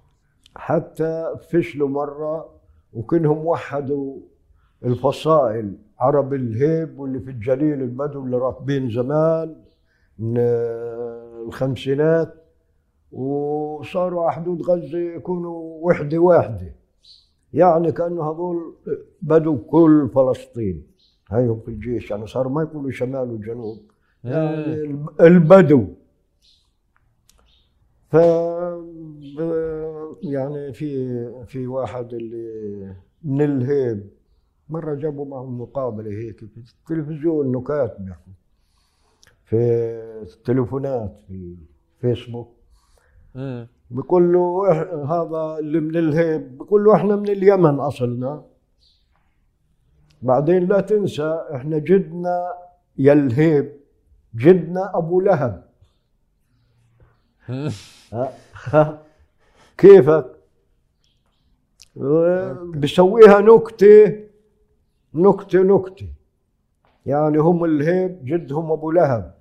حتى 0.59 1.34
فشلوا 1.50 1.88
مرة 1.88 2.48
وكانهم 2.92 3.46
وحدوا 3.46 4.16
الفصائل. 4.84 5.74
عرب 5.98 6.34
الهيب 6.34 6.98
واللي 6.98 7.20
في 7.20 7.30
الجليل 7.30 7.82
البدو 7.82 8.24
اللي 8.24 8.36
راكبين 8.36 8.90
زمان 8.90 9.57
من 10.18 10.34
الخمسينات 11.46 12.34
وصاروا 13.12 14.22
على 14.22 14.32
حدود 14.32 14.62
غزة 14.62 14.98
يكونوا 14.98 15.78
وحدة 15.82 16.18
واحدة. 16.18 16.74
يعني 17.52 17.92
كأنه 17.92 18.30
هذول 18.30 18.74
بدو 19.22 19.59
كل 19.59 20.09
فلسطين. 20.14 20.86
هيهم 21.30 21.61
في 21.61 21.68
الجيش 21.68 22.11
يعني 22.11 22.26
صاروا 22.26 22.52
ما 22.52 22.62
يقولوا 22.62 22.90
شمال 22.90 23.30
وجنوب 23.30 23.78
يعني 24.24 24.74
الب- 24.74 25.20
البدو. 25.20 25.86
ف 28.11 28.16
يعني 30.22 30.72
في 30.72 31.44
في 31.46 31.66
واحد 31.66 32.14
اللي 32.14 32.94
من 33.24 33.40
الهيب 33.42 34.10
مرة 34.68 34.94
جابوا 34.94 35.24
معهم 35.26 35.60
مقابلة 35.60 36.10
هيك 36.10 36.38
في 36.38 36.56
التلفزيون 36.56 37.52
نكات 37.56 37.96
بيحكوا 38.00 38.32
في 39.44 39.56
التليفونات 40.22 41.20
في 41.28 41.56
فيسبوك 42.00 42.48
مم. 43.34 43.68
بيقول 43.90 44.32
له 44.32 44.70
هذا 45.04 45.58
اللي 45.58 45.80
من 45.80 45.96
الهيب 45.96 46.58
بيقول 46.58 46.84
له 46.84 46.96
إحنا 46.96 47.16
من 47.16 47.28
اليمن 47.28 47.80
أصلنا 47.80 48.44
بعدين 50.22 50.66
لا 50.68 50.80
تنسى 50.80 51.46
إحنا 51.54 51.78
جدنا 51.78 52.52
يا 52.98 53.12
الهيب 53.12 53.72
جدنا 54.36 54.98
أبو 54.98 55.20
لهب؟ 55.20 55.66
ها؟ 58.64 59.02
كيفك 59.78 60.36
بسويها 62.74 63.40
نكتة 63.40 64.26
نكتة 65.14 65.58
نكتة 65.62 66.08
يعني 67.06 67.38
هم 67.38 67.64
الهيب 67.64 68.24
جدهم 68.24 68.72
أبو 68.72 68.90
لهب 68.90 69.34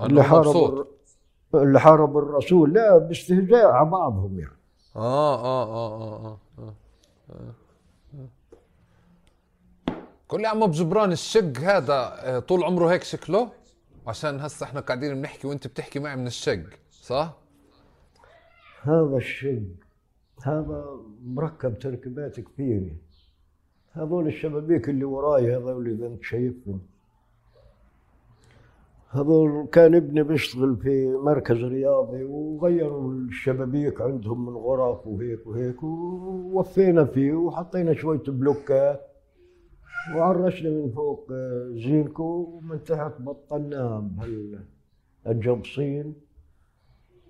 اللي 0.00 0.22
حارب 0.22 0.86
اللي 1.54 1.80
حارب 1.80 2.18
الرسول 2.18 2.72
لا 2.72 2.98
باستهزاء 2.98 3.66
على 3.66 3.90
بعضهم 3.90 4.38
يعني 4.38 4.56
آه 4.96 5.34
آه 5.34 5.64
آه 5.64 6.02
آه 6.02 6.26
آه 6.26 6.38
آه. 6.58 6.74
آه. 7.30 7.54
قول 10.28 10.42
لي 10.42 10.48
عم 10.48 10.66
بجبران 10.66 11.12
الشق 11.12 11.58
هذا 11.58 12.14
آه، 12.18 12.38
طول 12.38 12.64
عمره 12.64 12.92
هيك 12.92 13.02
شكله 13.02 13.48
عشان 14.06 14.40
هسه 14.40 14.64
إحنا 14.64 14.80
قاعدين 14.80 15.14
بنحكي 15.14 15.46
وأنت 15.46 15.66
بتحكي 15.66 15.98
معي 15.98 16.16
من 16.16 16.26
الشق 16.26 16.62
صح؟ 16.90 17.41
هذا 18.84 19.16
الشيء 19.16 19.68
هذا 20.42 20.84
مركب 21.24 21.78
تركيبات 21.78 22.40
كثيرة 22.40 22.90
هذول 23.92 24.26
الشبابيك 24.26 24.88
اللي 24.88 25.04
وراي 25.04 25.56
هذول 25.56 25.86
اللي 25.88 26.06
أنت 26.06 26.22
شايفهم. 26.22 26.80
هذول 29.10 29.66
كان 29.72 29.94
ابني 29.94 30.22
بيشتغل 30.22 30.76
في 30.76 31.06
مركز 31.06 31.56
رياضي 31.64 32.24
وغيروا 32.24 33.12
الشبابيك 33.12 34.00
عندهم 34.00 34.46
من 34.46 34.52
غرف 34.56 35.06
وهيك 35.06 35.46
وهيك 35.46 35.82
ووفينا 35.82 37.04
فيه 37.04 37.32
وحطينا 37.32 37.94
شوية 37.94 38.22
بلوكات 38.28 39.00
وعرشنا 40.14 40.70
من 40.70 40.90
فوق 40.90 41.32
زينكو 41.72 42.24
ومن 42.24 42.84
تحت 42.84 43.12
بطلناه 43.20 44.10
بهالجبصين 45.24 46.14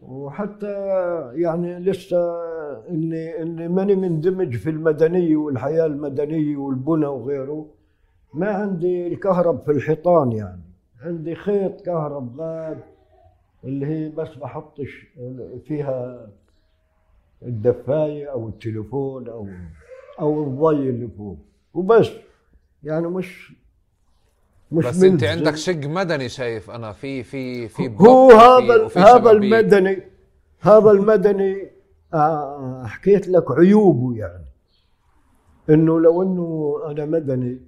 وحتى 0.02 0.72
يعني 1.34 1.78
لسه 1.78 2.42
إني 2.90 3.42
إني 3.42 3.68
ماني 3.68 3.94
مندمج 3.94 4.56
في 4.56 4.70
المدنيه 4.70 5.36
والحياة 5.36 5.86
المدنيه 5.86 6.56
والبنى 6.56 7.06
وغيره. 7.06 7.66
ما 8.34 8.50
عندي 8.50 9.06
الكهرب 9.06 9.60
في 9.64 9.70
الحيطان 9.70 10.32
يعني. 10.32 10.62
عندي 11.02 11.34
خيط 11.34 11.80
كهرب 11.80 12.40
غاد 12.40 12.78
اللي 13.64 13.86
هي 13.86 14.08
بس 14.08 14.34
بحطش 14.34 15.06
فيها 15.64 16.28
الدفاية 17.42 18.26
أو 18.26 18.48
التليفون 18.48 19.28
أو 19.28 19.48
أو 20.20 20.42
الضي 20.44 20.88
اللي 20.90 21.08
فوق. 21.08 21.38
وبس. 21.74 22.10
يعني 22.82 23.08
مش 23.08 23.52
مش 24.72 24.84
بس 24.86 25.02
انت. 25.02 25.24
عندك 25.24 25.56
شق 25.56 25.86
مدني 25.86 26.28
شايف 26.28 26.70
أنا 26.70 26.92
في 26.92 27.22
في 27.22 27.68
في 27.68 27.90
هو 28.00 28.30
هذا 28.30 28.88
هذا. 28.96 29.30
المدني 29.30 30.02
هذا 30.60 30.90
المدني 30.90 31.70
آه، 32.14 32.82
حكيت 32.86 33.28
لك 33.28 33.50
عيوبه 33.50 34.16
يعني 34.16 34.44
إنه 35.70 36.00
لو 36.00 36.22
إنه 36.22 36.76
أنا 36.86 37.04
مدني 37.04 37.58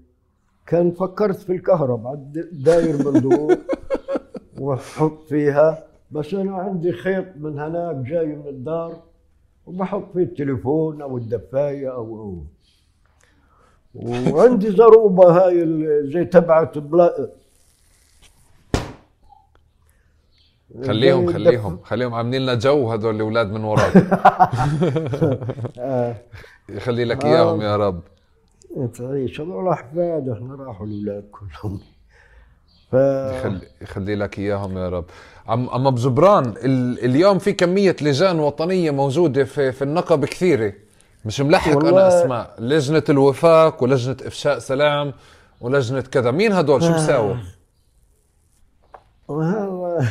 كان 0.66 0.90
فكرت 0.90 1.36
في 1.36 1.52
الكهرباء 1.52 2.14
داير 2.52 2.96
بندور 2.96 3.56
واحط 4.60 5.22
فيها 5.28 5.84
بس 6.10 6.34
أنا 6.34 6.56
عندي 6.56 6.92
خيط 6.92 7.24
من 7.36 7.58
هناك 7.58 7.96
جاي 7.96 8.26
من 8.26 8.48
الدار 8.48 8.92
وبحط 9.66 10.12
فيه 10.12 10.22
التليفون 10.22 11.02
أو 11.02 11.16
الدفاية 11.18 11.94
أو 11.94 12.44
وعندي 13.94 14.70
زروبة 14.70 15.24
هاي 15.30 15.66
زي 16.12 16.24
تبعت 16.24 16.78
بلا 16.78 17.30
خليهم 20.86 21.32
خليهم 21.32 21.78
خليهم 21.82 22.14
عاملين 22.14 22.42
لنا 22.42 22.54
جو 22.54 22.92
هدول 22.92 23.14
الاولاد 23.16 23.52
من 23.52 23.64
وراك. 23.64 23.94
يخلي 26.68 27.04
لك. 27.04 27.24
إياهم 27.24 27.62
يا 27.62 27.76
رب 27.76 28.00
تعيش 28.94 29.40
هذول 29.40 29.68
احفاد 29.68 30.28
إحنا 30.28 30.54
راحوا 30.54 30.86
الأولاد 30.86 31.24
كلهم 31.30 31.80
ف 32.90 32.94
يخلي, 32.94 33.60
يخلي 33.82 34.14
لك 34.14 34.38
إياهم 34.38 34.78
يا 34.78 34.88
رب 34.88 35.04
عم 35.46 35.70
عم 35.70 35.90
بجبران 35.90 36.54
ال... 36.64 37.04
اليوم 37.04 37.38
في 37.38 37.52
كمية 37.52 37.96
لجان 38.02 38.40
وطنية 38.40 38.90
موجودة 38.90 39.44
في 39.44 39.72
في 39.72 39.82
النقب 39.82 40.24
كثيرة 40.24 40.72
مش 41.24 41.40
ملحق 41.40 41.70
أنا 41.72 41.84
والله- 41.84 42.08
اسماء 42.08 42.56
لجنة 42.62 43.02
الوفاق 43.08 43.82
ولجنة 43.82 44.16
إفشاء 44.22 44.58
سلام 44.58 45.12
ولجنة 45.60 46.00
كذا. 46.00 46.30
مين 46.30 46.52
هدول؟ 46.52 46.82
شو 46.82 46.92
بيساووا 46.92 47.34
وهذا 49.28 50.08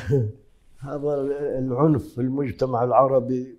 هذا 0.80 1.14
العنف 1.60 2.04
في 2.04 2.22
المجتمع 2.22 2.84
العربي 2.84 3.58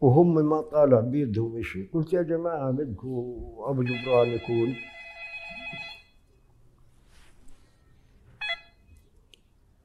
وهم 0.00 0.34
ما 0.48 0.60
طالع 0.60 1.00
بيدهم 1.00 1.62
شيء 1.62 1.88
قلت 1.94 2.12
يا 2.12 2.22
جماعة 2.22 2.70
بدكم 2.70 3.36
أبو 3.66 3.82
جبران 3.82 4.28
يكون. 4.28 4.74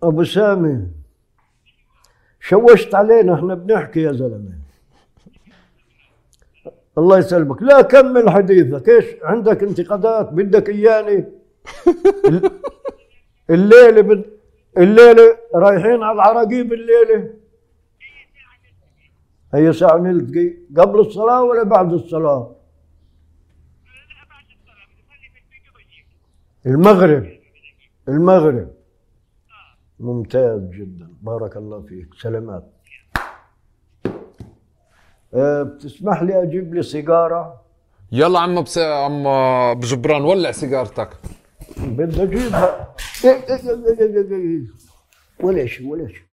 أبو 0.03 0.23
سامي 0.23 0.87
شوشت 2.39 2.95
علينا 2.95 3.33
إحنا 3.35 3.55
بنحكي 3.55 4.01
يا 4.01 4.11
زلمة. 4.11 4.60
الله 6.97 7.17
يسلمك. 7.17 7.61
لا 7.61 7.81
كمل 7.81 8.29
حديثك. 8.29 8.89
إيش 8.89 9.05
عندك 9.23 9.63
انتقادات؟ 9.63 10.29
بدك 10.33 10.69
إياني؟ 10.69 11.25
الليلة 13.55 14.01
بد... 14.01 14.25
الليلة 14.77 15.37
رايحين 15.55 16.03
على 16.03 16.15
العراقيب 16.15 16.73
الليلة. 16.73 17.33
هي 19.53 19.73
ساعة 19.73 19.97
نلتقي. 19.97 20.53
قبل 20.77 20.99
الصلاة 20.99 21.43
ولا 21.43 21.63
بعد 21.63 21.93
الصلاة؟ 21.93 22.55
المغرب. 26.65 27.25
المغرب. 28.07 28.71
ممتاز 29.99 30.61
جدا. 30.61 31.09
بارك 31.21 31.57
الله 31.57 31.81
فيك. 31.81 32.13
سلامات. 32.13 32.80
بتسمح 35.33 36.23
لي 36.23 36.43
أجيب 36.43 36.73
لي 36.73 36.83
سيجارة؟ 36.83 37.61
يلا 38.11 38.39
عم 38.39 38.61
بس 38.61 38.77
عم 38.77 39.23
بجبران 39.79 40.21
ولع 40.21 40.51
سيجارتك. 40.51 41.09
بدي 41.77 42.23
أجيبها. 42.23 42.95
ولا 45.43 45.65
شيء 45.65 45.87
ولا 45.87 46.07
شيء 46.07 46.30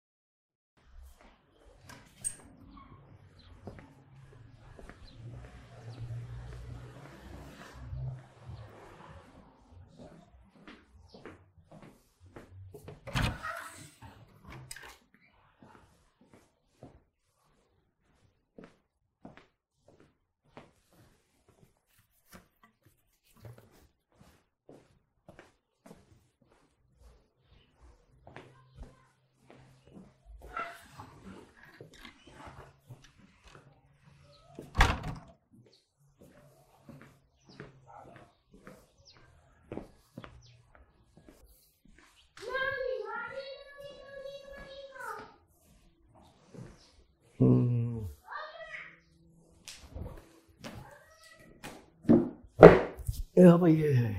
يا 53.36 53.56
بي 53.56 54.14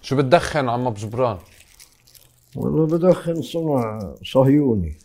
شو 0.00 0.16
بتدخن 0.16 0.68
عم 0.68 0.90
جبران؟ 0.90 1.38
والله 2.56 2.86
بدخن 2.86 3.42
صنع 3.42 4.14
صهيوني. 4.24 4.98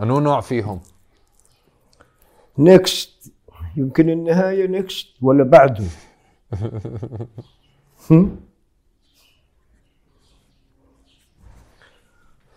أنو 0.00 0.20
نوع 0.20 0.40
فيهم؟ 0.40 0.80
Next. 2.58 3.32
يمكن 3.76 4.10
النهاية 4.10 4.66
Next 4.66 5.06
ولا 5.22 5.44
بعده. 5.44 5.86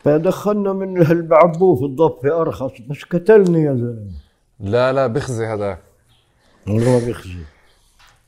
فدخلنا 0.03 0.73
من 0.73 1.05
هالبعبوه 1.05 1.75
في 1.75 1.85
الضفة 1.85 2.41
أرخص. 2.41 2.71
بس 2.89 3.03
قتلني 3.03 3.63
يا 3.63 3.73
زلمة. 3.73 4.11
لا 4.59 4.93
لا 4.93 5.07
بخزي 5.07 5.45
هذاك. 5.45 5.79
والله 6.67 7.05
بيخزي 7.05 7.43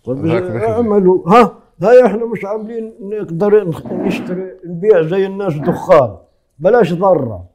طيب. 0.06 0.26
اعملوا. 0.56 1.30
ها 1.30 1.54
هاي 1.84 2.06
إحنا 2.06 2.26
مش 2.26 2.46
عاملين 2.46 2.94
نقدر 3.02 3.74
نشتري 3.92 4.52
نبيع 4.66 5.02
زي 5.02 5.26
الناس 5.26 5.54
دخان. 5.54 6.18
بلاش 6.60 6.94
ضرة. 6.94 7.46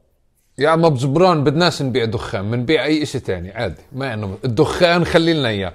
يا 0.57 0.69
عم 0.69 0.85
أبو 0.85 0.95
جبران 0.95 1.43
بدناش 1.43 1.81
نبيع 1.81 2.05
دخان 2.05 2.51
بنبيع 2.51 2.85
أي 2.85 3.03
إشي 3.03 3.19
تاني 3.19 3.51
عادي. 3.51 3.81
ما 3.91 4.05
يعني 4.05 4.29
الدخان 4.45 5.05
خلي 5.05 5.33
لنا 5.33 5.49
إياه. 5.49 5.73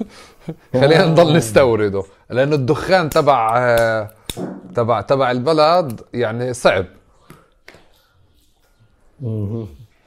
خلينا 0.80 1.06
نضل 1.06 1.36
نستورده. 1.36 2.02
لأنه 2.30 2.54
الدخان 2.54 3.10
تبع 3.10 3.58
آه، 3.58 4.10
تبع 4.74 5.00
تبع 5.00 5.30
البلد 5.30 6.00
يعني 6.14 6.52
صعب. 6.52 6.86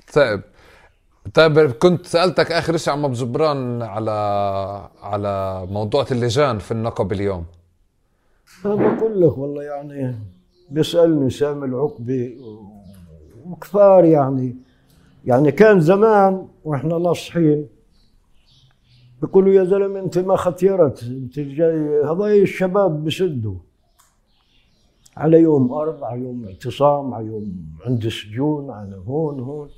صعب 0.09 0.41
طيب. 1.33 1.71
كنت 1.71 2.05
سألتك 2.05 2.51
آخر 2.51 2.77
شيء 2.77 2.93
عم 2.93 3.05
ابو 3.05 3.13
جبران 3.13 3.81
على 3.81 4.11
على 5.01 5.65
موضوع 5.71 6.05
اللجان 6.11 6.59
في 6.59 6.71
النقب 6.71 7.11
اليوم. 7.11 7.45
أنا 8.65 8.75
بقول 8.75 9.21
لك 9.21 9.37
والله 9.37 9.63
يعني 9.63 10.15
بيسألني 10.69 11.29
سامي 11.29 11.65
العقبي 11.65 12.37
وكفار 13.45 14.05
يعني. 14.05 14.55
يعني 15.25 15.51
كان 15.51 15.81
زمان 15.81 16.47
وإحنا 16.65 16.97
ناصحين 16.97 17.67
بيقولوا 19.21 19.53
يا 19.53 19.63
زلمة 19.63 19.99
أنت 19.99 20.19
ما 20.19 20.35
ختيرت 20.35 21.03
أنت 21.03 21.39
جاي 21.39 22.03
هذاي 22.05 22.41
الشباب 22.41 23.03
بسدوا 23.03 23.55
على 25.19 25.41
يوم 25.41 25.73
أرض 25.73 26.03
على 26.03 26.21
يوم 26.21 26.45
اعتصام 26.45 27.13
على 27.13 27.25
يوم 27.25 27.55
عند 27.85 28.05
السجون 28.05 28.69
على 28.69 28.95
هون 28.95 29.39
هون. 29.39 29.69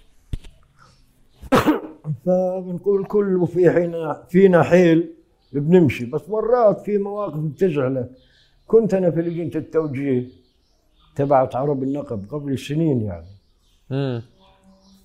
فبنقول 2.25 3.05
كل 3.05 3.47
في 3.47 3.71
حين 3.71 4.13
فينا 4.29 4.63
حيل 4.63 5.13
بنمشي. 5.53 6.05
بس 6.05 6.29
مرات 6.29 6.79
في 6.79 6.97
مواقف 6.97 7.39
بتزعلك 7.39 8.11
كنت 8.67 8.93
أنا 8.93 9.11
في 9.11 9.21
لجنة 9.21 9.51
التوجيه 9.55 10.27
تبعت 11.15 11.55
عرب 11.55 11.83
النقب 11.83 12.25
قبل 12.31 12.59
سنين 12.59 13.01
يعني. 13.01 13.27
امم 13.91 14.21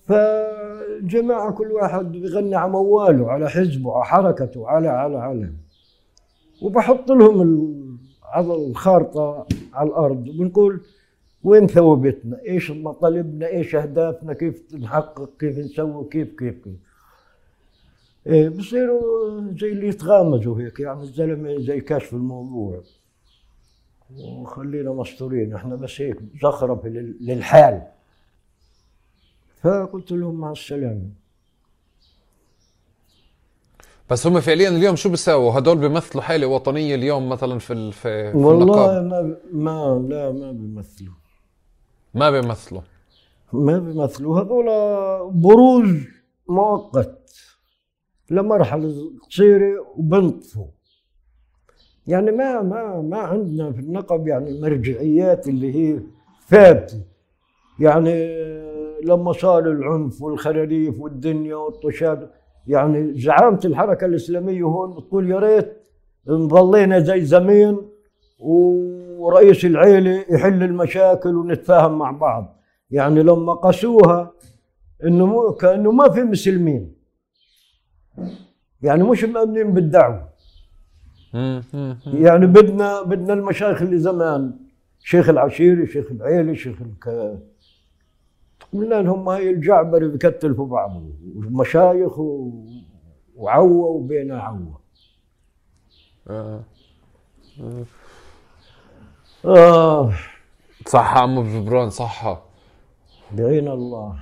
فالجماعة 0.06 1.52
كل 1.52 1.72
واحد 1.72 2.12
بيغني 2.12 2.54
على 2.54 2.70
مواله 2.70 3.30
على 3.30 3.50
حزبه 3.50 3.94
على 3.94 4.04
حركته 4.04 4.68
على 4.68 4.88
على 4.88 5.16
على. 5.16 5.52
وبحط 6.62 7.10
لهم 7.10 7.42
على 8.36 8.54
الخارطة 8.54 9.46
على 9.72 9.88
الأرض 9.88 10.28
وبنقول 10.28 10.80
وين 11.44 11.66
ثوبتنا؟ 11.66 12.40
إيش 12.48 12.70
مطالبنا؟ 12.70 13.46
إيش 13.48 13.74
أهدافنا؟ 13.74 14.32
كيف 14.32 14.74
نحقق؟ 14.74 15.30
كيف 15.38 15.58
نسوي؟ 15.58 16.08
كيف؟ 16.10 16.28
كيف؟ 16.38 16.64
كيف؟ 16.64 16.74
إيه 18.26 18.48
بصيروا 18.48 19.40
زي 19.58 19.72
اللي 19.72 19.88
يتغامزوا 19.88 20.60
هيك 20.60 20.80
يعني 20.80 21.00
الزلمة 21.02 21.58
زي 21.60 21.80
كشف 21.80 22.12
الموضوع. 22.14 22.82
وخلينا 24.20 24.92
مستورين 24.92 25.54
إحنا 25.54 25.74
بس 25.76 26.00
هيك 26.00 26.16
زخرف 26.42 26.86
لل- 26.86 27.16
للحال. 27.20 27.82
فقلت 29.62 30.12
لهم 30.12 30.34
مع 30.40 30.52
السلامة. 30.52 31.10
بس 34.10 34.26
هم 34.26 34.40
فعليا 34.40 34.68
اليوم 34.68 34.96
شو 34.96 35.08
بيساووا؟ 35.08 35.58
هدول 35.58 35.78
بيمثلوا 35.78 36.22
حالة 36.22 36.46
وطنية 36.46 36.94
اليوم 36.94 37.28
مثلا 37.28 37.58
في 37.58 37.72
ال- 37.72 37.92
في, 37.92 38.32
والله 38.34 39.02
ما 39.02 39.36
ما 39.52 40.06
لا 40.08 40.32
ما 40.32 40.52
بيمثلوا. 40.52 41.14
ما 42.14 42.30
بيمثلوا. 42.30 42.80
ما 43.52 43.78
بيمثلوا. 43.78 44.40
هذول 44.40 44.66
بروز 45.32 45.88
مؤقت. 46.48 47.32
لمرحلة 48.30 48.94
قصيرة 49.30 49.86
وبنطفوا. 49.96 50.66
يعني 52.06 52.30
ما 52.30 52.62
ما 52.62 53.00
ما 53.00 53.18
عندنا 53.18 53.72
في 53.72 53.80
النقب 53.80 54.28
يعني 54.28 54.60
مرجعيات 54.60 55.48
اللي 55.48 55.74
هي 55.74 56.00
ثابتة. 56.48 57.00
يعني 57.80 58.36
لما 59.04 59.32
صار 59.32 59.58
العنف 59.70 60.22
والخراريف 60.22 61.00
والدنيا 61.00 61.56
والطشاد 61.56 62.30
يعني 62.66 63.20
زعامة 63.20 63.60
الحركة 63.64 64.04
الإسلامية 64.04 64.62
هون 64.62 64.94
بتقول 64.94 65.30
يا 65.30 65.38
ريت 65.38 65.72
نظلينا 66.26 66.98
زي 67.00 67.20
زمان 67.24 67.78
ورئيس 68.38 69.64
العيلة 69.64 70.24
يحل 70.30 70.62
المشاكل 70.62 71.34
ونتفاهم 71.34 71.98
مع 71.98 72.10
بعض. 72.10 72.56
يعني 72.90 73.22
لما 73.22 73.52
قاسوها 73.54 74.32
إنه 75.04 75.52
كأنه 75.52 75.92
ما 75.92 76.08
في 76.10 76.22
مسلمين. 76.22 76.94
يعني 78.82 79.02
مش 79.02 79.24
مأمنين 79.24 79.74
مم. 81.34 81.62
يعني 82.06 82.46
بدنا 82.46 83.02
بدنا 83.02 83.32
المشايخ 83.32 83.82
اللي 83.82 83.98
زمان 83.98 84.52
شيخ 85.00 85.28
العشيري 85.28 85.86
شيخ 85.86 86.10
العيلة 86.10 86.54
شيخ 86.54 86.76
الك... 86.82 87.38
قلنا 88.72 88.94
لهم 88.94 89.28
هاي 89.28 89.50
الجعبرة 89.50 90.06
بكتلوا 90.06 90.66
بعض 90.66 91.02
ومشايخ. 91.36 92.18
وعوة 93.36 93.86
وبين 93.86 94.32
عوة. 94.32 94.80
آه. 96.28 96.62
آه 99.44 100.12
صح 100.86 101.16
عم 101.16 101.38
أبو 101.38 101.48
جبران 101.48 101.90
صح. 101.90 102.42
بعين 103.32 103.68
الله. 103.68 104.18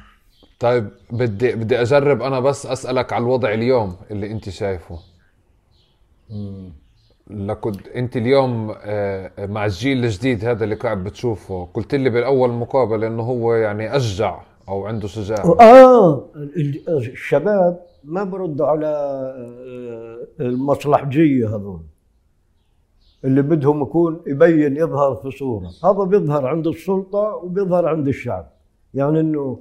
طيب 0.61 0.91
بدي 1.11 1.55
بدي 1.55 1.83
أجرب 1.83 2.23
أنا 2.23 2.41
بس 2.41 2.67
أسألك 2.67 3.13
على 3.13 3.23
الوضع 3.23 3.53
اليوم 3.53 3.97
اللي 4.11 4.31
أنت 4.31 4.49
شايفه. 4.49 4.99
لكنت 7.31 7.89
انت 7.89 8.17
اليوم 8.17 8.75
آه، 8.83 9.47
مع 9.47 9.65
الجيل 9.65 10.05
الجديد 10.05 10.45
هذا 10.45 10.65
اللي 10.65 10.75
قاعد 10.75 11.05
بتشوفه 11.05 11.69
قلت 11.75 11.95
لي 11.95 12.11
بالأول 12.11 12.51
مقابله 12.51 13.07
إنه 13.07 13.23
هو 13.23 13.55
يعني 13.55 13.97
أشجع 13.97 14.41
أو 14.69 14.87
عنده 14.87 15.09
شجاعة. 15.09 15.57
آه 15.61 16.25
ال- 16.37 16.89
الشباب 16.97 17.81
ما 18.05 18.25
بردوا 18.25 18.67
على 18.67 18.87
آه، 18.87 20.27
المصلحجيه 20.41 21.49
هذول. 21.57 21.81
اللي 23.25 23.43
بدهم 23.43 23.83
يكون 23.83 24.21
يبين 24.27 24.77
يظهر 24.77 25.15
في 25.17 25.31
صورة. 25.39 25.71
هذا 25.85 26.05
بيظهر 26.05 26.47
عند 26.47 26.67
السلطة 26.67 27.19
وبيظهر 27.43 27.89
عند 27.89 28.09
الشعب. 28.09 28.51
يعني 28.95 29.21
إنه 29.21 29.61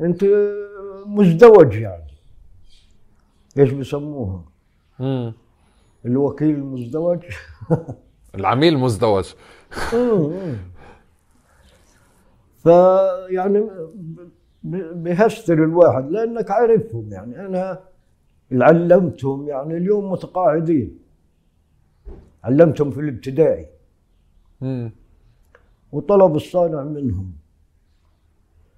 أنت 0.00 0.24
مزدوج 1.06 1.74
يعني. 1.74 2.04
إيش 3.58 3.70
بيسموها. 3.70 4.42
الوكيل 6.06 6.50
المزدوج. 6.54 7.18
العميل 8.34 8.78
مزدوج 8.78 9.32
فيعني 12.62 13.60
ب- 14.62 15.02
بيهستر 15.02 15.64
الواحد 15.64 16.10
لأنك 16.10 16.50
عارفهم 16.50 17.12
يعني. 17.12 17.46
أنا 17.46 17.80
اللي 18.52 18.64
علمتهم 18.64 19.48
يعني 19.48 19.76
اليوم 19.76 20.12
متقاعدين. 20.12 20.98
علمتهم 22.44 22.90
في 22.90 23.00
الابتدائي. 23.00 23.66
وطلب 25.92 26.36
الصانع 26.36 26.82
منهم. 26.84 27.32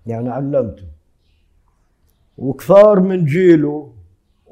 يعني 0.07 0.31
علمته 0.31 0.85
وكثار 2.39 3.01
من 3.01 3.25
جيله 3.25 3.93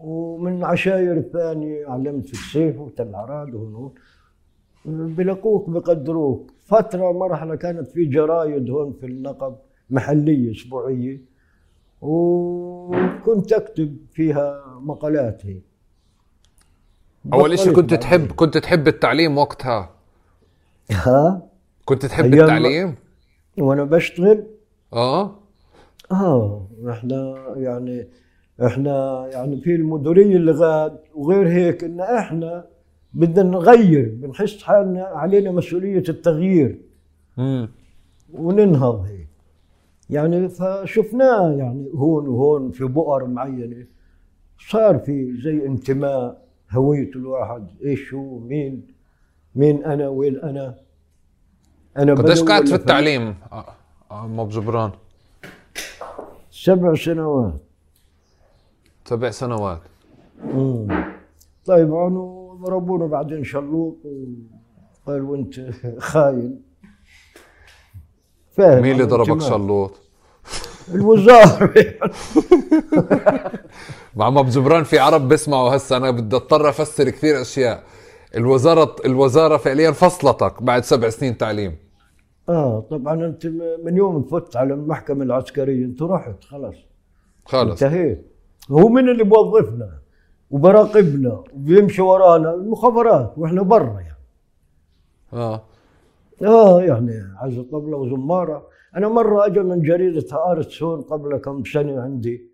ومن 0.02 0.64
عشاير 0.64 1.16
الثانية 1.16 1.86
علمت 1.86 2.26
في 2.26 2.32
السيف 2.32 2.78
وتل 2.78 3.14
عراد 3.14 3.54
وهون 3.54 3.92
بلقوك 4.84 5.70
بقدروك. 5.70 6.50
فترة 6.66 7.12
مرحلة 7.12 7.54
كانت 7.54 7.88
في 7.88 8.04
جرايد 8.04 8.70
هون 8.70 8.92
في 8.92 9.06
النقب 9.06 9.56
محلية 9.90 10.52
أسبوعية. 10.52 11.20
وكنت 12.00 13.52
أكتب 13.52 13.96
فيها 14.12 14.64
مقالات 14.80 15.42
أول 17.32 17.58
شيء 17.58 17.72
كنت 17.72 17.94
تحب 17.94 18.32
كنت 18.32 18.58
تحب 18.58 18.88
التعليم 18.88 19.38
وقتها؟ 19.38 19.90
ها؟ 20.90 21.42
كنت 21.84 22.06
تحب 22.06 22.34
التعليم؟ 22.34 22.94
وأنا 23.58 23.84
بشتغل؟ 23.84 24.46
آه. 24.92 25.38
آه 26.12 26.66
إحنا 26.90 27.44
يعني 27.56 28.08
إحنا 28.66 29.26
يعني 29.32 29.60
في 29.60 29.74
المديريه 29.74 30.36
اللي 30.36 30.52
غاد 30.52 30.98
وغير 31.14 31.48
هيك 31.48 31.84
إن 31.84 32.00
إحنا 32.00 32.66
بدنا 33.14 33.50
نغير 33.50 34.14
بنحس 34.16 34.62
حالنا 34.62 35.04
علينا 35.04 35.50
مسؤولية 35.50 36.04
التغيير. 36.08 36.80
مم. 37.36 37.68
وننهض 38.32 39.04
هيك. 39.04 39.28
يعني 40.10 40.48
فشفناه 40.48 41.52
يعني 41.52 41.90
هون 41.94 42.28
وهون 42.28 42.70
في 42.70 42.84
بؤر 42.84 43.26
معينة 43.26 43.86
صار 44.70 44.98
في 44.98 45.36
زي 45.42 45.66
انتماء 45.66 46.42
هوية 46.70 47.10
الواحد. 47.16 47.66
إيش 47.84 48.14
هو؟ 48.14 48.38
مين؟ 48.38 48.86
مين 49.54 49.84
أنا؟ 49.84 50.08
وين 50.08 50.36
أنا؟ 50.40 50.74
أنا 51.96 52.14
قديش 52.14 52.42
قعدت 52.42 52.68
في 52.68 52.74
التعليم 52.74 53.34
ابو 54.10 54.48
جبران؟ 54.48 54.90
سبع 56.50 56.94
سنوات. 56.94 57.71
سبع 59.04 59.30
سنوات. 59.30 59.80
مم. 60.44 61.04
طيب 61.64 61.94
عنو 61.94 62.54
ضربونا 62.64 63.06
بعدين 63.06 63.44
شلوط 63.44 63.96
وقال 65.06 65.22
وأنت 65.22 65.54
خاين. 65.98 66.62
فاهم 68.52 68.82
مين 68.82 68.92
اللي 68.92 69.04
ضربك. 69.04 69.40
شلوط؟ 69.40 70.00
الوزارة. 70.94 71.74
مع 74.16 74.30
ما 74.30 74.42
بجبران 74.42 74.84
في 74.84 74.98
عرب 74.98 75.28
بيسمعوا 75.28 75.76
هسه 75.76 75.96
أنا 75.96 76.10
بدي 76.10 76.36
أضطر 76.36 76.68
أفسر 76.68 77.10
كثير 77.10 77.40
أشياء. 77.40 77.82
الوزارة 78.36 78.96
الوزارة 79.04 79.56
فعليا 79.56 79.90
فصلتك 79.90 80.62
بعد 80.62 80.84
سبع 80.84 81.08
سنين 81.08 81.38
تعليم. 81.38 81.76
آه 82.48 82.80
طبعا 82.90 83.26
أنت 83.26 83.46
من 83.84 83.96
يوم 83.96 84.22
فت 84.22 84.56
على 84.56 84.74
المحكمة 84.74 85.24
العسكرية 85.24 85.84
أنت 85.84 86.02
رحت 86.02 86.44
خلاص. 86.44 86.74
خلص 87.44 87.82
انتهيت. 87.82 88.31
هو 88.70 88.88
من 88.88 89.08
اللي 89.08 89.24
بوظفنا 89.24 89.98
وبراقبنا 90.50 91.44
وبيمشي 91.54 92.02
ورانا 92.02 92.54
المخابرات 92.54 93.38
وإحنا 93.38 93.62
برا 93.62 94.00
يعني. 94.00 94.22
آه. 95.32 95.62
آه 96.42 96.82
يعني 96.82 97.12
عايز 97.36 97.60
طبله 97.60 97.96
وزمارة. 97.96 98.66
أنا 98.96 99.08
مرة 99.08 99.46
أجى 99.46 99.60
من 99.60 99.82
جريدة 99.82 100.24
هآرة 100.32 100.62
سون 100.62 101.00
قبل 101.00 101.36
كم 101.36 101.64
سنة 101.64 102.00
عندي. 102.02 102.50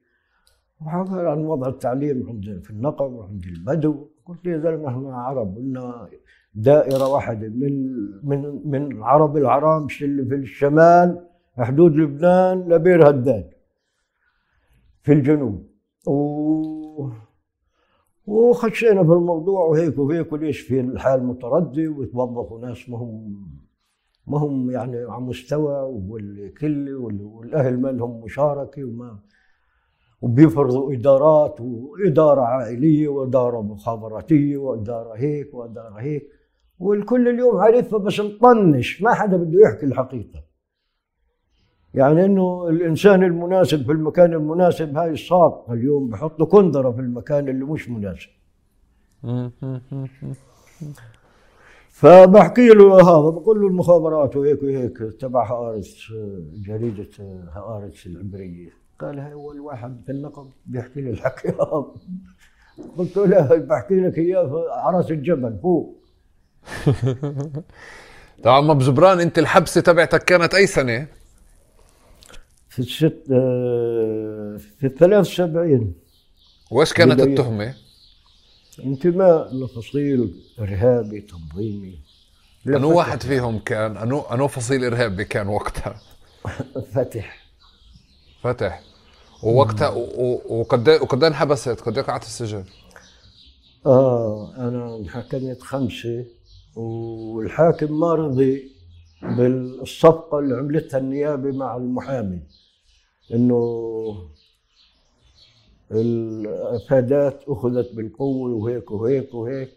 وحكى 0.81 1.29
عن 1.29 1.45
وضع 1.45 1.69
التعليم 1.69 2.29
عندنا 2.29 2.61
في 2.61 2.71
النقب 2.71 3.13
وعند 3.13 3.45
البدو. 3.45 4.07
قلت 4.27 4.47
له 4.47 4.53
يا 4.53 4.59
زلمه 4.59 4.89
إحنا 4.89 5.17
عرب 5.17 5.57
قلنا 5.57 6.09
دائرة 6.55 7.09
واحدة 7.09 7.49
من 7.49 7.73
من 8.23 8.61
من 8.65 9.03
عرب 9.03 9.37
العرامش 9.37 10.03
اللي 10.03 10.25
في 10.25 10.35
الشمال 10.35 11.25
حدود 11.59 11.97
لبنان 11.97 12.69
لبير 12.69 13.11
هداد 13.11 13.51
في 15.03 15.13
الجنوب. 15.13 15.68
و 16.09 17.11
وخشينا 18.27 19.05
في 19.05 19.13
الموضوع 19.13 19.61
وهيك 19.65 19.99
وهيك 19.99 20.33
وليش 20.33 20.61
في 20.61 20.81
الحال 20.81 21.25
متردي 21.27 21.89
ويتوظفوا 21.89 22.61
ناس 22.61 22.89
ما 22.89 22.99
هم 22.99 23.47
ما 24.27 24.39
هم 24.39 24.71
يعني 24.71 24.97
على 24.97 25.23
مستوى 25.23 25.75
والكل 26.09 26.95
وال- 26.95 27.23
والأهل 27.23 27.81
ما 27.81 27.89
لهم 27.89 28.21
مشاركة 28.25 28.85
وما 28.85 29.19
وبيفرضوا 30.23 30.93
إدارات 30.93 31.61
وإدارة 31.61 32.41
عائلية 32.41 33.09
وإدارة 33.09 33.63
مخابراتية 33.63 34.57
وإدارة 34.57 35.13
هيك 35.17 35.55
وإدارة 35.55 35.95
هيك 35.95 36.29
والكل 36.79 37.29
اليوم 37.29 37.57
عارفها 37.57 37.99
بس 37.99 38.21
مطنش 38.21 39.03
ما 39.03 39.15
حدا 39.15 39.37
بده 39.37 39.61
يحكي 39.61 39.87
الحقيقة. 39.87 40.43
يعني 41.95 42.25
إنه 42.25 42.69
الإنسان 42.69 43.23
المناسب 43.23 43.87
في 43.87 43.93
المكان 43.93 44.33
المناسب 44.33 44.97
هاي 44.97 45.11
الصعب. 45.11 45.65
اليوم 45.71 46.09
بحطوا 46.09 46.47
كندرة 46.47 46.91
في 46.91 47.01
المكان 47.01 47.49
اللي 47.49 47.65
مش 47.65 47.89
مناسب. 47.89 48.29
فبحكي 51.91 52.69
له 52.69 52.95
هذا 53.01 53.31
بقول 53.31 53.61
له 53.61 53.67
المخابرات 53.67 54.37
وهيك 54.37 54.63
وهيك 54.63 54.99
تبع 55.21 55.51
هآرتس 55.53 56.13
جريدة 56.55 57.09
هآرتس 57.53 58.07
العبرية. 58.07 58.71
قال 58.99 59.19
هاي 59.19 59.33
أول 59.33 59.61
واحد 59.61 60.01
في 60.07 60.13
النقب 60.13 60.47
بيحكي 60.67 61.01
لي 61.01 61.11
الحكي 61.11 61.49
هذا. 61.61 61.85
قلت 62.99 63.17
له 63.17 63.57
بحكي 63.57 64.01
لك 64.01 64.19
إياه 64.19 64.47
في 64.47 64.65
عراس 64.71 65.11
الجبل 65.11 65.59
فوق 65.63 65.99
طبعا 68.45 68.61
ما 68.61 68.75
بجبران 68.75 69.21
أنت 69.21 69.39
الحبسة 69.39 69.81
تبعتك 69.81 70.25
كانت 70.25 70.55
أي 70.55 70.67
سنة؟ 70.67 71.07
في 72.79 72.85
الست 72.85 73.23
آه، 73.33 74.57
في 74.79 74.87
الثلاث 74.87 75.27
سبعين 75.27 75.95
وايش 76.71 76.93
كانت. 76.93 77.21
التهمة؟ 77.21 77.75
انتماء 78.85 79.55
لفصيل 79.55 80.35
إرهابي 80.59 81.21
تنظيمي 81.21 81.99
أنو 82.67 82.97
واحد 82.97 83.23
فيهم 83.23 83.59
كان 83.59 83.97
أنو 83.97 84.21
أنو 84.21 84.49
فصيل 84.49 84.85
إرهابي 84.85 85.25
كان 85.25 85.49
وقتها؟ 85.49 86.01
فتح 86.95 87.47
فتح 88.43 88.83
ووقتها 89.43 89.89
وقد 90.49 90.89
وقد 90.89 91.25
انحبست؟ 91.25 91.81
قد 91.81 91.99
قعدت 91.99 92.25
السجن؟ 92.25 92.65
آه 93.87 94.55
أنا 94.57 94.97
انحكمت 94.97 95.63
خمسة 95.63 96.25
والحاكم 96.77 98.01
ما 98.01 98.15
رضي 98.15 98.73
بالصفقة 99.23 100.39
اللي 100.39 100.57
عملتها 100.57 100.99
النيابة 100.99 101.53
مع 101.53 101.77
المحامي 101.77 102.41
إنه 103.35 104.31
الأفادات 105.91 107.43
أخذت 107.49 107.95
بالقوة 107.95 108.51
وهيك 108.51 108.91
وهيك 108.91 109.35
وهيك. 109.35 109.71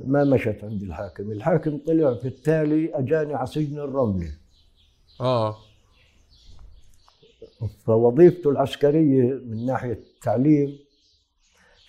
ما 0.00 0.24
مشت 0.24 0.58
عند 0.62 0.82
الحاكم. 0.82 1.32
الحاكم 1.32 1.78
طلع 1.86 2.14
في 2.14 2.28
التالي 2.28 2.94
أجاني 2.94 3.34
على 3.34 3.46
سجن 3.46 3.78
الرملة. 3.78 4.32
آه. 5.20 5.56
فوظيفته 7.84 8.50
العسكرية 8.50 9.22
من 9.34 9.66
ناحية 9.66 9.92
التعليم 9.92 10.78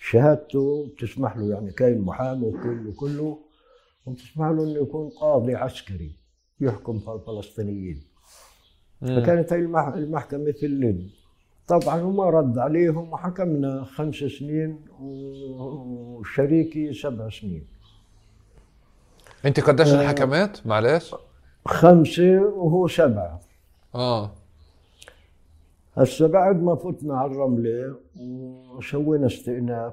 شهادته 0.00 0.86
بتسمح 0.86 1.36
له 1.36 1.50
يعني 1.54 1.72
كاين 1.72 2.00
محامي 2.00 2.46
وكله 2.46 2.92
كله 2.96 3.38
وبتسمح 4.06 4.48
له 4.48 4.64
إنه 4.64 4.80
يكون 4.80 5.08
قاضي 5.08 5.54
عسكري 5.54 6.12
يحكم 6.60 6.98
في 6.98 7.12
الفلسطينيين. 7.12 8.13
فكانت 9.04 9.52
هي 9.52 9.58
المح- 9.58 9.94
المحكمة 9.94 10.52
في 10.52 10.66
الليل. 10.66 11.10
طبعا 11.68 12.02
وما 12.02 12.24
رد 12.30 12.58
عليهم 12.58 13.12
وحكمنا 13.12 13.84
خمس 13.84 14.14
سنين 14.14 14.78
وشريكي 15.00 16.92
سبع 16.92 17.28
سنين. 17.28 17.66
أنت 19.44 19.60
قديش 19.60 19.88
انحكمت؟ 19.94 20.62
معلش؟ 20.66 21.14
خمسة 21.66 22.40
وهو 22.40 22.86
سبعة. 22.88 23.40
آه. 23.94 24.30
هسه 25.96 26.28
بعد 26.28 26.62
ما 26.62 26.74
فتنا 26.74 27.16
على 27.18 27.32
الرملة 27.32 27.94
وسوينا 28.76 29.26
استئناف 29.26 29.92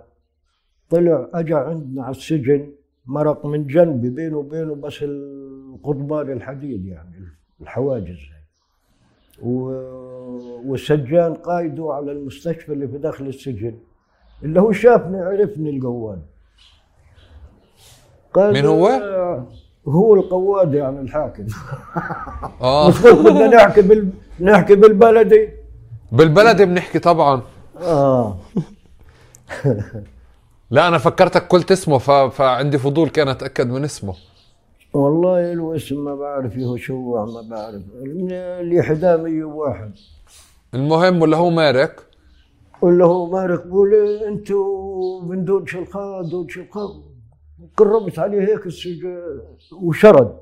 طلع 0.90 1.28
اجى 1.34 1.54
عندنا 1.54 2.04
على 2.04 2.12
السجن 2.16 2.72
مرق 3.06 3.46
من 3.46 3.68
جنبي 3.68 4.10
بينه 4.10 4.38
وبينه 4.38 4.76
بس 4.76 5.04
القضبان 5.04 6.32
الحديد 6.32 6.86
يعني 6.86 7.26
الحواجز. 7.62 8.08
هاي 8.18 8.41
و- 9.44 10.62
والسجان 10.66 11.34
قايده 11.34 11.94
على 11.94 12.12
المستشفى 12.12 12.74
اللي 12.74 12.88
في 12.88 12.98
داخل 12.98 13.28
السجن. 13.28 13.76
اللي 14.44 14.62
هو 14.62 14.72
شافني 14.72 15.22
عرفني 15.22 15.70
القواد. 15.70 16.22
قال 18.34 18.54
مين 18.54 18.66
هو؟ 18.66 18.88
هو 19.88 20.16
القواد 20.16 20.74
يعني 20.74 21.00
الحاكم. 21.00 21.46
آه. 22.62 22.90
بدنا 22.92 23.48
نحكي 23.48 23.82
بال... 23.82 24.10
نحكي 24.40 24.76
بالبلدي. 24.76 25.50
بالبلد 26.12 26.62
بنحكي 26.62 27.00
طبعا. 27.00 27.42
آه. 27.82 28.38
لا 30.72 30.88
أنا 30.88 30.98
فكرتك 30.98 31.44
قلت 31.48 31.72
اسمه 31.72 31.98
ف... 31.98 32.12
فعندي 32.12 32.78
فضول 32.78 33.10
كان 33.10 33.28
أتأكد 33.28 33.68
من 33.68 33.84
اسمه. 33.84 34.14
والله 34.94 35.54
له 35.54 35.76
اسم 35.76 36.04
ما 36.04 36.16
بعرف 36.16 36.58
هو 36.58 36.78
شو 36.78 37.26
ما 37.26 37.42
بعرف. 37.42 37.82
اللي 37.96 38.84
حدامي 38.84 39.44
واحد. 39.44 39.94
المهم 40.74 41.22
ولا 41.22 41.38
هو 41.38 41.50
مارك؟ 41.50 42.08
ولا 42.82 43.06
هو 43.06 43.30
مارك 43.30 43.68
بقول 43.68 43.94
أنتوا 44.28 45.22
من 45.22 45.46
دون 45.46 45.68
شلخان 45.68 46.30
دون 46.30 46.50
شلخان 46.50 47.04
قربت 47.78 48.20
عليه 48.20 48.42
هيك 48.42 48.66
السجاد 48.66 49.48
وشرد. 49.72 50.38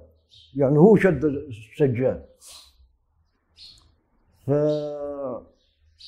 يعني 0.55 0.77
هو 0.77 0.95
شد 0.95 1.25
السجاد. 1.25 2.25
ف 4.47 4.51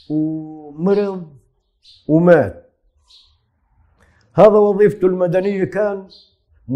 ومرض 0.10 1.28
ومات. 2.08 2.72
هذا 4.34 4.58
وظيفته 4.58 5.06
المدنية 5.06 5.64
كان 5.64 6.08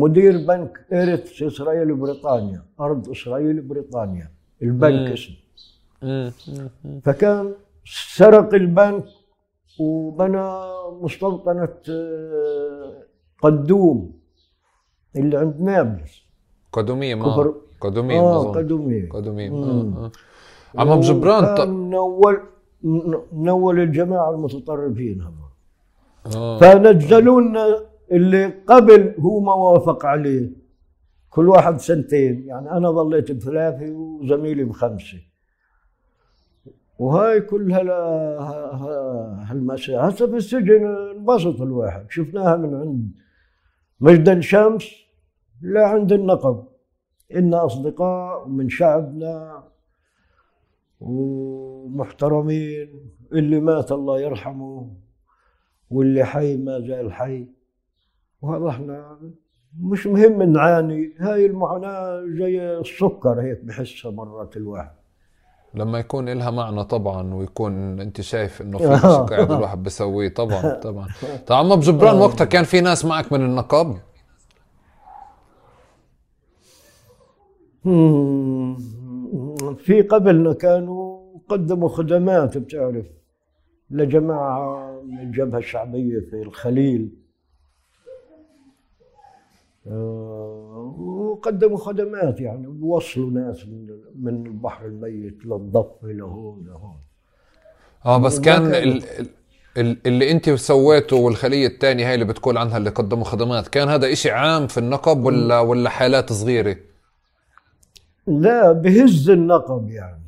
مدير 0.02 0.34
بنك 0.50 0.74
إيرتس 0.94 1.44
إسرائيل 1.44 1.90
بريطانيا 1.96 2.62
أرض 2.80 3.10
إسرائيل 3.16 3.62
بريطانيا 3.70 4.28
البنك. 4.62 5.08
اسمه. 5.18 5.36
فكان 7.06 7.54
سرق 8.18 8.54
البنك 8.54 9.06
وبنى 9.80 10.48
مستوطنة 11.02 11.74
آه، 11.90 13.04
قدوم 13.44 13.98
اللي 15.16 15.38
عند 15.38 15.62
نابلس. 15.62 16.14
قدوميم 16.74 17.24
كفر- 17.26 17.48
آه 17.48 17.56
قدوميم 17.82 18.20
آه 18.24 18.42
اظن 18.42 18.52
قدومية. 18.58 19.10
قدوميم 19.10 19.54
مم. 19.54 19.64
آه 19.98 20.12
آه. 20.78 20.82
عم 20.82 21.00
جبران 21.00 21.56
ط... 21.58 21.62
نول 21.62 22.36
نول 23.34 23.80
الجماعة 23.80 24.30
المتطرفين 24.32 25.22
هم 25.22 25.36
آه. 26.36 26.60
فنزلوا 26.60 27.42
لنا 27.42 27.80
اللي 28.12 28.46
قبل 28.68 29.16
هو 29.20 29.40
ما 29.40 29.54
وافق 29.54 30.06
عليه. 30.06 30.50
كل 31.30 31.50
واحد 31.50 31.78
سنتين. 31.80 32.48
يعني 32.48 32.72
أنا 32.72 32.92
ظليت 32.92 33.32
بثلاثه 33.32 33.92
وزميلي 33.92 34.64
بخمسه 34.64 35.18
وهاي 37.00 37.40
ها- 38.40 39.52
هالمساء 39.52 40.10
هسه 40.10 40.28
في 40.28 40.36
السجن 40.36 40.86
انبسط 40.86 41.62
الواحد. 41.62 42.06
شفناها 42.10 42.56
من 42.58 42.76
عند 42.76 43.12
مجد 44.00 44.30
الشمس 44.30 44.88
لا 45.62 45.88
عند 45.88 46.12
النقب. 46.12 46.64
إن 47.36 47.54
أصدقاء 47.54 48.48
من 48.48 48.70
شعبنا 48.70 49.64
ومحترمين. 51.02 52.90
اللي 53.34 53.60
مات 53.60 53.92
الله 53.92 54.20
يرحمه 54.20 54.92
واللي 55.90 56.24
حي 56.24 56.58
ما 56.58 56.80
زال 56.80 57.14
حي. 57.14 57.48
وهذا 58.46 58.70
إحنا 58.70 59.18
مش 59.80 60.08
مهم 60.08 60.44
نعاني 60.44 61.14
هاي 61.20 61.46
المعاناة 61.46 62.24
زي 62.28 62.78
السكر 62.78 63.42
هيك 63.42 63.64
بحسها 63.64 64.12
مرات 64.12 64.58
الواحد. 64.58 64.92
لما 65.74 66.00
يكون 66.00 66.30
إلها 66.30 66.52
معنى 66.52 66.84
طبعا 66.84 67.34
ويكون 67.34 68.00
أنت 68.02 68.22
شايف 68.22 68.62
إنه 68.62 68.78
في 68.78 68.84
شيء 69.08 69.24
قاعد 69.24 69.52
الواحد 69.52 69.84
بيسويه 69.84 70.30
طبعا 70.30 70.62
طبعا. 70.84 71.08
طبعا 71.48 71.60
عم 71.60 71.76
بجبران 71.76 72.18
وقتها 72.18 72.46
كان 72.46 72.64
في 72.64 72.82
ناس 72.82 73.06
معك 73.06 73.34
من 73.34 73.42
النقاب. 73.42 73.98
في 79.78 80.02
قبلنا 80.10 80.54
كانوا 80.54 81.20
قدموا 81.50 81.90
خدمات 81.90 82.58
بتعرف 82.58 83.06
لجماعة 83.90 85.02
من 85.06 85.20
الجبهة 85.20 85.58
الشعبية 85.58 86.20
في 86.20 86.42
الخليل. 86.42 87.10
آه، 87.10 87.25
وقدموا 89.86 91.78
خدمات 91.78 92.42
يعني 92.42 92.68
وصلوا 92.68 93.32
ناس 93.32 93.66
من 93.68 93.88
من 94.16 94.46
البحر 94.48 94.86
الميت 94.86 95.46
للضفة 95.46 96.08
لهون 96.08 96.66
لهون 96.68 96.98
آه 98.06 98.18
بس 98.18 98.40
كان 98.40 98.66
ال... 98.66 99.04
ال- 99.78 99.98
اللي 100.08 100.32
انت 100.32 100.50
سويته 100.50 101.16
والخلية 101.16 101.68
الثانية 101.68 102.08
هاي 102.08 102.14
اللي 102.14 102.26
بتقول 102.26 102.58
عنها 102.58 102.78
اللي 102.78 102.90
قدموا 102.90 103.24
خدمات 103.24 103.68
كان 103.68 103.88
هذا 103.88 104.12
إشي 104.12 104.32
عام 104.32 104.68
في 104.68 104.78
النقب 104.78 105.26
ولا 105.26 105.60
ولا 105.60 105.90
حالات 105.90 106.34
صغيرة؟ 106.34 106.76
لا 108.28 108.72
بهز 108.72 109.30
النقب 109.30 109.90
يعني. 109.90 110.26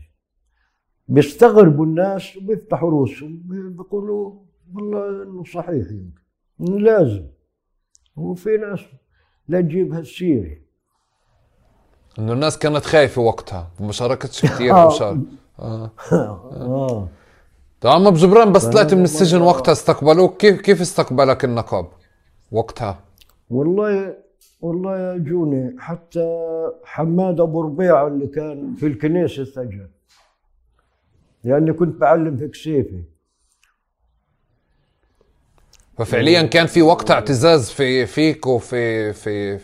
بيستغربوا 1.08 1.86
الناس 1.86 2.38
وبيفتحوا 2.38 2.90
رؤوسهم 2.90 3.42
بيقولوا 3.46 4.34
والله 4.74 5.24
إنه 5.24 5.44
صحيح 5.44 5.88
يمكن. 5.92 6.84
لازم. 6.84 7.28
وفي 8.16 8.58
ناس 8.58 8.80
لا 9.48 9.62
تجيب 9.62 9.94
هالسيرة. 9.94 10.58
إنه 12.20 12.34
الناس 12.34 12.58
كانت 12.58 12.86
خايفة 12.86 13.22
وقتها 13.22 13.68
وما 13.80 13.92
شاركتش 13.92 14.46
كثير 14.46 14.74
آه. 14.74 15.18
آه. 15.60 15.92
آه. 16.12 17.08
طبعا 17.82 17.96
عم 17.96 18.10
بجبران 18.10 18.52
بس 18.52 18.66
طلعت 18.66 18.92
من 18.94 18.98
ما- 19.00 19.04
السجن 19.04 19.42
وقتها 19.42 19.72
استقبلوك. 19.72 20.38
كيف 20.38 20.62
كيف 20.62 20.82
استقبلك 20.82 21.46
النقاب 21.46 21.88
وقتها؟ 22.52 23.00
والله 23.50 24.16
والله 24.62 25.18
جوني 25.18 25.76
حتى 25.80 26.40
حماد 26.84 27.40
أبو 27.40 27.62
ربيعه 27.62 28.08
اللي 28.08 28.28
كان 28.28 28.76
في 28.76 28.88
الكنيسة 28.88 29.44
سجن 29.44 29.88
لأني 31.44 31.74
كنت 31.74 32.02
بعلم 32.02 32.38
في 32.38 32.48
كسيفي 32.48 33.04
ففعليا 35.98 36.42
كان 36.42 36.66
في 36.66 36.82
وقتها 36.82 37.14
اعتزاز 37.14 37.70
في 37.70 38.06
فيك 38.06 38.48
وفي 38.48 39.14
في 39.14 39.60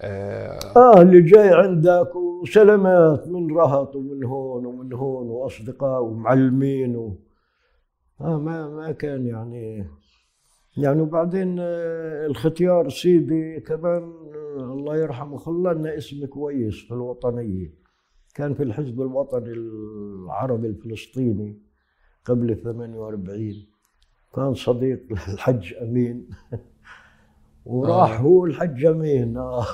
آه 0.00 0.58
آه 0.76 1.02
اللي 1.02 1.22
جاي 1.22 1.48
عندك 1.54 2.16
وسلامات 2.16 3.28
من 3.28 3.56
رهط 3.56 3.96
ومن 3.96 4.24
هون 4.24 4.66
ومن 4.66 4.92
هون 4.92 5.28
وأصدقاء 5.28 6.02
ومعلمين 6.02 6.96
و... 6.96 7.18
آه 8.20 8.38
ما 8.38 8.68
ما 8.68 8.92
كان 8.92 9.26
يعني 9.26 9.86
يعني 10.76 11.02
وبعدين 11.02 11.56
آه، 11.60 12.26
الختيار 12.26 12.88
سيدي 12.88 13.60
كمان 13.60 14.02
آه، 14.02 14.72
الله 14.72 14.96
يرحمه 14.96 15.36
خلى 15.36 15.74
لنا 15.74 15.96
اسم 15.96 16.26
كويس 16.26 16.74
في 16.74 16.94
الوطنية. 16.94 17.74
كان 18.34 18.54
في 18.54 18.62
الحزب 18.62 19.00
الوطني 19.00 19.52
العربي 19.52 20.66
الفلسطيني 20.66 21.62
قبل 22.24 22.56
48 22.56 23.71
كان 24.34 24.54
صديق 24.54 25.02
الحج 25.10 25.74
أمين. 25.74 26.28
وراح 27.66 28.12
آه. 28.12 28.16
هو 28.16 28.44
الحج 28.46 28.84
أمين. 28.84 29.36
آه. 29.36 29.64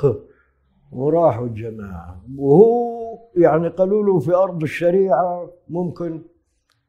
وراحوا 0.93 1.47
الجماعة. 1.47 2.23
وهو 2.37 2.99
يعني 3.37 3.69
قالوا 3.69 4.05
له 4.05 4.19
في 4.19 4.35
أرض 4.35 4.63
الشريعة 4.63 5.51
ممكن 5.69 6.23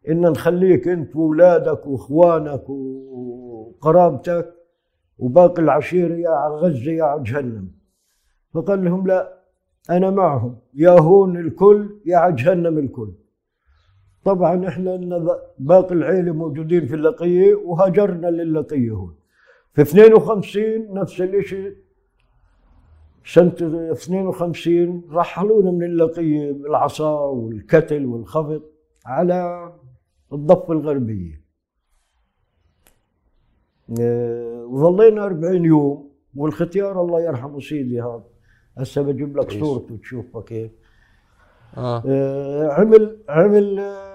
إن 0.10 0.22
نخليك 0.22 0.88
أنت 0.88 1.16
وأولادك 1.16 1.88
وإخوانك 1.88 2.70
وقرابتك 2.70 4.54
وباقي 5.18 5.62
العشيره 5.62 6.14
يا 6.16 6.30
على 6.30 6.54
غزه 6.56 6.92
يا 6.92 7.04
على 7.04 7.24
جهنم. 7.24 7.72
فقال 8.54 8.86
لهم 8.86 9.08
لا 9.08 9.40
أنا 9.90 10.10
معهم. 10.10 10.58
يا 10.74 11.00
هون 11.00 11.38
الكل 11.38 12.00
يا 12.06 12.18
على 12.18 12.36
جهنم 12.36 12.78
الكل. 12.78 13.12
طبعا 14.26 14.68
إحنا 14.68 14.96
باقي 15.60 15.96
العيله 15.96 16.32
موجودين 16.34 16.86
في 16.88 16.96
اللقية 16.96 17.56
وهاجرنا 17.56 18.28
للقية 18.28 18.92
هون. 18.92 19.16
في 19.74 19.82
52 19.82 20.94
نفس 20.94 21.22
الشيء 21.22 21.76
سنة 23.26 23.54
52 23.92 25.04
رحلونا 25.12 25.72
من 25.72 25.84
اللقية 25.84 26.52
بالعصا 26.52 27.20
والكتل 27.20 28.06
والخفط 28.06 28.62
على 29.06 29.72
الضفة 30.34 30.74
الغربية. 30.74 31.42
آه، 34.00 34.66
وظلينا 34.66 35.24
40 35.26 35.66
يوم 35.66 36.10
والختيار 36.36 37.02
الله 37.02 37.22
يرحمه 37.22 37.60
سيدي 37.60 38.02
هذا. 38.02 38.24
هسه 38.78 39.02
بجيب 39.02 39.38
لك. 39.38 39.52
صورته 39.52 39.98
تشوفها 39.98 40.42
كيف. 40.42 40.72
آه. 41.78 42.04
آه، 42.08 42.68
عمل 42.72 43.18
عمل 43.30 43.80
آه، 43.80 44.09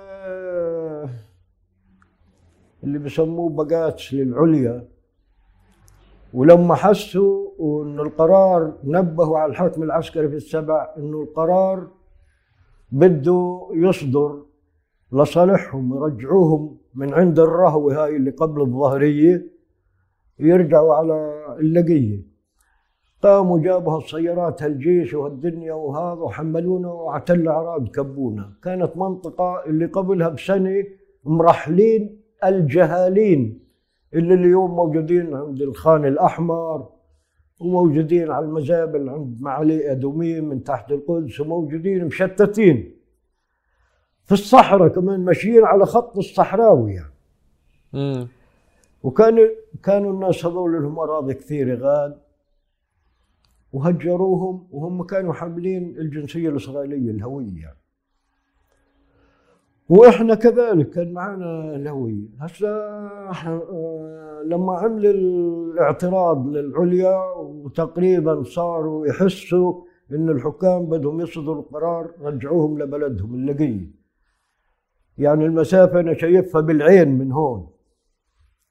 اللي 2.85 2.99
بسموه 2.99 3.51
بقاتس 3.51 4.15
للعليا. 4.15 4.89
ولما 6.35 6.75
حسوا 6.75 7.51
إنه 7.61 8.03
القرار 8.03 8.73
نبهوا 8.85 9.39
على 9.39 9.51
الحكم 9.51 9.83
العسكري 9.83 10.29
في 10.29 10.37
السبع 10.37 10.95
إنه 10.99 11.23
القرار 11.23 11.89
بده 12.93 13.69
يصدر 13.75 14.43
لصالحهم 15.13 15.95
يرجعوهم 15.95 16.79
من 16.95 17.15
عند 17.15 17.39
الرهوة 17.39 18.05
هاي 18.05 18.17
اللي 18.17 18.31
قبل 18.31 18.61
الظهرية 18.61 19.53
يرجعوا 20.39 20.95
على 20.95 21.35
اللقية. 21.61 22.35
قاموا 23.23 23.59
جابوا 23.59 23.99
السيارات 23.99 24.63
هالجيش 24.63 25.15
وهالدنيا 25.15 25.73
وهذا 25.73 26.21
وحملونا 26.21 26.89
واعتل 26.89 27.49
اعراب 27.49 27.89
كبونا. 27.89 28.53
كانت 28.63 28.97
منطقة 28.97 29.65
اللي 29.67 29.87
قبلها 29.87 30.29
بسنة 30.29 30.85
مرحلين 31.25 32.24
الجهالين 32.49 33.61
اللي 34.15 34.35
اليوم 34.35 34.71
موجودين 34.77 35.35
عند 35.35 35.63
الخان 35.63 36.05
الأحمر 36.05 36.89
وموجودين 37.61 38.31
على 38.31 38.47
المزابل 38.47 39.09
عند 39.09 39.43
معالي 39.43 39.93
ادوميم 39.93 40.45
من 40.45 40.65
تحت 40.65 40.93
القدس 40.93 41.41
وموجودين 41.41 42.05
مشتتين 42.05 42.95
في 44.25 44.33
الصحراء 44.33 44.89
كمان 44.89 45.25
ماشيين 45.25 45.65
على 45.65 45.87
خط 45.87 46.19
الصحراوي 46.19 46.93
يعني. 46.95 47.15
امم 47.95 48.29
وكانوا 49.03 49.47
كانوا 49.83 50.13
الناس 50.13 50.47
هذول 50.47 50.83
لهم 50.83 50.99
أراضي 50.99 51.35
كثيرة 51.35 51.75
غاد 51.75 52.19
وهجروهم 53.73 54.69
وهم 54.71 55.03
كانوا 55.03 55.33
حاملين 55.33 55.97
الجنسية 55.99 56.49
الإسرائيلية 56.49 57.11
الهوية 57.11 57.63
يعني. 57.63 57.79
وإحنا 59.89 60.35
كذلك 60.35 60.91
كان 60.91 61.13
معنا 61.13 61.77
الهويه 61.77 62.29
هسه 62.41 62.69
آه، 62.69 64.43
لما 64.47 64.79
عمل 64.79 65.07
الاعتراض 65.07 66.47
للعليا 66.47 67.19
وتقريبا 67.37 68.43
صاروا 68.43 69.07
يحسوا 69.07 69.83
إن 70.13 70.29
الحكام 70.29 70.87
بدهم 70.87 71.21
يصدروا 71.21 71.63
قرار 71.63 72.11
رجعوهم 72.21 72.79
لبلدهم 72.79 73.35
اللقيه 73.35 73.91
يعني 75.19 75.45
المسافة 75.45 76.01
أنا 76.01 76.15
شايفها 76.15 76.61
بالعين 76.61 77.19
من 77.19 77.33
هون. 77.33 77.71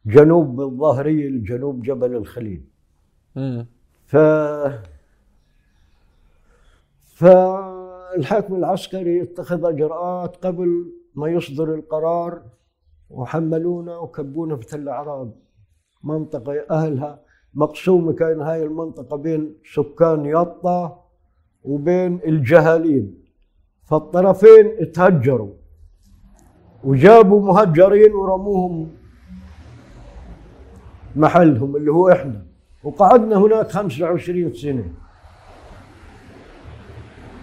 جنوب 0.06 0.61
الظاهرية 0.61 1.30
لجنوب 1.30 1.81
جبل 1.81 2.15
الخليل. 2.15 2.64
ف 4.06 4.18
فالحاكم 7.15 8.56
العسكري 8.56 9.22
اتخذ 9.22 9.65
إجراءات 9.65 10.45
قبل 10.45 10.94
ما 11.15 11.27
يصدر 11.27 11.73
القرار 11.76 12.41
وحملونا 13.10 13.98
وكبونا 13.98 14.56
في 14.56 14.65
تل 14.65 14.90
أعراب. 14.90 15.34
منطقة 16.03 16.53
أهلها 16.72 17.19
مقسومة 17.53 18.14
كان 18.14 18.41
هاي 18.41 18.64
المنطقة 18.64 19.18
بين 19.18 19.56
سكان 19.73 20.26
يطا 20.26 21.03
وبين 21.64 22.19
الجهالين 22.26 23.23
فالطرفين 23.84 24.72
اتهجروا 24.80 25.53
وجابوا 26.84 27.41
مهجرين 27.41 28.14
ورموهم 28.14 28.91
محلهم 31.15 31.76
اللي 31.76 31.91
هو 31.91 32.10
إحنا. 32.10 32.45
وقعدنا 32.84 33.38
هناك 33.38 33.72
25 33.72 34.53
سنة. 34.53 34.94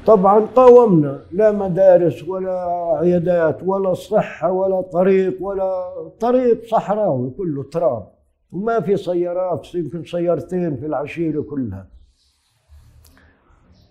طبعا 0.06 0.40
قاومنا 0.40 1.20
لا 1.32 1.52
مدارس 1.52 2.28
ولا 2.28 2.60
عيادات 3.00 3.62
ولا 3.62 3.94
صحة 3.94 4.52
ولا 4.52 4.80
طريق 4.80 5.42
ولا 5.42 5.94
طريق 6.20 6.64
صحراوي 6.64 7.30
كله 7.30 7.62
تراب. 7.62 8.08
وما 8.52 8.80
في 8.80 8.96
سيارات 8.96 9.74
يمكن 9.74 10.04
سيارتين 10.04 10.76
في 10.76 10.86
العشيرة 10.86 11.42
كلها. 11.42 11.86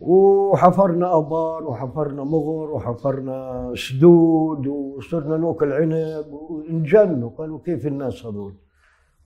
وحفرنا 0.02 1.18
ابار 1.18 1.64
وحفرنا 1.64 2.24
مغر 2.24 2.72
وحفرنا 2.72 3.72
سدود 3.76 4.68
وصرنا 4.68 5.38
ناكل 5.38 5.74
عنب 5.74 6.26
ونجنوا 6.32 7.30
قالوا 7.38 7.60
كيف 7.66 7.88
الناس 7.88 8.26
هذول؟ 8.26 8.54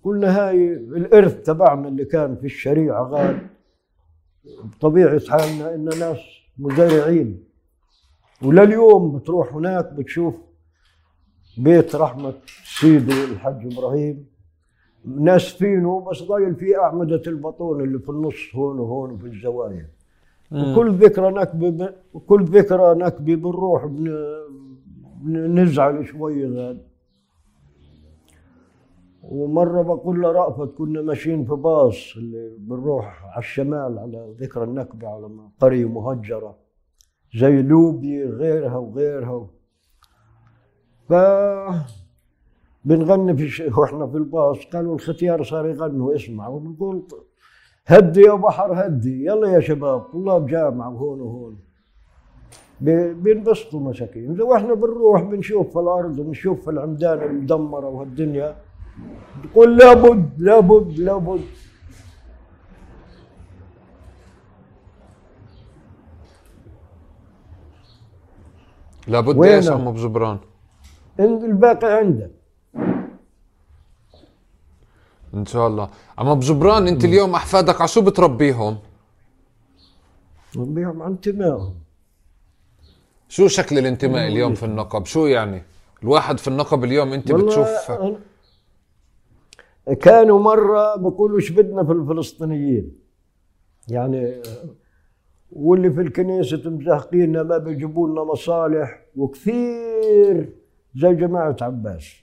قلنا 0.03 0.47
هاي 0.47 0.73
الإرث 0.73 1.41
تبعنا 1.41 1.87
اللي 1.87 2.05
كان 2.05 2.35
في 2.35 2.45
الشريعة 2.45 3.03
غاد 3.03 3.37
بطبيعه 4.63 5.21
حالنا 5.29 5.75
إن 5.75 5.85
ناس 5.85 6.17
مزارعين. 6.57 7.43
ولليوم 8.41 9.17
بتروح 9.17 9.53
هناك 9.53 9.93
بتشوف 9.93 10.35
بيت 11.57 11.95
رحمة 11.95 12.33
سيدي 12.79 13.23
الحاج 13.23 13.73
إبراهيم. 13.73 14.25
ناس 15.05 15.53
فينه 15.53 15.99
بس 15.99 16.23
ضايل 16.23 16.55
فيه 16.55 16.83
أعمدة 16.83 17.21
البطون 17.27 17.81
اللي 17.81 17.99
في 17.99 18.09
النص 18.09 18.55
هون 18.55 18.79
وهون 18.79 19.17
في 19.17 19.25
الزوايا. 19.27 19.89
وكل 20.51 20.91
ذكرى 20.91 21.31
نكبة 21.31 21.69
ب... 21.69 21.93
وكل 22.13 22.43
ذكرى 22.43 22.95
نكبة 22.95 23.35
بنروح 23.35 23.85
بن... 23.85 25.59
نزعل 25.59 26.07
شوي 26.07 26.45
غاد. 26.45 26.81
ومرة 29.23 29.81
بقول 29.81 30.21
لرأفت 30.21 30.77
كنا 30.77 31.01
ماشيين 31.01 31.45
في 31.45 31.53
باص 31.53 32.13
اللي 32.17 32.55
بنروح 32.57 33.25
على 33.25 33.39
الشمال 33.39 33.99
على 33.99 34.35
ذكرى 34.39 34.63
النكبة 34.63 35.07
على 35.07 35.29
قرية 35.59 35.85
مهجرة 35.89 36.55
زي 37.35 37.61
لوبي 37.61 38.23
غيرها 38.23 38.77
وغيرها. 38.77 39.47
ف 41.09 41.13
بنغني 42.85 43.37
في 43.37 43.49
ش... 43.49 43.61
وإحنا 43.77 44.07
في 44.07 44.17
الباص 44.17 44.57
قالوا 44.73 44.95
الختيار 44.95 45.43
صار 45.43 45.65
يغنوا 45.67 46.15
اسمعوا 46.15 46.59
بنقول 46.59 47.03
هدي 47.87 48.21
يا 48.21 48.33
بحر 48.33 48.85
هدي 48.85 49.25
يلا 49.25 49.47
يا 49.47 49.59
شباب 49.59 49.99
طلاب 49.99 50.45
جامعة 50.47 50.89
وهون 50.89 51.21
وهون. 51.21 51.57
بينبسطوا 53.23 53.79
مساكين 53.79 54.41
وإحنا 54.41 54.73
بنروح 54.73 55.23
بنشوف 55.23 55.73
في 55.73 55.79
الأرض 55.79 56.19
ونشوف 56.19 56.63
في 56.63 56.69
العمدان 56.69 57.21
المدمرة 57.21 57.87
وهالدنيا 57.89 58.55
تقول 59.43 59.77
لابد 59.77 60.41
لابد 60.41 60.99
لابد. 60.99 61.41
لابد؟ 69.07 69.43
إيش 69.45 69.67
ام 69.67 69.87
ابو 69.87 69.97
جبران 69.97 70.39
انت 71.19 71.43
الباقي 71.43 71.97
عندك. 71.97 72.31
إن 75.33 75.45
شاء 75.45 75.67
الله. 75.67 75.89
عم 76.17 76.27
ابو 76.27 76.39
جبران 76.39 76.87
أنت 76.87 77.05
اليوم 77.05 77.35
أحفادك 77.35 77.81
على 77.81 77.87
شو 77.87 78.01
بتربيهم؟ 78.01 78.77
بيهم 80.55 81.01
عن 81.01 81.11
انتمائهم. 81.11 81.73
شو 83.29 83.47
شكل 83.47 83.77
الانتماء 83.77 84.27
اليوم 84.27 84.53
في 84.55 84.65
النقب؟ 84.65 85.05
شو 85.05 85.25
يعني؟ 85.25 85.63
الواحد 86.03 86.37
في 86.37 86.47
النقب 86.47 86.83
اليوم 86.83 87.13
أنت 87.13 87.31
بتشوف 87.31 87.91
كانوا 89.91 90.39
مرة 90.39 90.95
بيقولوا 90.95 91.37
إيش 91.37 91.51
بدنا 91.51 91.83
في 91.83 91.91
الفلسطينيين؟ 91.91 92.91
يعني 93.87 94.41
واللي 95.51 95.91
في 95.91 96.01
الكنيسة 96.01 96.69
مزهقيننا 96.69 97.43
ما 97.43 97.57
بيجيبوا 97.57 98.09
لنا 98.09 98.23
مصالح. 98.23 99.05
وكثير 99.15 100.49
زي 100.95 101.13
جماعة 101.13 101.57
عباس. 101.61 102.13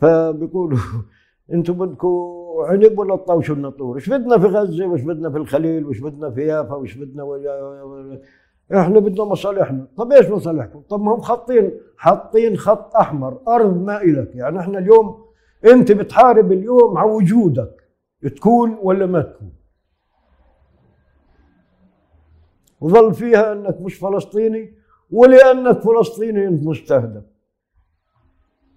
فبيقولوا 0.00 0.78
أنتم 1.52 1.72
بدكم 1.74 2.38
عنب 2.58 2.98
ولا 2.98 3.16
تطوشوا 3.16 3.54
النطور 3.54 3.96
إيش 3.96 4.08
بدنا 4.08 4.38
في 4.38 4.46
غزة؟ 4.46 4.86
وإيش 4.86 5.02
بدنا 5.02 5.30
في 5.30 5.36
الخليل؟ 5.36 5.84
وإيش 5.86 6.00
بدنا 6.00 6.30
في 6.30 6.46
يافا؟ 6.46 6.74
وإيش 6.74 6.94
بدنا 6.94 7.24
إحنا 8.72 9.00
بدنا 9.00 9.24
مصالحنا. 9.24 9.86
طب 9.96 10.12
إيش 10.12 10.30
مصالحكم؟ 10.30 10.80
طب 10.80 11.00
ما 11.00 11.14
هم 11.14 11.20
خطين 11.20 11.70
حاطين 11.96 12.56
خط 12.56 12.96
أحمر 12.96 13.38
أرض 13.48 13.82
ما 13.82 14.02
إلك. 14.02 14.30
يعني 14.34 14.60
إحنا 14.60 14.78
اليوم 14.78 15.27
انت 15.64 15.92
بتحارب 15.92 16.52
اليوم 16.52 16.98
على 16.98 17.10
وجودك 17.10 17.88
تكون 18.36 18.78
ولا 18.82 19.06
ما 19.06 19.20
تكون؟ 19.22 19.52
وظل 22.80 23.14
فيها 23.14 23.52
انك 23.52 23.80
مش 23.80 23.94
فلسطيني 23.94 24.74
ولأنك 25.10 25.80
فلسطيني 25.80 26.46
انت 26.46 26.66
مستهدف 26.66 27.24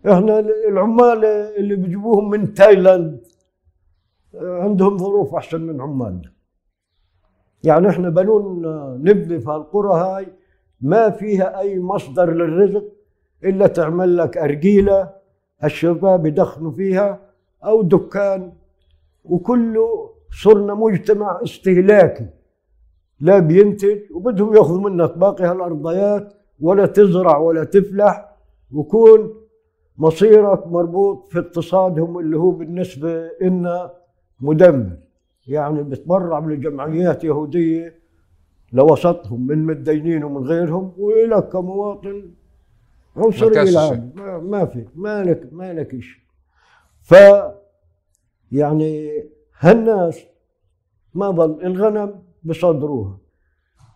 إحنا 0.06 0.40
العمال 0.40 1.26
اللي 1.26 1.76
بيجيبوهم 1.76 2.30
من 2.30 2.54
تايلاند 2.54 3.22
عندهم 4.36 4.98
ظروف 4.98 5.36
أحسن 5.36 5.62
من 5.62 5.82
عمالنا. 5.82 6.32
يعني 7.64 7.90
إحنا 7.90 8.10
بنون 8.10 8.62
نبني 9.04 9.40
في 9.40 9.50
القرى 9.52 9.94
هاي 9.94 10.28
ما 10.82 11.10
فيها 11.10 11.60
أي 11.60 11.80
مصدر 11.80 12.34
للرزق 12.34 12.92
إلا 13.44 13.68
تعمل 13.68 14.18
لك 14.18 14.38
أرجيلة 14.38 15.21
الشباب 15.64 16.26
يدخنوا 16.26 16.72
فيها 16.72 17.20
أو 17.64 17.82
دكان 17.82 18.54
وكله 19.26 20.10
صرنا 20.44 20.74
مجتمع 20.74 21.40
استهلاكي. 21.44 22.26
لا 23.20 23.40
بينتج 23.40 24.00
وبدهم 24.12 24.56
يأخذوا 24.56 24.90
منك 24.90 25.18
باقي 25.18 25.44
هالأرضيات 25.44 26.34
ولا 26.60 26.86
تزرع 26.86 27.38
ولا 27.38 27.64
تفلح. 27.64 28.36
وكون 28.72 29.34
مصيرك 29.98 30.68
مربوط 30.68 31.28
في 31.32 31.40
اقتصادهم 31.40 32.20
اللي 32.20 32.38
هو 32.38 32.52
بالنسبة 32.52 33.30
لنا 33.42 33.94
مدمر. 34.40 34.98
يعني 35.48 35.84
بتبرع 35.84 36.40
لجمعيات 36.40 37.24
يهودية 37.24 38.02
لوسطهم 38.74 39.48
من 39.48 39.66
متدينين 39.66 40.24
ومن 40.24 40.48
غيرهم 40.48 40.94
والك 40.98 41.50
كمواطن 41.50 42.32
شيء. 43.64 43.94
العام 43.94 44.12
ما, 44.50 44.66
في 44.66 44.86
ما 44.96 45.24
لك 45.24 45.50
ما 45.52 45.74
لك 45.74 45.92
شيء 46.00 46.22
ف 47.02 47.16
يعني 48.52 49.24
هالناس 49.60 50.20
ما 51.14 51.30
ضل 51.30 51.66
الغنم 51.66 52.24
بصدروها 52.44 53.18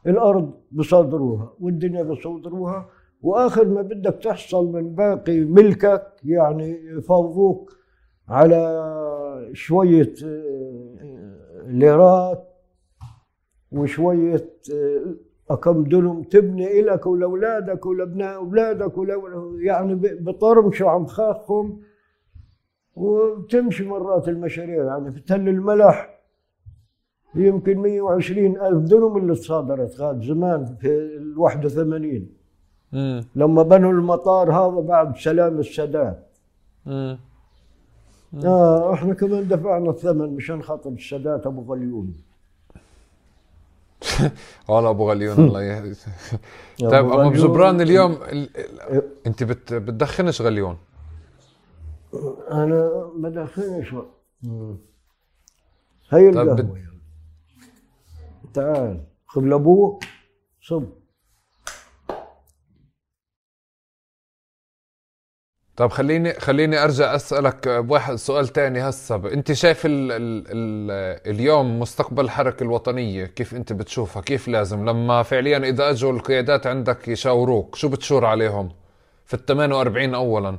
الأرض 0.08 0.54
بصدروها 0.72 1.54
والدنيا 1.60 2.04
بصدروها 2.04 2.90
وآخر 3.22 3.66
ما 3.68 3.82
بدك 3.82 4.20
تحصل 4.24 4.72
من 4.72 4.96
باقي 4.96 5.40
ملكك 5.40 6.12
يعني 6.24 6.70
يفوضوك 6.98 7.72
على 8.30 9.50
شوية 9.54 10.14
آه، 10.26 11.64
ليرات 11.68 12.50
وشوية 13.72 14.50
كم 15.54 15.84
دنم 15.84 16.24
تبني 16.24 16.80
إلك 16.80 17.06
ولأولادك 17.06 17.86
ولأبناء 17.86 18.36
أولادك 18.36 18.98
ولو 18.98 19.58
يعني 19.58 19.96
بطرمشوا 19.96 20.90
عم 20.90 21.06
خاخهم 21.06 21.82
وتمشي 22.96 23.86
مرات 23.86 24.28
المشاريع. 24.28 24.84
يعني 24.84 25.12
في 25.12 25.20
تل 25.20 25.50
الملح 25.50 26.20
يمكن 27.36 27.78
120 27.78 28.62
ألف 28.62 28.84
دنم 28.84 29.18
اللي 29.18 29.36
تصادرت 29.36 30.00
غاد 30.00 30.24
زمان 30.24 30.66
في 30.66 30.88
ال 30.88 31.40
81 31.40 32.28
امم 32.94 33.24
لما 33.36 33.64
بنوا 33.64 33.92
المطار 33.92 34.52
هذا 34.52 34.80
بعد 34.82 35.18
سلام 35.18 35.60
السادات. 35.60 36.28
آه 38.46 38.94
إحنا 38.94 39.14
كمان 39.14 39.48
دفعنا 39.48 39.90
الثمن 39.90 40.36
مشان 40.36 40.62
خاطر 40.62 40.90
السادات 40.90 41.48
أبو 41.48 41.62
غليون. 41.62 42.14
والله 44.68 44.90
ابو 44.96 45.10
غليون 45.10 45.40
الله 45.40 45.64
يه... 45.64 45.94
يا 46.80 46.90
طيب 46.90 47.12
أبو. 47.12 47.32
جبران 47.32 47.82
اليوم 47.82 48.12
ال... 48.12 48.58
ال... 48.58 49.04
أنت 49.28 49.44
بت... 49.44 49.74
بتدخنش 49.74 50.42
غليون 50.42 50.78
أنا 52.52 53.12
بدخنش 53.18 53.94
هي 56.10 56.32
طيب 56.32 56.50
القهوة 56.50 56.78
يلا. 56.80 57.00
تعال 58.54 59.04
خذ 59.26 59.42
لابوك 59.42 60.04
صب 60.62 60.90
طب 65.78 65.90
خليني 65.92 66.34
خليني 66.34 66.84
أرجع 66.84 67.16
أسألك 67.16 67.68
بواحد 67.70 68.16
سؤال 68.16 68.48
تاني 68.48 68.80
هسه. 68.90 69.16
أنت 69.34 69.52
شايف 69.52 69.86
ال... 69.86 70.12
ال... 70.12 70.44
ال... 70.48 70.92
اليوم 71.36 71.80
مستقبل 71.80 72.24
الحركة 72.26 72.64
الوطنية 72.64 73.26
كيف 73.26 73.56
أنت 73.56 73.74
بتشوفها؟ 73.74 74.22
كيف 74.22 74.48
لازم؟ 74.48 74.90
لما 74.90 75.24
فعليا 75.24 75.58
إذا 75.58 75.90
أجوا 75.90 76.12
القيادات 76.12 76.68
عندك 76.68 77.08
يشاوروك 77.08 77.76
شو 77.76 77.90
بتشور 77.90 78.26
عليهم 78.26 78.70
في 79.26 79.34
ال 79.34 79.46
48 79.46 80.16
اولا؟ 80.16 80.58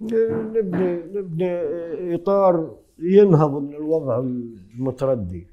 نبني 0.00 1.02
نبني 1.14 2.14
إطار 2.14 2.76
ينهض 2.98 3.50
من 3.62 3.74
الوضع 3.74 4.18
المتردي. 4.18 5.46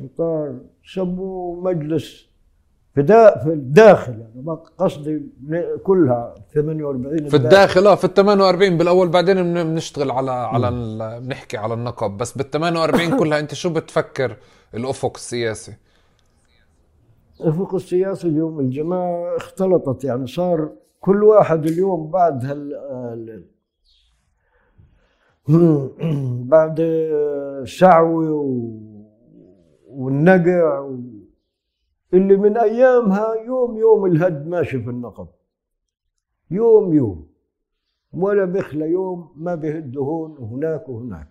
إطار 0.00 0.60
سموه 0.94 1.60
مجلس 1.60 2.26
في 2.94 3.02
دا 3.02 3.38
في 3.44 3.48
الداخل 3.52 4.12
يعني 4.20 4.42
ما 4.42 4.54
قصدي 4.54 5.22
كلها 5.82 6.34
48 6.54 7.28
في 7.28 7.36
الداخل. 7.36 7.86
آه 7.86 7.94
في 7.94 8.04
ال 8.04 8.14
48 8.14 8.78
بالأول 8.78 9.08
بعدين 9.08 9.36
بن- 9.42 9.64
بنشتغل 9.64 10.10
على 10.10 10.30
على 10.30 10.70
بنحكي 11.22 11.56
على 11.56 11.74
النقب 11.74 12.16
بس 12.16 12.32
بال 12.38 12.50
48 12.50 13.16
كلها 13.20 13.38
أنت 13.40 13.54
شو 13.54 13.70
بتفكر؟ 13.70 14.36
الأفق 14.74 15.12
السياسي؟ 15.14 15.74
الأفق 17.40 17.74
السياسي 17.74 18.28
اليوم 18.28 18.60
الجماعة 18.60 19.36
اختلطت 19.36 20.04
يعني 20.04 20.26
صار 20.26 20.70
كل 21.00 21.22
واحد 21.24 21.66
اليوم 21.66 22.10
بعد 22.10 22.44
هال 22.44 22.74
ال- 22.74 23.46
بعد 26.52 26.76
الشعوي 26.80 28.28
و- 28.28 28.85
والنقع 29.96 30.90
اللي 32.14 32.36
من 32.36 32.56
أيامها 32.56 33.34
يوم 33.34 33.76
يوم 33.78 34.06
الهد 34.06 34.46
ماشي 34.46 34.80
في 34.82 34.90
النقب. 34.90 35.28
يوم 36.50 36.94
يوم. 36.94 37.28
ولا 38.12 38.44
بيخلى 38.44 38.90
يوم 38.90 39.32
ما 39.36 39.54
بيهد 39.54 39.98
هون 39.98 40.30
وهناك 40.38 40.88
وهناك. 40.88 41.28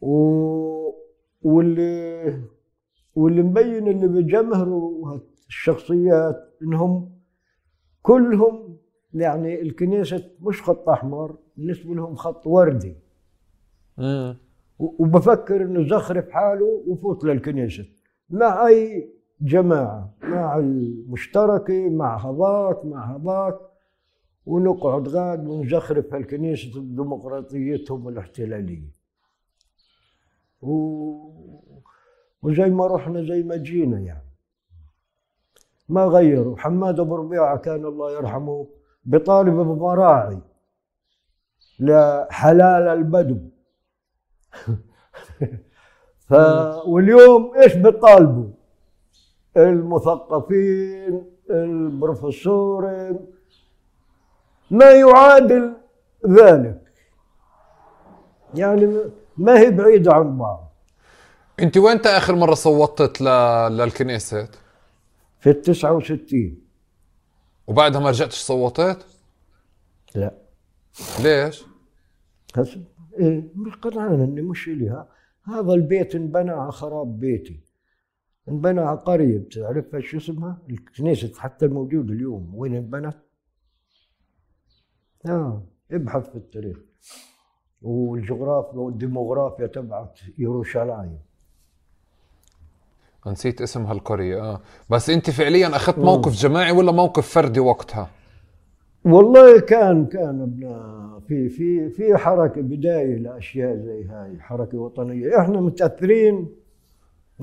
و... 0.00 0.14
واللي 1.42 2.40
واللي 3.14 3.42
مبين 3.42 3.88
اللي 3.88 4.08
بيجمهروا 4.08 5.18
الشخصيات 5.48 6.54
إنهم 6.62 7.18
كلهم 8.02 8.76
يعني 9.14 9.60
الكنيسة 9.62 10.30
مش 10.40 10.62
خط 10.62 10.88
أحمر 10.88 11.36
بالنسبة 11.56 11.94
لهم 11.94 12.14
خط 12.14 12.46
وردي. 12.46 12.96
امم 13.98 14.43
وبفكر 14.78 15.62
إنه 15.62 15.88
زخرف 15.88 16.30
حاله 16.30 16.82
وفوت 16.86 17.24
للكنيسة. 17.24 17.84
مع 18.30 18.66
أي 18.66 19.10
جماعة 19.40 20.14
مع 20.22 20.58
المشتركة 20.58 21.88
مع 21.88 22.16
هذاك 22.16 22.84
مع 22.84 23.16
هذاك 23.16 23.58
ونقعد 24.46 25.08
غاد 25.08 25.46
ونزخرف 25.46 26.14
هالكنيسة 26.14 26.80
بديمقراطيتهم 26.80 28.08
الاحتلالية 28.08 28.90
و... 30.62 30.70
وزي 32.42 32.70
ما 32.70 32.86
رحنا 32.86 33.22
زي 33.22 33.42
ما 33.42 33.56
جينا 33.56 34.00
يعني. 34.00 34.28
ما 35.88 36.04
غيروا. 36.04 36.56
حماد 36.56 37.00
أبو 37.00 37.16
ربيعة 37.16 37.56
كان 37.56 37.84
الله 37.84 38.12
يرحمه 38.12 38.66
بطالب 39.04 39.54
بمراعي 39.54 40.38
لحلال 41.80 42.88
البدو. 42.88 43.38
ف 46.28 46.32
واليوم 46.86 47.52
إيش 47.56 47.74
بيطالبوا 47.74 48.48
المثقفين 49.56 51.24
البروفيسور 51.50 52.82
ما 54.70 54.90
يعادل 54.90 55.76
ذلك. 56.28 56.92
يعني 58.54 58.98
ما 59.36 59.58
هي 59.58 59.70
بعيدة 59.70 60.12
عن 60.12 60.38
بعض. 60.38 60.72
أنت 61.60 61.76
وين 61.76 62.00
آخر 62.06 62.34
مرة 62.34 62.54
صوتت 62.54 63.20
ل... 63.20 63.24
للكنيسة؟ 63.76 64.48
في 65.40 65.50
التسعة 65.50 65.92
وستين. 65.92 66.64
وبعدها 67.66 68.00
ما 68.00 68.08
رجعتش 68.10 68.38
صوتت؟ 68.38 69.06
لا. 70.14 70.34
ليش؟ 71.20 71.64
هسه. 72.56 72.80
مش 73.54 73.76
قطعان 73.76 74.20
إني 74.20 74.42
مش 74.42 74.68
إليها. 74.68 75.08
هذا 75.44 75.72
البيت 75.72 76.14
انبنى 76.14 76.50
على 76.50 76.72
خراب 76.72 77.20
بيتي. 77.20 77.60
انبنى 78.48 78.80
على 78.80 78.98
قرية 78.98 79.38
بتعرفها 79.38 80.00
شو 80.00 80.16
اسمها؟ 80.16 80.58
الكنيسة 80.70 81.32
حتى 81.40 81.66
الموجود 81.66 82.10
اليوم. 82.10 82.54
وين 82.54 82.74
انبنت؟ 82.74 83.16
آه 85.26 85.62
ابحث 85.90 86.30
في 86.30 86.36
التاريخ. 86.36 86.78
والجغرافيا 87.82 88.78
والديموغرافيا 88.78 89.66
تبعت 89.66 90.18
يروشلايم. 90.38 91.18
نسيت 93.26 93.62
اسم 93.62 93.86
هالقرية 93.86 94.42
آه. 94.42 94.60
بس 94.90 95.10
أنت 95.10 95.30
فعليا 95.30 95.76
أخذت 95.76 95.98
موقف 95.98 96.32
جماعي 96.32 96.72
ولا 96.72 96.92
موقف 96.92 97.28
فردي 97.28 97.60
وقتها؟ 97.60 98.10
والله 99.04 99.60
كان 99.60 100.06
كان 100.06 100.40
ابنا 100.40 101.20
في 101.28 101.48
في 101.48 101.88
في 101.90 102.16
حركة 102.16 102.60
بداية 102.60 103.16
لأشياء 103.18 103.76
زي 103.76 104.04
هاي 104.04 104.40
حركة 104.40 104.78
وطنية. 104.78 105.38
إحنا 105.40 105.60
متأثرين. 105.60 106.48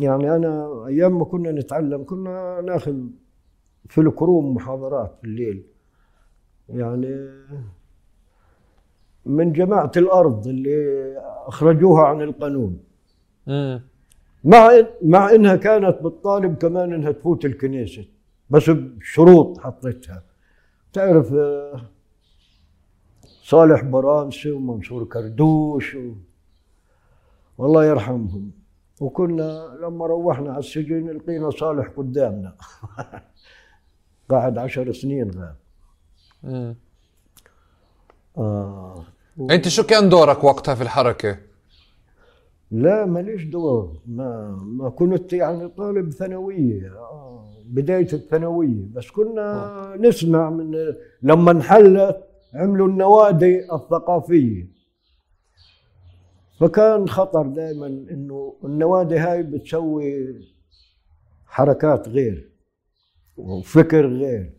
يعني 0.01 0.35
أنا 0.35 0.83
أيام 0.87 1.19
ما 1.19 1.25
كنا 1.25 1.51
نتعلم 1.51 2.03
كنا 2.03 2.61
ناخذ 2.61 2.95
في 3.89 4.01
الكروم 4.01 4.53
محاضرات 4.55 5.15
في 5.21 5.27
الليل 5.27 5.63
يعني 6.69 7.29
من 9.25 9.53
جماعة 9.53 9.91
الأرض 9.97 10.47
اللي 10.47 11.17
أخرجوها 11.47 12.03
عن 12.03 12.21
القانون. 12.21 12.79
امم 13.47 13.81
مع 14.43 14.71
مع 15.01 15.35
إنها 15.35 15.55
كانت 15.55 15.97
بتطالب 16.03 16.55
كمان 16.55 16.93
إنها 16.93 17.11
تفوت 17.11 17.45
الكنيسة 17.45 18.05
بس 18.49 18.69
بشروط 18.69 19.59
حطيتها. 19.59 20.23
تعرف 20.93 21.33
آه، 21.33 21.81
صالح 23.43 23.81
برانسي 23.83 24.51
ومنصور 24.51 25.03
كردوش 25.03 25.95
و... 25.95 26.13
والله 27.57 27.85
يرحمهم. 27.85 28.51
وكنا 29.01 29.77
لما 29.81 30.05
روحنا 30.05 30.49
على 30.49 30.59
السجن 30.59 31.09
لقينا 31.09 31.49
صالح 31.49 31.87
قدامنا. 31.97 32.55
قاعد 34.29 34.57
عشر 34.57 34.91
سنين 34.93 35.31
غاب. 35.31 35.55
امم 36.43 36.75
آه. 38.37 39.05
أنت 39.39 39.67
شو 39.67 39.83
كان 39.83 40.09
دورك 40.09 40.43
وقتها 40.43 40.75
في 40.75 40.81
الحركة؟ 40.83 41.37
لا 42.71 43.05
ماليش 43.05 43.43
دور. 43.43 43.97
ما 44.07 44.49
ما 44.63 44.89
كنت 44.89 45.33
يعني 45.33 45.67
طالب 45.67 46.09
ثانوية. 46.09 46.97
آه. 46.97 47.50
بداية 47.71 48.13
الثانوية. 48.13 48.85
بس 48.93 49.11
كنا 49.11 49.95
نسمع 49.99 50.49
من 50.49 50.93
لما 51.21 51.51
انحلت 51.51 52.17
عملوا 52.53 52.87
النوادي 52.87 53.73
الثقافية. 53.73 54.67
فكان 56.59 57.09
خطر 57.09 57.47
دائما 57.47 57.87
إنه 57.87 58.55
النوادي 58.63 59.17
هاي 59.17 59.43
بتسوي 59.43 60.35
حركات 61.45 62.09
غير 62.09 62.51
وفكر 63.37 64.07
غير. 64.07 64.53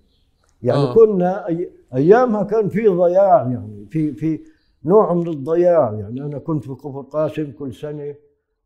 يعني. 0.63 0.79
آه. 0.79 0.95
كنا 0.95 1.49
أي... 1.49 1.71
أيامها 1.95 2.43
كان 2.43 2.69
في 2.69 2.89
ضياع 2.89 3.43
يعني 3.53 3.87
في 3.91 4.13
في 4.13 4.41
نوع 4.85 5.15
من 5.15 5.29
الضياع. 5.29 5.93
يعني 5.93 6.23
أنا 6.23 6.39
كنت 6.39 6.65
في 6.65 6.75
كفر 6.75 7.01
قاسم 7.01 7.53
كل 7.53 7.75
سنة 7.75 8.15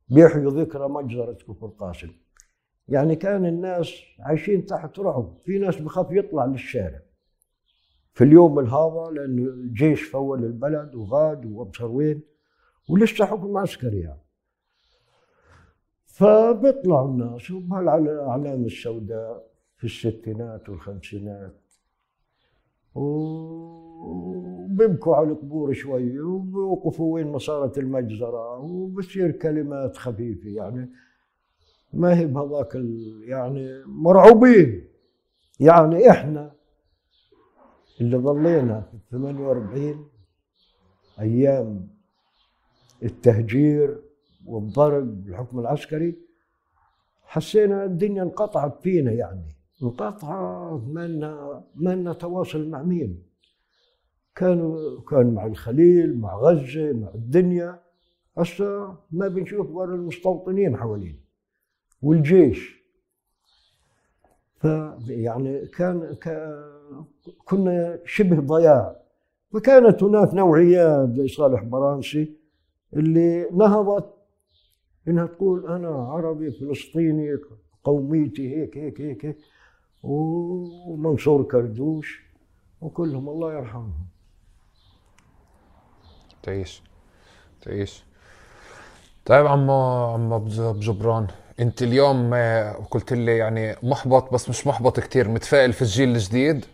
بيحيوا 0.09 0.51
ذكرى 0.51 0.89
مجزرة 0.89 1.33
كفر 1.49 1.67
قاسم. 1.67 2.09
يعني 2.89 3.17
كان 3.17 3.47
الناس 3.47 3.93
عايشين 4.21 4.67
تحت 4.67 4.99
رعب. 4.99 5.37
في 5.45 5.59
ناس 5.59 5.77
بخاف 5.81 6.07
يطلع 6.11 6.45
للشارع. 6.45 7.01
في 8.13 8.25
اليوم 8.25 8.59
الهذا 8.59 9.11
لأنه 9.13 9.43
الجيش 9.43 10.03
فول 10.03 10.45
البلد 10.45 10.95
وغاد 10.95 11.47
وأبصر 11.47 11.87
وين 11.87 12.23
ولسه 12.91 13.25
حكم 13.25 13.57
عسكري 13.57 14.01
يعني. 14.01 14.21
فبيطلعوا 16.05 17.09
الناس 17.09 17.51
وبهالاعلام 17.51 18.65
السوداء 18.65 19.47
في 19.77 19.85
الستينات 19.85 20.69
والخمسينات. 20.69 21.63
وبيبكوا 24.75 25.17
على 25.17 25.29
القبور 25.29 25.73
شوي 25.73 26.21
وبيوقفوا 26.21 27.15
وين 27.15 27.33
ما 27.33 27.39
صارت 27.39 27.79
المجزرة 27.79 28.59
وبصير 28.59 29.31
كلمات 29.31 29.97
خفيفة 29.97 30.49
يعني. 30.49 30.91
ما 31.97 32.19
هي 32.19 32.27
بهذاك 32.27 32.75
يعني 33.25 33.83
مرعوبين. 33.87 34.89
يعني 35.61 36.11
إحنا 36.11 36.53
اللي 38.01 38.17
ظلينا 38.17 38.81
في 38.81 38.99
48 39.11 40.09
أيام 41.21 41.89
التهجير 43.03 44.03
والضرب 44.47 45.25
بالحكم 45.25 45.59
العسكري 45.61 46.19
حسينا 47.25 47.85
الدنيا 47.85 48.23
انقطعت 48.23 48.83
فينا 48.83 49.13
يعني. 49.13 49.57
انقطع 49.83 50.71
ما 50.77 51.07
لنا 51.09 51.65
ما 51.75 51.91
لنا 51.91 52.13
تواصل 52.13 52.69
مع 52.69 52.83
مين. 52.83 53.23
كانوا 54.35 55.01
كان 55.01 55.35
مع 55.35 55.47
الخليل 55.47 56.21
مع 56.21 56.37
غزة 56.37 56.93
مع 56.93 57.09
الدنيا. 57.15 57.83
هسه 58.39 58.99
ما 59.11 59.29
بنشوف 59.29 59.71
غير 59.71 59.95
المستوطنين 59.95 60.77
حوالينا. 60.77 61.26
والجيش. 62.03 62.77
يعني 65.09 65.67
كان 65.67 66.17
كنا 67.45 67.99
شبه 68.05 68.41
ضياع. 68.41 68.97
فكانت 69.53 70.03
هناك 70.03 70.35
نوعيات 70.35 71.09
زي 71.09 71.29
صالح 71.29 71.63
برانسي 71.63 72.37
اللي 72.93 73.49
نهضت 73.53 74.15
إنها 75.09 75.27
تقول 75.27 75.67
أنا 75.67 75.89
عربي 75.89 76.51
فلسطيني 76.51 77.39
قوميتي 77.85 78.57
هيك 78.57 78.77
هيك 78.77 79.01
هيك, 79.01 79.25
هيك 79.27 79.39
ومنصور 80.03 81.43
كردوش 81.43 82.23
وكلهم 82.81 83.29
الله 83.29 83.55
يرحمهم. 83.55 84.07
تعيش 86.43 86.83
تعيش. 87.63 88.05
طيب 89.25 89.47
عمو 89.47 89.73
عمو 90.13 90.39
بجبران. 90.39 91.27
انت 91.61 91.83
اليوم 91.83 92.35
آه، 92.35 92.73
قلت 92.91 93.13
لي 93.13 93.37
يعني 93.37 93.77
محبط 93.83 94.33
بس 94.33 94.49
مش 94.49 94.67
محبط 94.67 95.01
كتير 95.01 95.29
متفائل 95.29 95.73
في 95.73 95.83
الجيل 95.83 96.09
الجديد؟ 96.09 96.65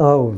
آه 0.00 0.34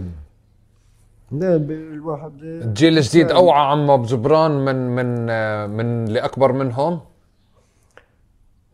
الواحد 1.33 2.43
الجيل 2.43 2.99
الجديد 2.99 3.31
أوعى 3.31 3.61
عمو 3.71 3.97
بجبران 3.99 4.51
من 4.51 4.77
من 4.77 5.31
آه، 5.31 5.67
من 5.67 6.05
اللي 6.05 6.19
أكبر 6.21 6.53
منهم؟ 6.53 7.01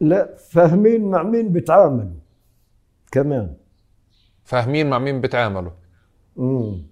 لا 0.01 0.35
فاهمين 0.51 1.11
مع 1.11 1.23
مين 1.23 1.53
بيتعاملوا 1.53 2.11
كمان. 3.13 3.55
فاهمين 4.45 4.91
مع 4.91 4.99
مين 4.99 5.21
بيتعاملوا 5.21 5.73
امم 6.39 6.83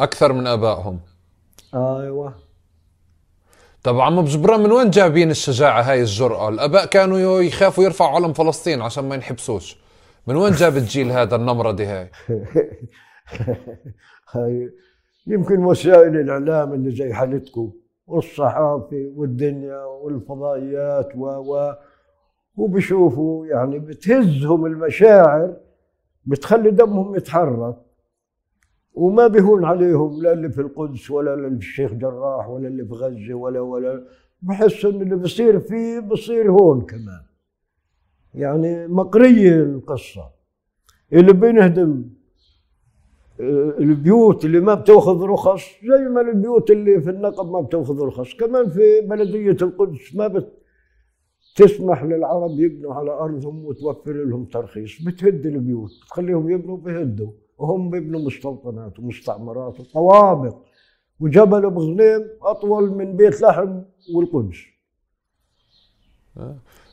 أكثر 0.00 0.32
من 0.32 0.46
آبائهم. 0.46 1.00
آيوه. 1.74 2.34
طب 3.84 4.00
عم 4.00 4.22
بجبران 4.22 4.60
من 4.60 4.72
وين 4.72 4.90
جايبين 4.90 5.30
الشجاعة 5.30 5.82
هاي 5.82 6.00
الجرأة؟ 6.00 6.48
الآباء 6.48 6.86
كانوا 6.86 7.40
يخافوا 7.40 7.84
يرفعوا 7.84 8.16
علم 8.16 8.32
فلسطين 8.32 8.82
عشان 8.82 9.08
ما 9.08 9.14
ينحبسوش. 9.14 9.78
من 10.26 10.36
وين 10.36 10.52
جاب 10.52 10.76
الجيل 10.76 11.10
هذا 11.10 11.36
النمرضة 11.36 11.84
هاي؟ 11.84 12.10
هاي 14.32 14.70
يمكن 15.26 15.64
وسائل 15.64 16.16
الإعلام 16.16 16.72
اللي 16.72 16.90
زي 16.90 17.12
حالتكم 17.12 17.72
والصحافة 18.06 19.12
والدنيا 19.16 19.84
والفضائيات 19.84 21.08
و 21.16 21.26
و 21.26 21.74
وبشوفوا 22.56 23.46
يعني 23.46 23.78
بتهزهم 23.78 24.66
المشاعر 24.66 25.56
بتخلي 26.24 26.70
دمهم 26.70 27.16
يتحرك 27.16 27.76
وما 28.94 29.26
بيهون 29.26 29.64
عليهم 29.64 30.22
لا 30.22 30.32
اللي 30.32 30.50
في 30.50 30.60
القدس 30.60 31.10
ولا 31.10 31.34
الشيخ 31.48 31.92
جراح 31.92 32.48
ولا 32.48 32.68
اللي 32.68 32.84
في 32.84 32.92
غزة 32.92 33.34
ولا 33.34 33.60
ولا. 33.60 34.04
بحس 34.42 34.84
إن 34.84 35.02
اللي 35.02 35.16
بصير 35.16 35.60
فيه 35.60 36.00
بصير 36.00 36.50
هون 36.50 36.80
كمان. 36.80 37.20
يعني 38.34 38.86
مقرية 38.88 39.62
القصة. 39.62 40.30
اللي 41.12 41.32
بينهدم 41.32 42.04
آه، 43.40 43.74
البيوت 43.78 44.44
اللي 44.44 44.60
ما 44.60 44.74
بتأخذ 44.74 45.22
رخص 45.22 45.62
زي 45.84 46.08
ما 46.08 46.20
البيوت 46.20 46.70
اللي 46.70 47.00
في 47.00 47.10
النقب 47.10 47.50
ما 47.50 47.60
بتأخذ 47.60 48.00
رخص. 48.00 48.34
كمان 48.34 48.68
في 48.70 49.00
بلدية 49.00 49.56
القدس 49.62 50.14
ما 50.14 50.44
بتسمح 51.54 52.04
للعرب 52.04 52.50
يبنوا 52.60 52.94
على 52.94 53.10
أرضهم 53.10 53.64
وتوفر 53.64 54.12
لهم 54.12 54.44
ترخيص. 54.44 55.02
بتهد 55.02 55.46
البيوت 55.46 55.90
بتخليهم 56.04 56.50
يبنوا 56.50 56.76
بيهدوا 56.76 57.32
وهم 57.58 57.90
بيبنوا 57.90 58.20
مستوطنات 58.20 58.98
ومستعمرات 58.98 59.80
وطوابق. 59.80 60.56
وجبل 61.20 61.64
أبو 61.64 61.80
غنيم 61.80 62.28
أطول 62.42 62.90
من 62.90 63.16
بيت 63.16 63.42
لحم 63.42 63.80
والقدس. 64.14 64.58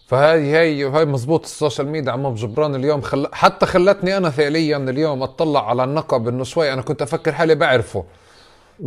فهي 0.07 0.55
هي 0.55 0.83
هاي 0.83 1.05
مزبوط 1.05 1.43
ال 1.43 1.50
social 1.50 1.87
media 1.87 2.11
عم 2.11 2.33
جبران 2.33 2.75
اليوم 2.75 3.01
خل... 3.01 3.27
حتى 3.33 3.65
خلتني 3.65 4.17
أنا 4.17 4.29
فعليا 4.29 4.77
اليوم 4.77 5.23
أطلع 5.23 5.69
على 5.69 5.83
النقب 5.83 6.27
إنه 6.27 6.43
شوي 6.43 6.73
أنا 6.73 6.81
كنت 6.81 7.01
أفكر 7.01 7.31
حالي 7.31 7.55
بعرفه. 7.55 8.03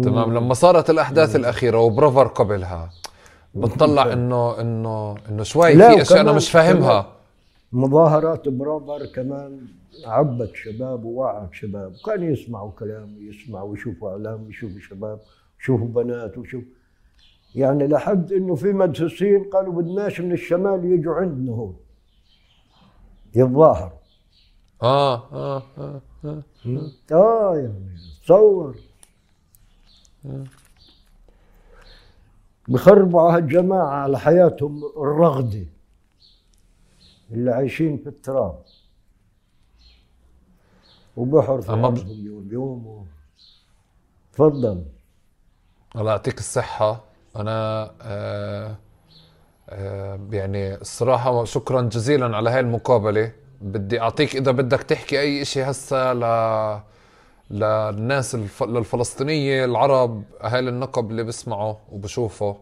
تمام؟ 0.02 0.34
لما 0.34 0.54
صارت 0.54 0.90
الأحداث 0.90 1.36
الأخيرة 1.36 1.78
وبروفر 1.78 2.26
قبلها 2.26 2.90
بتطلع 3.54 4.12
انه 4.12 4.60
انه 4.60 5.16
إنه 5.28 5.42
شوي 5.42 5.76
في 5.76 6.02
أشياء 6.02 6.20
أنا 6.20 6.32
مش 6.32 6.50
فاهمها. 6.50 7.06
مظاهرات 7.72 8.48
بروفر 8.48 9.06
كمان 9.06 9.60
عبت 10.04 10.54
شباب 10.54 11.04
ووعت 11.04 11.54
شباب. 11.54 11.94
كانوا 12.06 12.24
يسمعوا 12.24 12.70
كلام 12.70 13.16
يسمعوا 13.18 13.76
يشوفوا 13.76 14.10
أعلام 14.10 14.48
يشوفوا 14.50 14.80
شباب 14.80 15.20
يشوفوا 15.60 15.86
بنات 15.88 16.38
وشوف 16.38 16.64
يعني 17.54 17.86
لحد 17.86 18.32
إنه 18.32 18.54
في 18.54 18.72
مدرسين 18.72 19.44
قالوا 19.44 19.72
بدناش 19.72 20.20
من 20.20 20.32
الشمال 20.32 20.84
يجوا 20.84 21.14
عندنا 21.14 21.52
هون. 21.52 21.76
يتظاهروا. 23.34 23.98
آه 24.82 25.14
آه 25.32 25.62
آه 25.78 26.00
آه 26.24 26.42
آه. 27.12 27.56
يعني 27.56 27.96
تصور. 28.24 28.76
بخربوا 32.68 33.20
على 33.20 33.42
الجماعة 33.42 33.86
على 33.86 34.18
حياتهم 34.18 34.84
الرغدة 34.96 35.66
اللي 37.30 37.50
عايشين 37.50 37.96
في 37.98 38.08
التراب. 38.08 38.58
وبحر 41.16 41.60
في 41.60 41.72
أما 41.72 41.88
اليوم 41.88 43.06
تفضل. 44.32 44.84
الله 45.96 46.10
يعطيك 46.10 46.38
الصحة. 46.38 47.04
أنا 47.36 47.90
آه 48.02 48.76
آه 49.68 50.20
يعني 50.30 50.74
الصراحة 50.74 51.44
شكرا 51.44 51.82
جزيلا 51.82 52.36
على 52.36 52.50
هاي 52.50 52.60
المقابلة. 52.60 53.32
بدي 53.60 54.00
أعطيك 54.00 54.36
إذا 54.36 54.50
بدك 54.50 54.82
تحكي 54.82 55.20
أي 55.20 55.42
إشي 55.42 55.62
هسا 55.62 56.14
ل 56.14 56.24
للناس 57.50 58.34
الف... 58.34 58.62
للفلسطينية 58.62 59.64
العرب 59.64 60.22
أهالي 60.42 60.70
النقب 60.70 61.10
اللي 61.10 61.22
بسمعوا 61.24 61.74
وبشوفوا. 61.92 62.54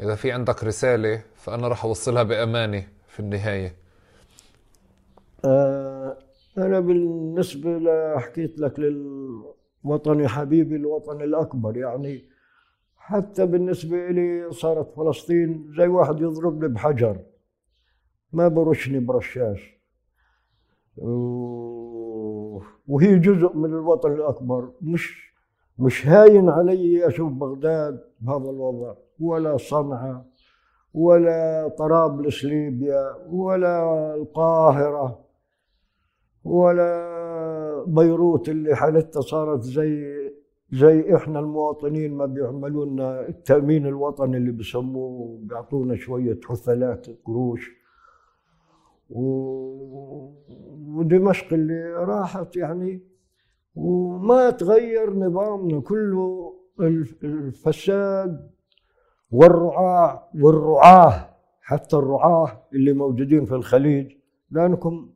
إذا 0.00 0.14
في 0.14 0.32
عندك 0.32 0.64
رسالة 0.64 1.22
فأنا 1.36 1.68
راح 1.68 1.84
أوصلها 1.84 2.22
بأمانة 2.22 2.86
في 3.08 3.20
النهاية. 3.20 3.74
آه 5.44 5.81
أنا 6.58 6.80
بالنسبة 6.80 7.78
لحكيت 7.78 8.58
لك 8.58 8.78
للوطن 8.78 10.28
حبيبي 10.28 10.76
الوطن 10.76 11.22
الأكبر 11.22 11.76
يعني 11.76 12.24
حتى 12.96 13.46
بالنسبة 13.46 14.08
لي 14.08 14.50
صارت 14.50 14.94
فلسطين 14.96 15.72
زي 15.76 15.86
واحد 15.86 16.20
يضربني 16.20 16.68
بحجر. 16.68 17.16
ما 18.32 18.48
برشني 18.48 18.98
برشاش. 18.98 19.80
وهي 22.88 23.18
جزء 23.18 23.56
من 23.56 23.70
الوطن 23.70 24.12
الأكبر. 24.12 24.68
مش 24.82 25.32
مش 25.78 26.06
هاين 26.06 26.48
علي 26.48 27.06
أشوف 27.08 27.32
بغداد 27.32 28.04
بهذا 28.20 28.50
الوضع. 28.50 28.94
ولا 29.20 29.56
صنعاء 29.56 30.24
ولا 30.94 31.68
طرابلس 31.78 32.44
ليبيا 32.44 33.16
ولا 33.30 34.14
القاهرة. 34.14 35.31
ولا 36.44 37.84
بيروت 37.86 38.48
اللي 38.48 38.76
حالتها 38.76 39.20
صارت 39.20 39.62
زي 39.62 40.12
زي 40.72 41.16
إحنا 41.16 41.40
المواطنين 41.40 42.14
ما 42.14 42.26
بيعملوا 42.26 42.84
لنا 42.86 43.28
التأمين 43.28 43.86
الوطني 43.86 44.36
اللي 44.36 44.52
بسموه 44.52 45.38
بيعطونا 45.42 45.96
شوية 45.96 46.40
حثلات 46.44 47.06
قروش. 47.24 47.70
و... 49.10 49.22
ودمشق 50.96 51.52
اللي 51.52 51.94
راحت 51.94 52.56
يعني. 52.56 53.00
وما 53.76 54.50
تغير 54.50 55.12
نظامنا 55.14 55.80
كله 55.80 56.54
الفساد 57.24 58.50
والرعاة 59.30 60.28
والرعاة 60.34 61.28
حتى 61.60 61.96
الرعاة 61.96 62.62
اللي 62.72 62.92
موجودين 62.92 63.44
في 63.44 63.54
الخليج. 63.54 64.12
لأنكم 64.50 65.08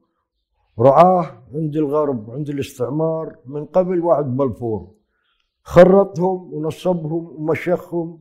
رعاة 0.78 1.42
عند 1.54 1.76
الغرب 1.76 2.30
عند 2.30 2.48
الاستعمار 2.48 3.36
من 3.46 3.64
قبل 3.64 4.04
وعد 4.04 4.36
بلفور. 4.36 4.90
خرطهم 5.62 6.54
ونصبهم 6.54 7.36
ومشخهم 7.36 8.20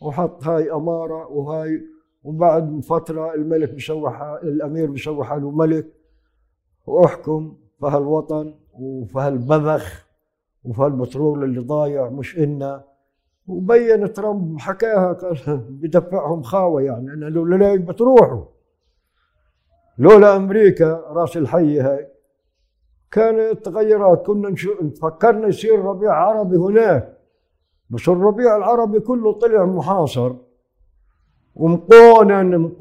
وحط 0.00 0.44
هاي 0.44 0.72
أمارة 0.72 1.26
وهاي 1.26 1.82
وبعد 2.22 2.80
فترة 2.80 3.34
الملك 3.34 3.70
بيسوي 3.74 4.10
الأمير 4.42 4.90
بيسوي 4.90 5.24
حاله 5.24 5.50
ملك. 5.50 5.92
وأحكم 6.86 7.56
في 7.80 7.86
هالوطن 7.86 8.54
وفي 8.72 9.18
هالبذخ 9.18 10.06
وفي 10.64 10.82
هالبترول 10.82 11.44
اللي 11.44 11.60
ضايع 11.60 12.08
مش 12.10 12.38
إنا. 12.38 12.84
وبين 13.46 14.12
ترامب 14.12 14.58
حكاها 14.58 15.18
بدفعهم 15.80 16.42
خاوة 16.42 16.82
يعني 16.82 17.12
أنا 17.12 17.24
لولا 17.24 17.76
بتروحوا. 17.76 18.55
لولا 19.98 20.36
أمريكا 20.36 21.04
رأس 21.08 21.36
الحي 21.36 21.80
هاي. 21.80 22.08
كانت 23.10 23.64
تغيرات 23.64 24.26
كنا 24.26 24.54
فكرنا 25.02 25.48
يصير 25.48 25.84
ربيع 25.84 26.12
عربي 26.12 26.56
هناك. 26.56 27.18
بس 27.90 28.08
الربيع 28.08 28.56
العربي 28.56 29.00
كله 29.00 29.32
طلع 29.32 29.64
محاصر. 29.64 30.34
ومقونن 31.54 32.72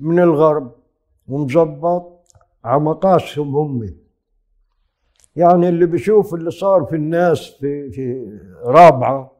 من 0.00 0.18
الغرب. 0.18 0.72
ومظبط 1.28 2.20
على 2.64 2.80
مقاسهم 2.80 3.56
هم. 3.56 3.94
يعني 5.36 5.68
اللي 5.68 5.86
بيشوف 5.86 6.34
اللي 6.34 6.50
صار 6.50 6.84
في 6.84 6.96
الناس 6.96 7.50
في 7.60 7.90
في 7.90 8.38
رابعة. 8.64 9.37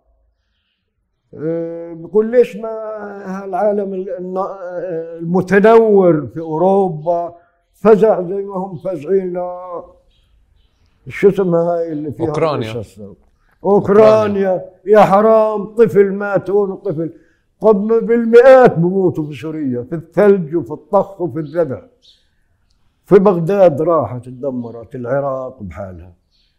بيقول 1.32 2.30
ليش 2.30 2.56
ما 2.56 2.68
هالعالم 3.44 3.94
المتنور 5.20 6.26
في 6.26 6.40
أوروبا 6.40 7.34
فزع 7.74 8.22
زي 8.22 8.42
ما 8.42 8.54
هم 8.56 8.76
فزعين 8.76 9.38
ل- 9.38 9.82
شو 11.08 11.28
اسمها 11.28 11.60
هاي 11.62 11.92
اللي 11.92 12.12
فيها؟ 12.12 12.26
أوكرانيا. 12.26 12.72
قصص؟ 12.72 13.00
أوكرانيا. 13.64 14.64
يا 14.86 15.00
حرام 15.00 15.64
طفل 15.64 16.12
مات 16.12 16.50
هون 16.50 16.70
وطفل. 16.70 17.12
طب 17.60 17.76
بالمئات 17.88 18.78
بموتوا 18.78 19.24
في 19.24 19.34
سوريا 19.34 19.82
في 19.82 19.94
الثلج 19.94 20.56
وفي 20.56 20.70
الطخ 20.70 21.20
وفي 21.20 21.38
الذبح. 21.38 21.82
في 23.04 23.18
بغداد 23.18 23.82
راحت 23.82 24.24
تدمرت 24.24 24.94
العراق 24.94 25.62
بحالها. 25.62 26.12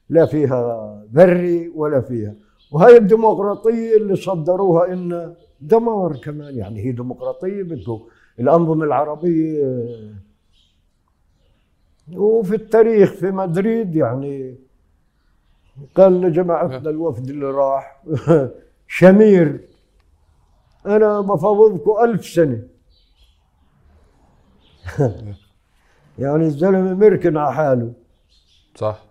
لا 0.10 0.26
فيها 0.26 1.04
ذري 1.14 1.72
ولا 1.76 2.02
فيها. 2.02 2.36
وهي 2.72 2.98
الديمقراطية 2.98 3.98
اللي 3.98 4.16
صدروها 4.16 4.94
إن 4.94 5.36
دمار 5.62 6.18
كمان. 6.18 6.58
يعني 6.58 6.86
هي 6.86 6.92
ديمقراطية 6.92 7.64
بده 7.64 8.00
الأنظمة 8.40 8.84
العربية 8.86 9.64
وفي 12.14 12.56
التاريخ 12.56 13.12
في 13.14 13.32
مدريد 13.32 13.96
يعني 13.96 14.56
قال 15.96 16.22
لجماعتنا 16.22 16.90
الوفد 16.90 17.30
اللي 17.30 17.46
راح 17.46 18.04
شمير 18.88 19.60
أنا 20.86 21.22
بفوضكم 21.22 21.92
ألف 22.04 22.26
سنة. 22.26 22.64
يعني 26.20 26.46
الزلمة 26.46 26.94
مركن 26.94 27.38
على 27.38 27.54
حاله. 27.54 27.94
صح 28.76 29.06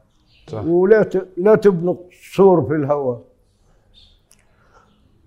صح. 0.49 0.65
ولا 0.65 1.11
لا 1.37 1.55
تبنوا 1.55 1.97
سور 2.35 2.67
في 2.69 2.75
الهواء. 2.75 3.28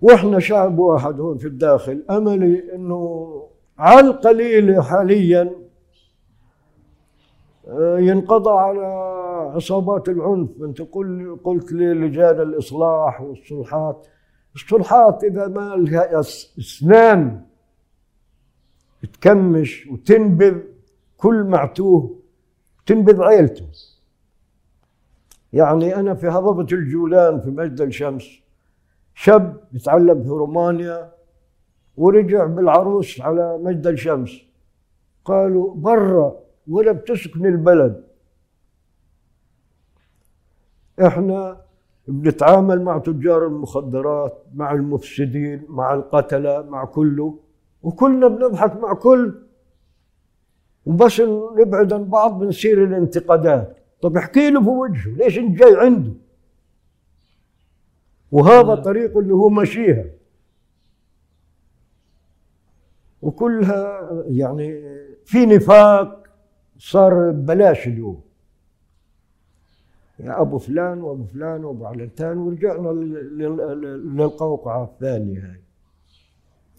وإحنا 0.02 0.40
شعب 0.40 0.80
واحد 0.80 1.20
هون 1.20 1.38
في 1.38 1.48
الداخل 1.48 2.04
أملي 2.10 2.76
إنه 2.76 3.32
على 3.78 4.00
القليل 4.00 4.84
حاليا 4.84 5.56
آه، 7.68 8.00
ينقضى 8.00 8.52
على 8.52 8.86
عصابات 9.56 10.10
العنف. 10.10 10.50
أنت 10.62 10.82
قل 10.82 11.38
قلت 11.44 11.72
لي 11.72 11.94
لجان 11.94 12.42
الإصلاح 12.42 13.22
والصلحات. 13.22 14.08
الصلحات 14.56 15.24
إذا 15.24 15.48
ما 15.48 15.76
لها 15.76 16.20
أسنان 16.20 17.46
تكمش 19.14 19.88
وتنبذ 19.88 20.58
كل 21.18 21.44
معتوه 21.44 22.20
تنبذ 22.86 23.22
عيلته. 23.22 23.66
يعني 25.54 25.96
أنا 25.96 26.14
في 26.14 26.28
هضبة 26.28 26.68
الجولان 26.78 27.42
في 27.42 27.50
مجد 27.50 27.82
الشمس 27.82 28.41
شاب 29.24 29.58
يتعلم 29.74 30.24
في 30.24 30.30
رومانيا 30.30 31.12
ورجع 31.98 32.46
بالعروس 32.46 33.22
على 33.22 33.58
مجد 33.58 33.88
الشمس. 33.88 34.42
قالوا 35.26 35.76
برا 35.76 36.40
ولا 36.68 36.92
بتسكن 36.92 37.46
البلد. 37.46 38.04
إحنا 41.08 41.62
بنتعامل 42.08 42.82
مع 42.82 42.98
تجار 42.98 43.48
المخدرات 43.48 44.44
مع 44.56 44.72
المفسدين 44.72 45.66
مع 45.70 45.94
القتلة 45.94 46.62
مع 46.62 46.86
كله 46.86 47.40
وكلنا 47.84 48.28
بنضحك 48.28 48.76
مع 48.76 48.94
كل. 48.94 49.34
وبس 50.86 51.22
نبعد 51.58 51.94
عن 51.94 52.04
بعض 52.04 52.40
بنصير 52.40 52.84
الانتقادات. 52.84 53.78
طب 54.02 54.18
احكي 54.18 54.50
له 54.50 54.62
في 54.64 54.70
وجهه 54.70 55.10
ليش 55.18 55.38
إنت 55.38 55.58
جاي 55.60 55.76
عنده؟ 55.78 56.12
وهذا 58.32 58.76
طريقه 58.76 59.20
اللي 59.20 59.34
هو 59.34 59.50
ماشيها 59.50 60.06
وكلها 63.22 64.10
يعني 64.28 64.82
في 65.26 65.46
نفاق 65.46 66.24
صار 66.78 67.32
ببلاش 67.32 67.88
اليوم. 67.88 68.22
يا 70.20 70.42
أبو 70.42 70.58
فلان 70.58 71.02
وأبو 71.02 71.24
فلان 71.24 71.64
وأبو 71.66 71.86
علتان 71.86 72.38
ورجعنا 72.38 72.90
لل- 72.90 73.38
لل- 73.38 74.18
للقوقعة 74.18 74.84
الثانية 74.84 75.40
هاي 75.40 75.62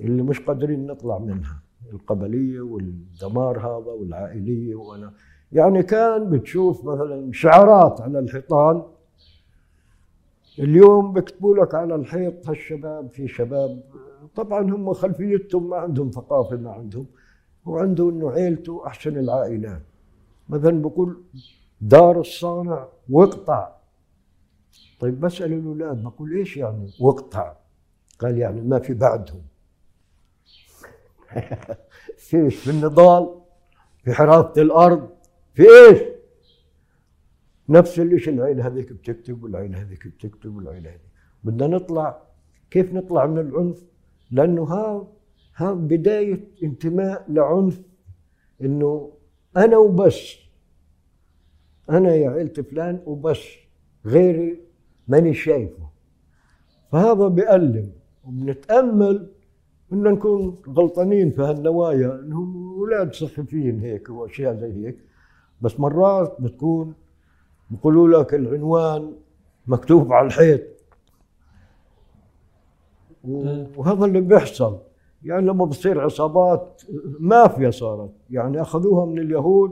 اللي 0.01 0.23
مش 0.23 0.41
قادرين 0.41 0.87
نطلع 0.87 1.19
منها 1.19 1.63
القبلية 1.93 2.61
والدمار 2.61 3.59
هذا 3.59 3.91
والعائلية 3.93 4.75
وأنا. 4.75 5.13
يعني 5.53 5.83
كان 5.83 6.31
بتشوف 6.31 6.85
مثلا 6.85 7.33
شعارات 7.33 8.01
على 8.01 8.19
الحيطان 8.19 8.83
اليوم 10.59 11.13
بيكتبوا 11.13 11.57
لك 11.57 11.75
على 11.75 11.95
الحيط 11.95 12.49
هالشباب 12.49 13.11
في 13.11 13.29
شباب 13.29 13.83
طبعا 14.35 14.63
هم 14.63 14.93
خلفيتهم 14.93 15.71
ما 15.71 15.77
عندهم 15.77 16.11
ثقافة 16.11 16.57
ما 16.57 16.73
عندهم 16.73 17.07
وعنده 17.67 18.11
إنه 18.11 18.31
عيلته 18.31 18.87
أحسن 18.87 19.19
العائلات 19.19 19.83
مثلا 20.49 20.83
بقول 20.83 21.23
دار 21.81 22.21
الصانع 22.21 22.89
واقطع 23.11 23.73
طيب 25.01 25.21
بسال 25.21 25.53
الأولاد 25.53 26.03
بقول 26.03 26.33
إيش 26.33 26.57
يعني 26.57 26.91
واقطع 27.01 27.57
قال 28.19 28.39
يعني 28.39 28.61
ما 28.61 28.79
في 28.79 28.95
بعدهم. 28.95 29.43
في 32.17 32.37
إيش؟ 32.37 32.57
في 32.57 32.71
النضال 32.71 33.35
في 34.05 34.13
حراسة 34.13 34.63
الأرض 34.63 35.09
في 35.55 35.63
إيش؟ 35.63 36.12
نفس 37.69 38.01
الشيء 38.01 38.35
العيله 38.35 38.67
هذيك 38.67 38.93
بتكتب 38.93 39.43
والعيله 39.43 39.83
هذيك 39.83 40.07
بتكتب 40.07 40.57
والعيله 40.57 40.91
هذيك. 40.91 41.01
بدنا 41.45 41.67
نطلع. 41.67 42.23
كيف 42.71 42.95
نطلع 42.95 43.27
من 43.27 43.39
العنف؟ 43.39 43.85
لأنه 44.31 44.63
ها 44.63 45.09
ها 45.57 45.73
بداية 45.73 46.45
انتماء 46.63 47.25
لعنف. 47.29 47.83
إنه 48.63 49.13
أنا 49.57 49.77
وبس. 49.77 50.37
أنا 51.91 52.15
يا 52.15 52.31
عيلة 52.31 52.53
فلان 52.53 53.01
وبس. 53.07 53.43
غيري 54.07 54.61
ماني 55.09 55.35
شايفه. 55.35 55.89
فهذا 56.93 57.29
بيألم. 57.29 57.93
وبنتأمل 58.25 59.31
ان 59.93 60.03
نكون 60.03 60.63
غلطانين 60.69 61.31
في 61.31 61.43
هالنوايا. 61.43 62.21
إنهم 62.21 62.75
أولاد 62.79 63.15
صحفيين 63.15 63.81
هيك 63.81 64.09
وأشياء 64.11 64.57
زي 64.57 64.87
هيك. 64.87 64.99
بس 65.61 65.81
مرات 65.81 66.37
بتكون 66.41 66.95
بيقولوا 67.71 68.23
لك 68.23 68.35
العنوان 68.35 69.13
مكتوب 69.67 70.13
على 70.13 70.27
الحيط. 70.27 70.61
وهذا 73.77 74.05
اللي 74.05 74.21
بيحصل. 74.21 74.79
يعني 75.25 75.47
لما 75.47 75.65
بتصير 75.65 76.01
عصابات 76.01 76.83
مافيا 77.21 77.71
صارت. 77.71 78.11
يعني 78.31 78.61
أخذوها 78.61 79.07
من 79.07 79.19
اليهود 79.19 79.71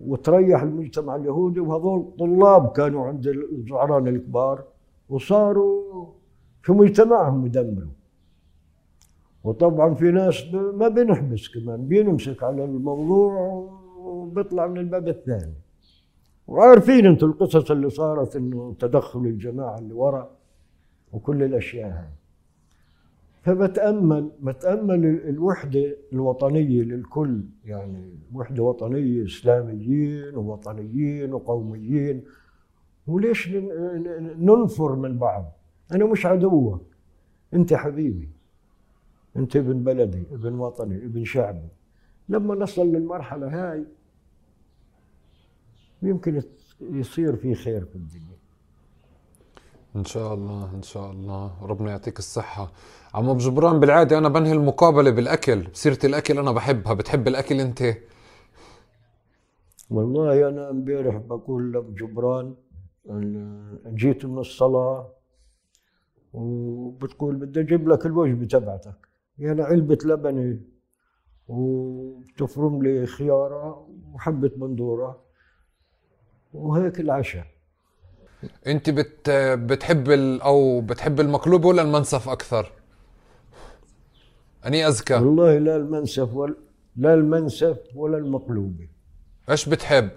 وتريح 0.00 0.62
المجتمع 0.62 1.16
اليهودي 1.16 1.60
وهذول 1.60 2.12
طلاب 2.18 2.72
كانوا 2.72 3.06
عند 3.06 3.26
الزعران 3.26 4.08
الكبار 4.08 4.64
وصاروا 5.08 6.06
في 6.62 6.72
مجتمعهم 6.72 7.46
يدمروا. 7.46 7.90
وطبعا 9.44 9.94
في 9.94 10.04
ناس 10.04 10.44
ما 10.54 10.88
بنحبس 10.88 11.48
كمان 11.48 11.86
بينمسك 11.86 12.42
على 12.42 12.64
الموضوع 12.64 13.68
وبيطلع 13.98 14.66
من 14.66 14.78
الباب 14.78 15.08
الثاني. 15.08 15.54
وعارفين 16.52 17.06
أنتم 17.06 17.26
القصص 17.26 17.70
اللي 17.70 17.90
صارت 17.90 18.36
انه 18.36 18.74
تدخل 18.78 19.20
الجماعة 19.20 19.78
اللي 19.78 19.94
ورا 19.94 20.30
وكل 21.12 21.42
الأشياء 21.42 21.90
هاي. 21.90 22.08
فبتامل 23.42 24.30
بتأمل 24.42 25.04
ال- 25.06 25.28
الوحدة 25.28 25.96
الوطنية 26.12 26.82
للكل. 26.82 27.40
يعني 27.64 28.14
وحدة 28.34 28.62
وطنية 28.62 29.24
إسلاميين 29.24 30.36
ووطنيين 30.36 31.32
وقوميين. 31.32 32.22
وليش 33.06 33.48
ننفر 34.38 34.96
من 34.96 35.18
بعض؟ 35.18 35.52
أنا 35.92 36.04
مش 36.04 36.26
عدوك 36.26 36.82
أنت 37.54 37.74
حبيبي. 37.74 38.28
أنت 39.36 39.56
ابن 39.56 39.82
بلدي 39.82 40.22
ابن 40.32 40.54
وطني 40.54 40.96
ابن 40.96 41.24
شعبي. 41.24 41.68
لما 42.28 42.54
نصل 42.54 42.86
للمرحلة 42.86 43.46
هاي 43.72 43.84
يمكن 46.02 46.36
يت- 46.36 46.60
يصير 46.80 47.36
في 47.36 47.54
خير 47.54 47.84
في 47.84 47.96
الدنيا. 47.96 48.36
إن 49.96 50.04
شاء 50.04 50.34
الله 50.34 50.74
إن 50.74 50.82
شاء 50.82 51.10
الله. 51.10 51.64
ربنا 51.64 51.90
يعطيك 51.90 52.18
الصحة. 52.18 52.72
عم 53.14 53.28
أبو 53.28 53.38
جبران 53.38 53.80
بالعادة 53.80 54.18
أنا 54.18 54.28
بنهي 54.28 54.52
المقابلة 54.52 55.10
بالأكل. 55.10 55.62
بسيرة 55.62 55.98
الأكل 56.04 56.38
أنا 56.38 56.52
بحبها. 56.52 56.92
بتحب 56.92 57.28
الأكل 57.28 57.60
أنت؟ 57.60 57.82
والله 59.90 60.48
أنا 60.48 60.70
امبارح 60.70 61.16
بقول 61.16 61.72
لأبو 61.72 61.92
جبران 61.92 62.54
جيت 63.86 64.24
من 64.24 64.38
الصلاة 64.38 65.12
وبتقول 66.32 67.36
بدي 67.36 67.60
أجيب 67.60 67.88
لك 67.88 68.06
الوجبة 68.06 68.46
تبعتك. 68.46 69.08
يعني 69.38 69.62
علبة 69.62 69.98
لبنه 70.04 70.60
وتفرم 71.48 72.82
لي 72.82 73.06
خيارة 73.06 73.88
وحبة 74.12 74.48
بندوره 74.56 75.21
وهيك 76.54 77.00
العشاء. 77.00 77.46
انت 78.66 78.90
بت 78.90 79.30
بتحب 79.54 80.10
ال... 80.10 80.40
أو 80.42 80.80
بتحب 80.80 81.20
المقلوبه 81.20 81.68
ولا 81.68 81.82
المنسف 81.82 82.28
أكثر؟ 82.28 82.72
اني 84.66 84.88
اذكى. 84.88 85.14
والله 85.14 85.58
لا 85.58 85.76
المنسف 85.76 86.34
ولا 86.34 86.54
لا 86.96 87.14
المنسف 87.14 87.78
ولا 87.94 88.18
المقلوبة 88.18 88.88
إيش 89.50 89.68
بتحب؟ 89.68 90.10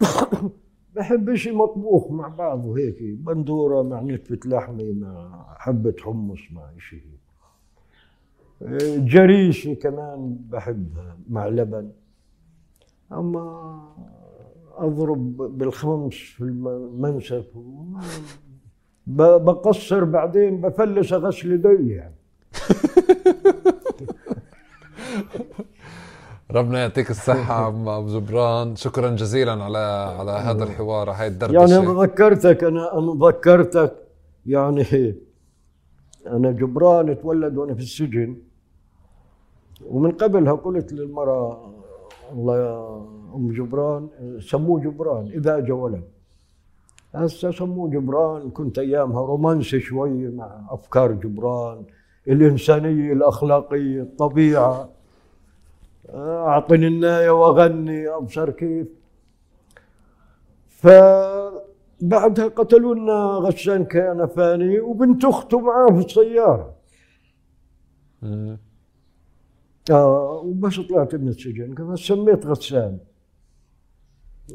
بحب 0.94 1.34
شيء 1.34 1.54
مطبوخ 1.54 2.10
مع 2.10 2.28
بعضه 2.28 2.78
هيك 2.78 2.96
بندورة 3.02 3.82
مع 3.82 4.00
نتفة 4.00 4.38
لحمة 4.44 4.92
مع 4.92 5.46
حبة 5.58 5.94
حمص 6.00 6.38
مع 6.50 6.70
شيء. 6.78 7.02
جريشة 8.98 9.74
كمان 9.74 10.36
بحبها 10.50 11.18
مع 11.28 11.48
لبن. 11.48 11.90
أما 13.12 13.78
أضرب 14.76 15.36
بالخمس 15.36 16.14
في 16.14 16.40
المنسف 16.40 17.44
بقصر 19.06 20.04
بعدين 20.04 20.60
بفلس 20.60 21.12
غسل 21.12 21.52
يدي 21.52 21.90
يعني. 21.90 22.14
ربنا 26.50 26.80
يعطيك 26.80 27.10
الصحة 27.10 27.54
عم 27.66 27.88
أبو 27.88 28.18
جبران 28.18 28.76
شكرا 28.76 29.10
جزيلا 29.10 29.64
على 29.64 29.78
على 30.18 30.30
هذا 30.30 30.64
الحوار 30.64 31.10
هاي 31.10 31.16
يعني 31.16 31.28
الدردشة 31.32 31.78
أنا 31.78 32.02
ذكرتك 32.02 32.64
أنا 32.64 32.98
أنا 32.98 33.26
ذكرتك 33.26 33.96
يعني 34.46 35.14
أنا 36.26 36.50
جبران 36.50 37.20
تولد 37.20 37.56
وأنا 37.56 37.74
في 37.74 37.80
السجن. 37.80 38.36
ومن 39.86 40.10
قبلها 40.12 40.52
قلت 40.52 40.92
للمرأة 40.92 41.74
الله 42.32 42.56
يا 42.58 43.06
أم 43.34 43.52
جبران 43.52 44.08
سموه 44.40 44.80
جبران 44.80 45.26
إذا 45.26 45.58
أجا 45.58 45.74
ولد. 45.74 46.04
هسه 47.14 47.50
سموه 47.50 47.90
جبران 47.90 48.50
كنت 48.50 48.78
أيامها 48.78 49.20
رومانسي 49.20 49.80
شوي 49.80 50.28
مع 50.28 50.60
أفكار 50.70 51.12
جبران 51.12 51.84
الإنسانية 52.28 53.12
الأخلاقية 53.12 54.02
الطبيعة. 54.02 54.88
أعطني 56.14 56.86
الناية 56.86 57.30
وأغني 57.30 58.08
أبصر 58.08 58.50
كيف. 58.50 58.88
فبعدها 60.68 62.48
قتلوا 62.48 62.94
لنا 62.94 63.14
غسان 63.14 63.84
كان 63.84 64.26
فاني 64.26 64.80
وبنت 64.80 65.24
أخته 65.24 65.60
معاه 65.60 65.86
في 65.86 66.04
السيارة. 66.06 66.74
آه 69.90 70.42
وبس 70.44 70.80
طلعت 70.80 71.14
من 71.14 71.28
السجن 71.28 71.74
كمان 71.74 71.96
سميت 71.96 72.46
غسان. 72.46 72.98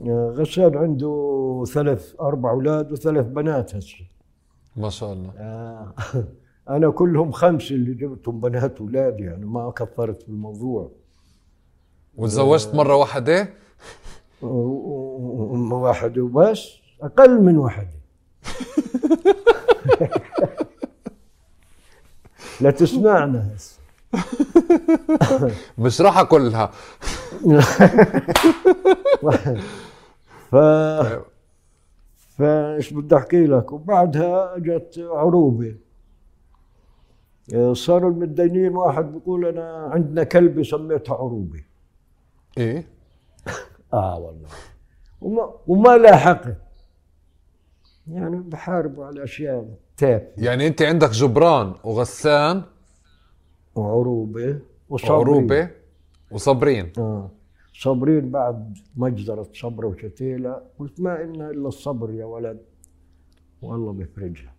آه 0.07 0.33
غسان 0.37 0.77
عنده 0.77 1.63
ثلاث 1.73 2.15
أربع 2.21 2.51
أولاد 2.51 2.91
وثلاث 2.91 3.25
بنات 3.25 3.75
هسه. 3.75 3.95
ما 4.75 4.89
شاء 4.89 5.13
الله. 5.13 5.31
آه 5.37 5.93
أنا 6.69 6.89
كلهم 6.89 7.31
خمسه 7.31 7.75
اللي 7.75 7.93
جبتهم 7.93 8.39
بنات 8.39 8.79
أولاد 8.81 9.19
يعني 9.19 9.45
ما 9.45 9.71
كفرت 9.71 10.21
في 10.23 10.29
الموضوع. 10.29 10.91
وتزوجت 12.15 12.75
مرة 12.75 12.95
واحدة؟ 12.95 13.49
و- 14.41 14.47
و- 14.47 15.71
و- 15.71 15.75
واحد 15.83 16.17
وبس. 16.17 16.69
أقل 17.01 17.41
من 17.41 17.57
واحدة. 17.57 17.89
لا 22.61 22.71
تسمعنا. 22.71 23.55
هسه 23.55 23.72
بشرحها 25.77 26.23
كلها. 26.23 26.71
ف 30.51 30.55
فايش 32.37 32.93
بدي 32.93 33.15
احكي 33.17 33.45
لك؟ 33.45 33.71
وبعدها 33.71 34.55
اجت 34.57 35.07
عروبة. 35.11 35.75
صاروا 37.73 38.11
المتدينين 38.11 38.75
واحد 38.75 39.13
بيقول 39.13 39.45
أنا 39.45 39.89
عندنا 39.93 40.23
كلبة 40.23 40.63
سميتها 40.63 41.15
عروبة. 41.15 41.63
إيه؟ 42.57 42.87
آه 43.93 44.19
والله. 44.19 44.47
وما 45.21 45.53
وما 45.67 45.97
لاحقت. 45.97 46.57
يعني 48.07 48.37
بحاربوا 48.37 49.05
على 49.05 49.23
أشياء 49.23 49.65
تافهة. 49.97 50.27
يعني 50.37 50.67
أنت 50.67 50.81
عندك 50.81 51.09
جبران 51.09 51.73
وغسان 51.83 52.63
وعروبة 53.75 54.59
وصبري 54.89 55.11
وعروبة 55.13 55.69
وصابرين. 56.31 56.93
آه. 56.97 57.29
صابرين 57.73 58.31
بعد 58.31 58.77
مجزرة 58.95 59.47
صبرة 59.53 59.87
وشتيلة. 59.87 60.61
قلت 60.79 61.01
ما 61.01 61.23
إن 61.23 61.41
إلا 61.41 61.67
الصبر 61.67 62.11
يا 62.11 62.25
ولد 62.25 62.59
والله 63.61 63.91
بيفرجها 63.91 64.53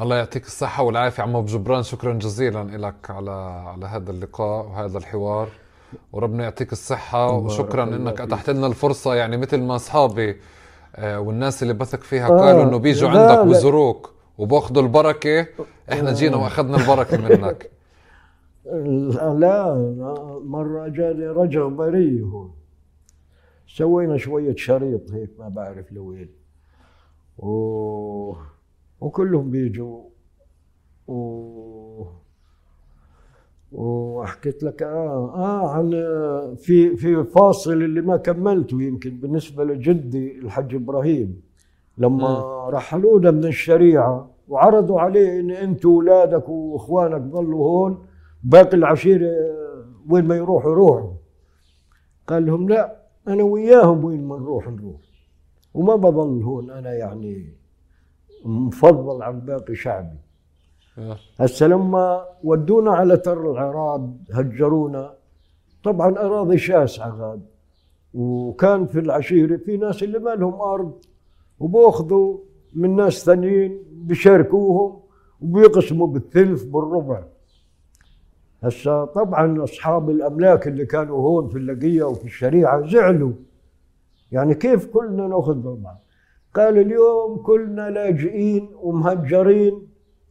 الله 0.00 0.16
يعطيك 0.16 0.44
الصحة 0.46 0.82
والعافية. 0.82 1.22
عم 1.22 1.36
أبو 1.36 1.46
جبران 1.46 1.82
شكرا 1.82 2.12
جزيلا 2.12 2.64
لك 2.86 3.10
على 3.10 3.30
على 3.66 3.86
هذا 3.86 4.10
اللقاء 4.10 4.66
وهذا 4.66 4.98
الحوار. 4.98 5.48
وربنا 6.12 6.44
يعطيك 6.44 6.72
الصحة 6.72 7.32
وشكرا 7.32 7.84
إنك. 7.84 8.20
أتحت 8.20 8.50
لنا 8.50 8.66
الفرصة. 8.66 9.14
يعني 9.14 9.36
مثل 9.36 9.62
ما 9.62 9.76
أصحابي 9.76 10.36
آه، 10.96 11.20
والناس 11.20 11.62
اللي 11.62 11.74
بثق 11.74 12.02
فيها 12.02 12.26
آه، 12.26 12.40
قالوا 12.40 12.62
إنه 12.62 12.76
بيجوا 12.76 13.10
عندك. 13.10 13.46
بزوروك 13.46 14.15
وبأخذوا 14.38 14.82
البركة 14.82 15.46
إحنا 15.92 16.12
جينا 16.12 16.36
وأخذنا 16.36 16.76
البركة 16.76 17.16
منك. 17.16 17.70
لا 19.42 19.74
مرة 20.44 20.88
جاني 20.88 21.26
رجل 21.26 21.70
بري 21.70 22.22
هون. 22.22 22.54
سوينا 23.68 24.16
شوية 24.16 24.56
شريط 24.56 25.12
هيك 25.12 25.30
ما 25.38 25.48
بعرف 25.48 25.92
لوين. 25.92 26.28
و... 27.38 28.32
وكلهم 29.00 29.50
بيجوا. 29.50 30.02
و... 31.08 32.04
وحكيت 33.72 34.62
لك 34.62 34.82
آه 34.82 35.34
آه 35.34 35.70
عن 35.70 35.90
في 36.56 36.96
في 36.96 37.24
فاصل 37.24 37.72
اللي 37.72 38.00
ما 38.00 38.16
كملته 38.16 38.82
يمكن 38.82 39.20
بالنسبة 39.20 39.64
لجدي 39.64 40.38
الحج 40.38 40.74
إبراهيم. 40.74 41.45
لما 41.98 42.68
رحلونا 42.68 43.30
من 43.30 43.44
الشريعة 43.44 44.30
وعرضوا 44.48 45.00
عليه 45.00 45.40
إن 45.40 45.50
انت 45.50 45.86
واولادك 45.86 46.48
وإخوانك 46.48 47.20
ضلوا 47.20 47.66
هون 47.66 48.06
باقي 48.44 48.76
العشيرة 48.76 49.30
وين 50.08 50.24
ما 50.24 50.36
يروحوا 50.36 50.70
يروحوا. 50.70 51.12
قال 52.26 52.46
لهم 52.46 52.68
لا 52.68 52.96
أنا 53.28 53.42
وياهم 53.42 54.04
وين 54.04 54.24
ما 54.24 54.38
نروح 54.38 54.68
نروح. 54.68 55.00
وما 55.74 55.96
بضل 55.96 56.42
هون 56.42 56.70
أنا 56.70 56.92
يعني 56.94 57.52
مفضل 58.44 59.22
عن 59.22 59.40
باقي 59.40 59.74
شعبي. 59.74 60.18
آه. 60.98 61.16
هسه 61.40 61.66
لما 61.66 62.24
ودونا 62.44 62.90
على 62.90 63.16
تر 63.16 63.50
العراض 63.50 64.16
هجرونا 64.32 65.14
طبعا 65.84 66.18
أراضي 66.18 66.58
شاسعة 66.58 67.16
غاد. 67.20 67.42
وكان 68.14 68.86
في 68.86 68.98
العشيرة 68.98 69.56
في 69.56 69.76
ناس 69.76 70.02
اللي 70.02 70.18
ما 70.18 70.30
لهم 70.30 70.60
أرض. 70.60 70.92
وباخذوا 71.60 72.38
من 72.74 72.96
ناس 72.96 73.24
ثانيين 73.24 73.82
بيشاركوهم 73.92 75.00
وبيقسموا 75.40 76.06
بالثلث 76.06 76.62
بالربع. 76.62 77.22
هسه 78.62 79.04
طبعا 79.04 79.64
أصحاب 79.64 80.10
الأملاك 80.10 80.68
اللي 80.68 80.86
كانوا 80.86 81.16
هون 81.16 81.48
في 81.48 81.58
اللقية 81.58 82.04
وفي 82.04 82.24
الشريعة 82.24 82.86
زعلوا. 82.86 83.32
يعني 84.32 84.54
كيف 84.54 84.86
كلنا 84.86 85.28
نأخذ 85.28 85.76
بعض 85.76 86.02
قال 86.54 86.78
اليوم 86.78 87.36
كلنا 87.36 87.90
لاجئين 87.90 88.68
ومهجرين 88.82 89.88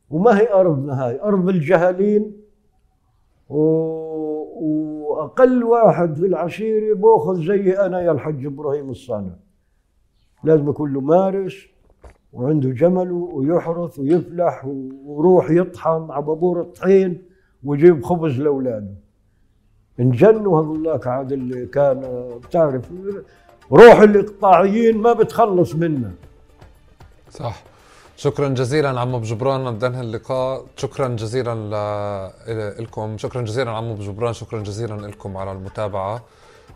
وما 0.09 0.39
هي 0.39 0.53
ارضنا 0.53 1.05
هاي 1.05 1.21
أرض 1.21 1.49
الجهلين 1.49 2.37
و... 3.49 3.59
وأقل 4.55 5.63
واحد 5.63 6.15
في 6.15 6.25
العشيرة 6.25 6.95
بأخذ 6.95 7.45
زي 7.45 7.71
أنا 7.73 8.01
يا 8.01 8.11
الحج 8.11 8.45
إبراهيم 8.45 8.89
الصانع. 8.89 9.35
لازم 10.43 10.69
يكون 10.69 10.93
له 10.93 11.01
مارس 11.01 11.55
وعنده 12.33 12.69
جمله 12.69 13.29
ويحرث 13.33 13.99
ويفلح 13.99 14.65
ويروح 15.05 15.49
يطحن 15.51 16.07
على 16.09 16.25
بابور 16.25 16.61
الطحين 16.61 17.21
ويجيب 17.63 18.05
خبز 18.05 18.39
لأولاده. 18.39 18.95
انجنوا 19.99 20.61
هذولاك 20.61 21.07
عاد 21.07 21.31
اللي 21.31 21.65
كان 21.65 22.29
بتعرف 22.47 22.91
روح 23.71 23.99
الإقطاعيين 23.99 24.97
ما 24.97 25.13
بتخلص 25.13 25.75
منه. 25.75 26.11
صح. 27.31 27.63
شكرا 28.17 28.49
جزيلا 28.49 28.99
عم 28.99 29.15
ابو 29.15 29.23
جبران 29.23 29.75
بدنا 29.75 30.01
اللقاء. 30.01 30.65
شكرا 30.75 31.07
جزيلا 31.07 31.55
لكم 32.79 33.17
شكرا 33.17 33.41
جزيلا 33.41 33.71
عم 33.71 33.83
ابو 33.83 34.01
جبران 34.01 34.33
شكرا 34.33 34.63
جزيلا 34.63 34.93
لكم 34.93 35.37
على 35.37 35.51
المتابعة. 35.51 36.23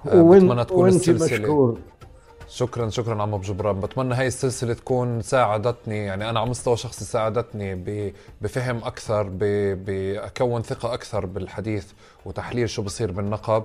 آه، 0.07 0.21
بتمنى 0.31 0.65
تكون 0.65 0.83
وانت 0.83 0.95
السلسلة 0.95 1.39
مشكور. 1.39 1.77
شكرا 2.49 2.89
شكرا 2.89 3.21
عم 3.21 3.37
جبران 3.37 3.79
بتمنى 3.79 4.15
هاي 4.15 4.27
السلسلة 4.27 4.73
تكون 4.73 5.21
ساعدتني 5.21 6.05
يعني 6.05 6.29
أنا 6.29 6.39
على 6.39 6.49
مستوى 6.49 6.77
شخصي 6.77 7.05
ساعدتني 7.05 7.75
بفهم 8.41 8.77
أكثر 8.83 9.29
باكون 9.73 10.61
ثقة 10.61 10.93
أكثر 10.93 11.25
بالحديث 11.25 11.85
وتحليل 12.25 12.69
شو 12.69 12.81
بصير 12.81 13.11
بالنقب. 13.11 13.63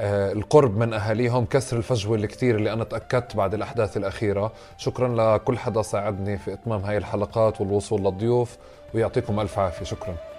آه، 0.00 0.32
القرب 0.32 0.76
من 0.76 0.92
أهاليهم 0.92 1.44
كسر 1.44 1.76
الفجوة 1.76 2.16
الكثير 2.16 2.56
اللي 2.56 2.72
أنا 2.72 2.84
تأكدت 2.84 3.36
بعد 3.36 3.54
الأحداث 3.54 3.96
الأخيرة. 3.96 4.52
شكرا 4.78 5.36
لكل 5.36 5.58
حدا 5.58 5.82
ساعدني 5.82 6.38
في 6.38 6.52
إتمام 6.52 6.80
هاي 6.80 6.96
الحلقات 6.96 7.60
والوصول 7.60 8.00
للضيوف 8.00 8.56
ويعطيكم 8.94 9.40
ألف 9.40 9.58
عافية. 9.58 9.84
شكرا. 9.84 10.35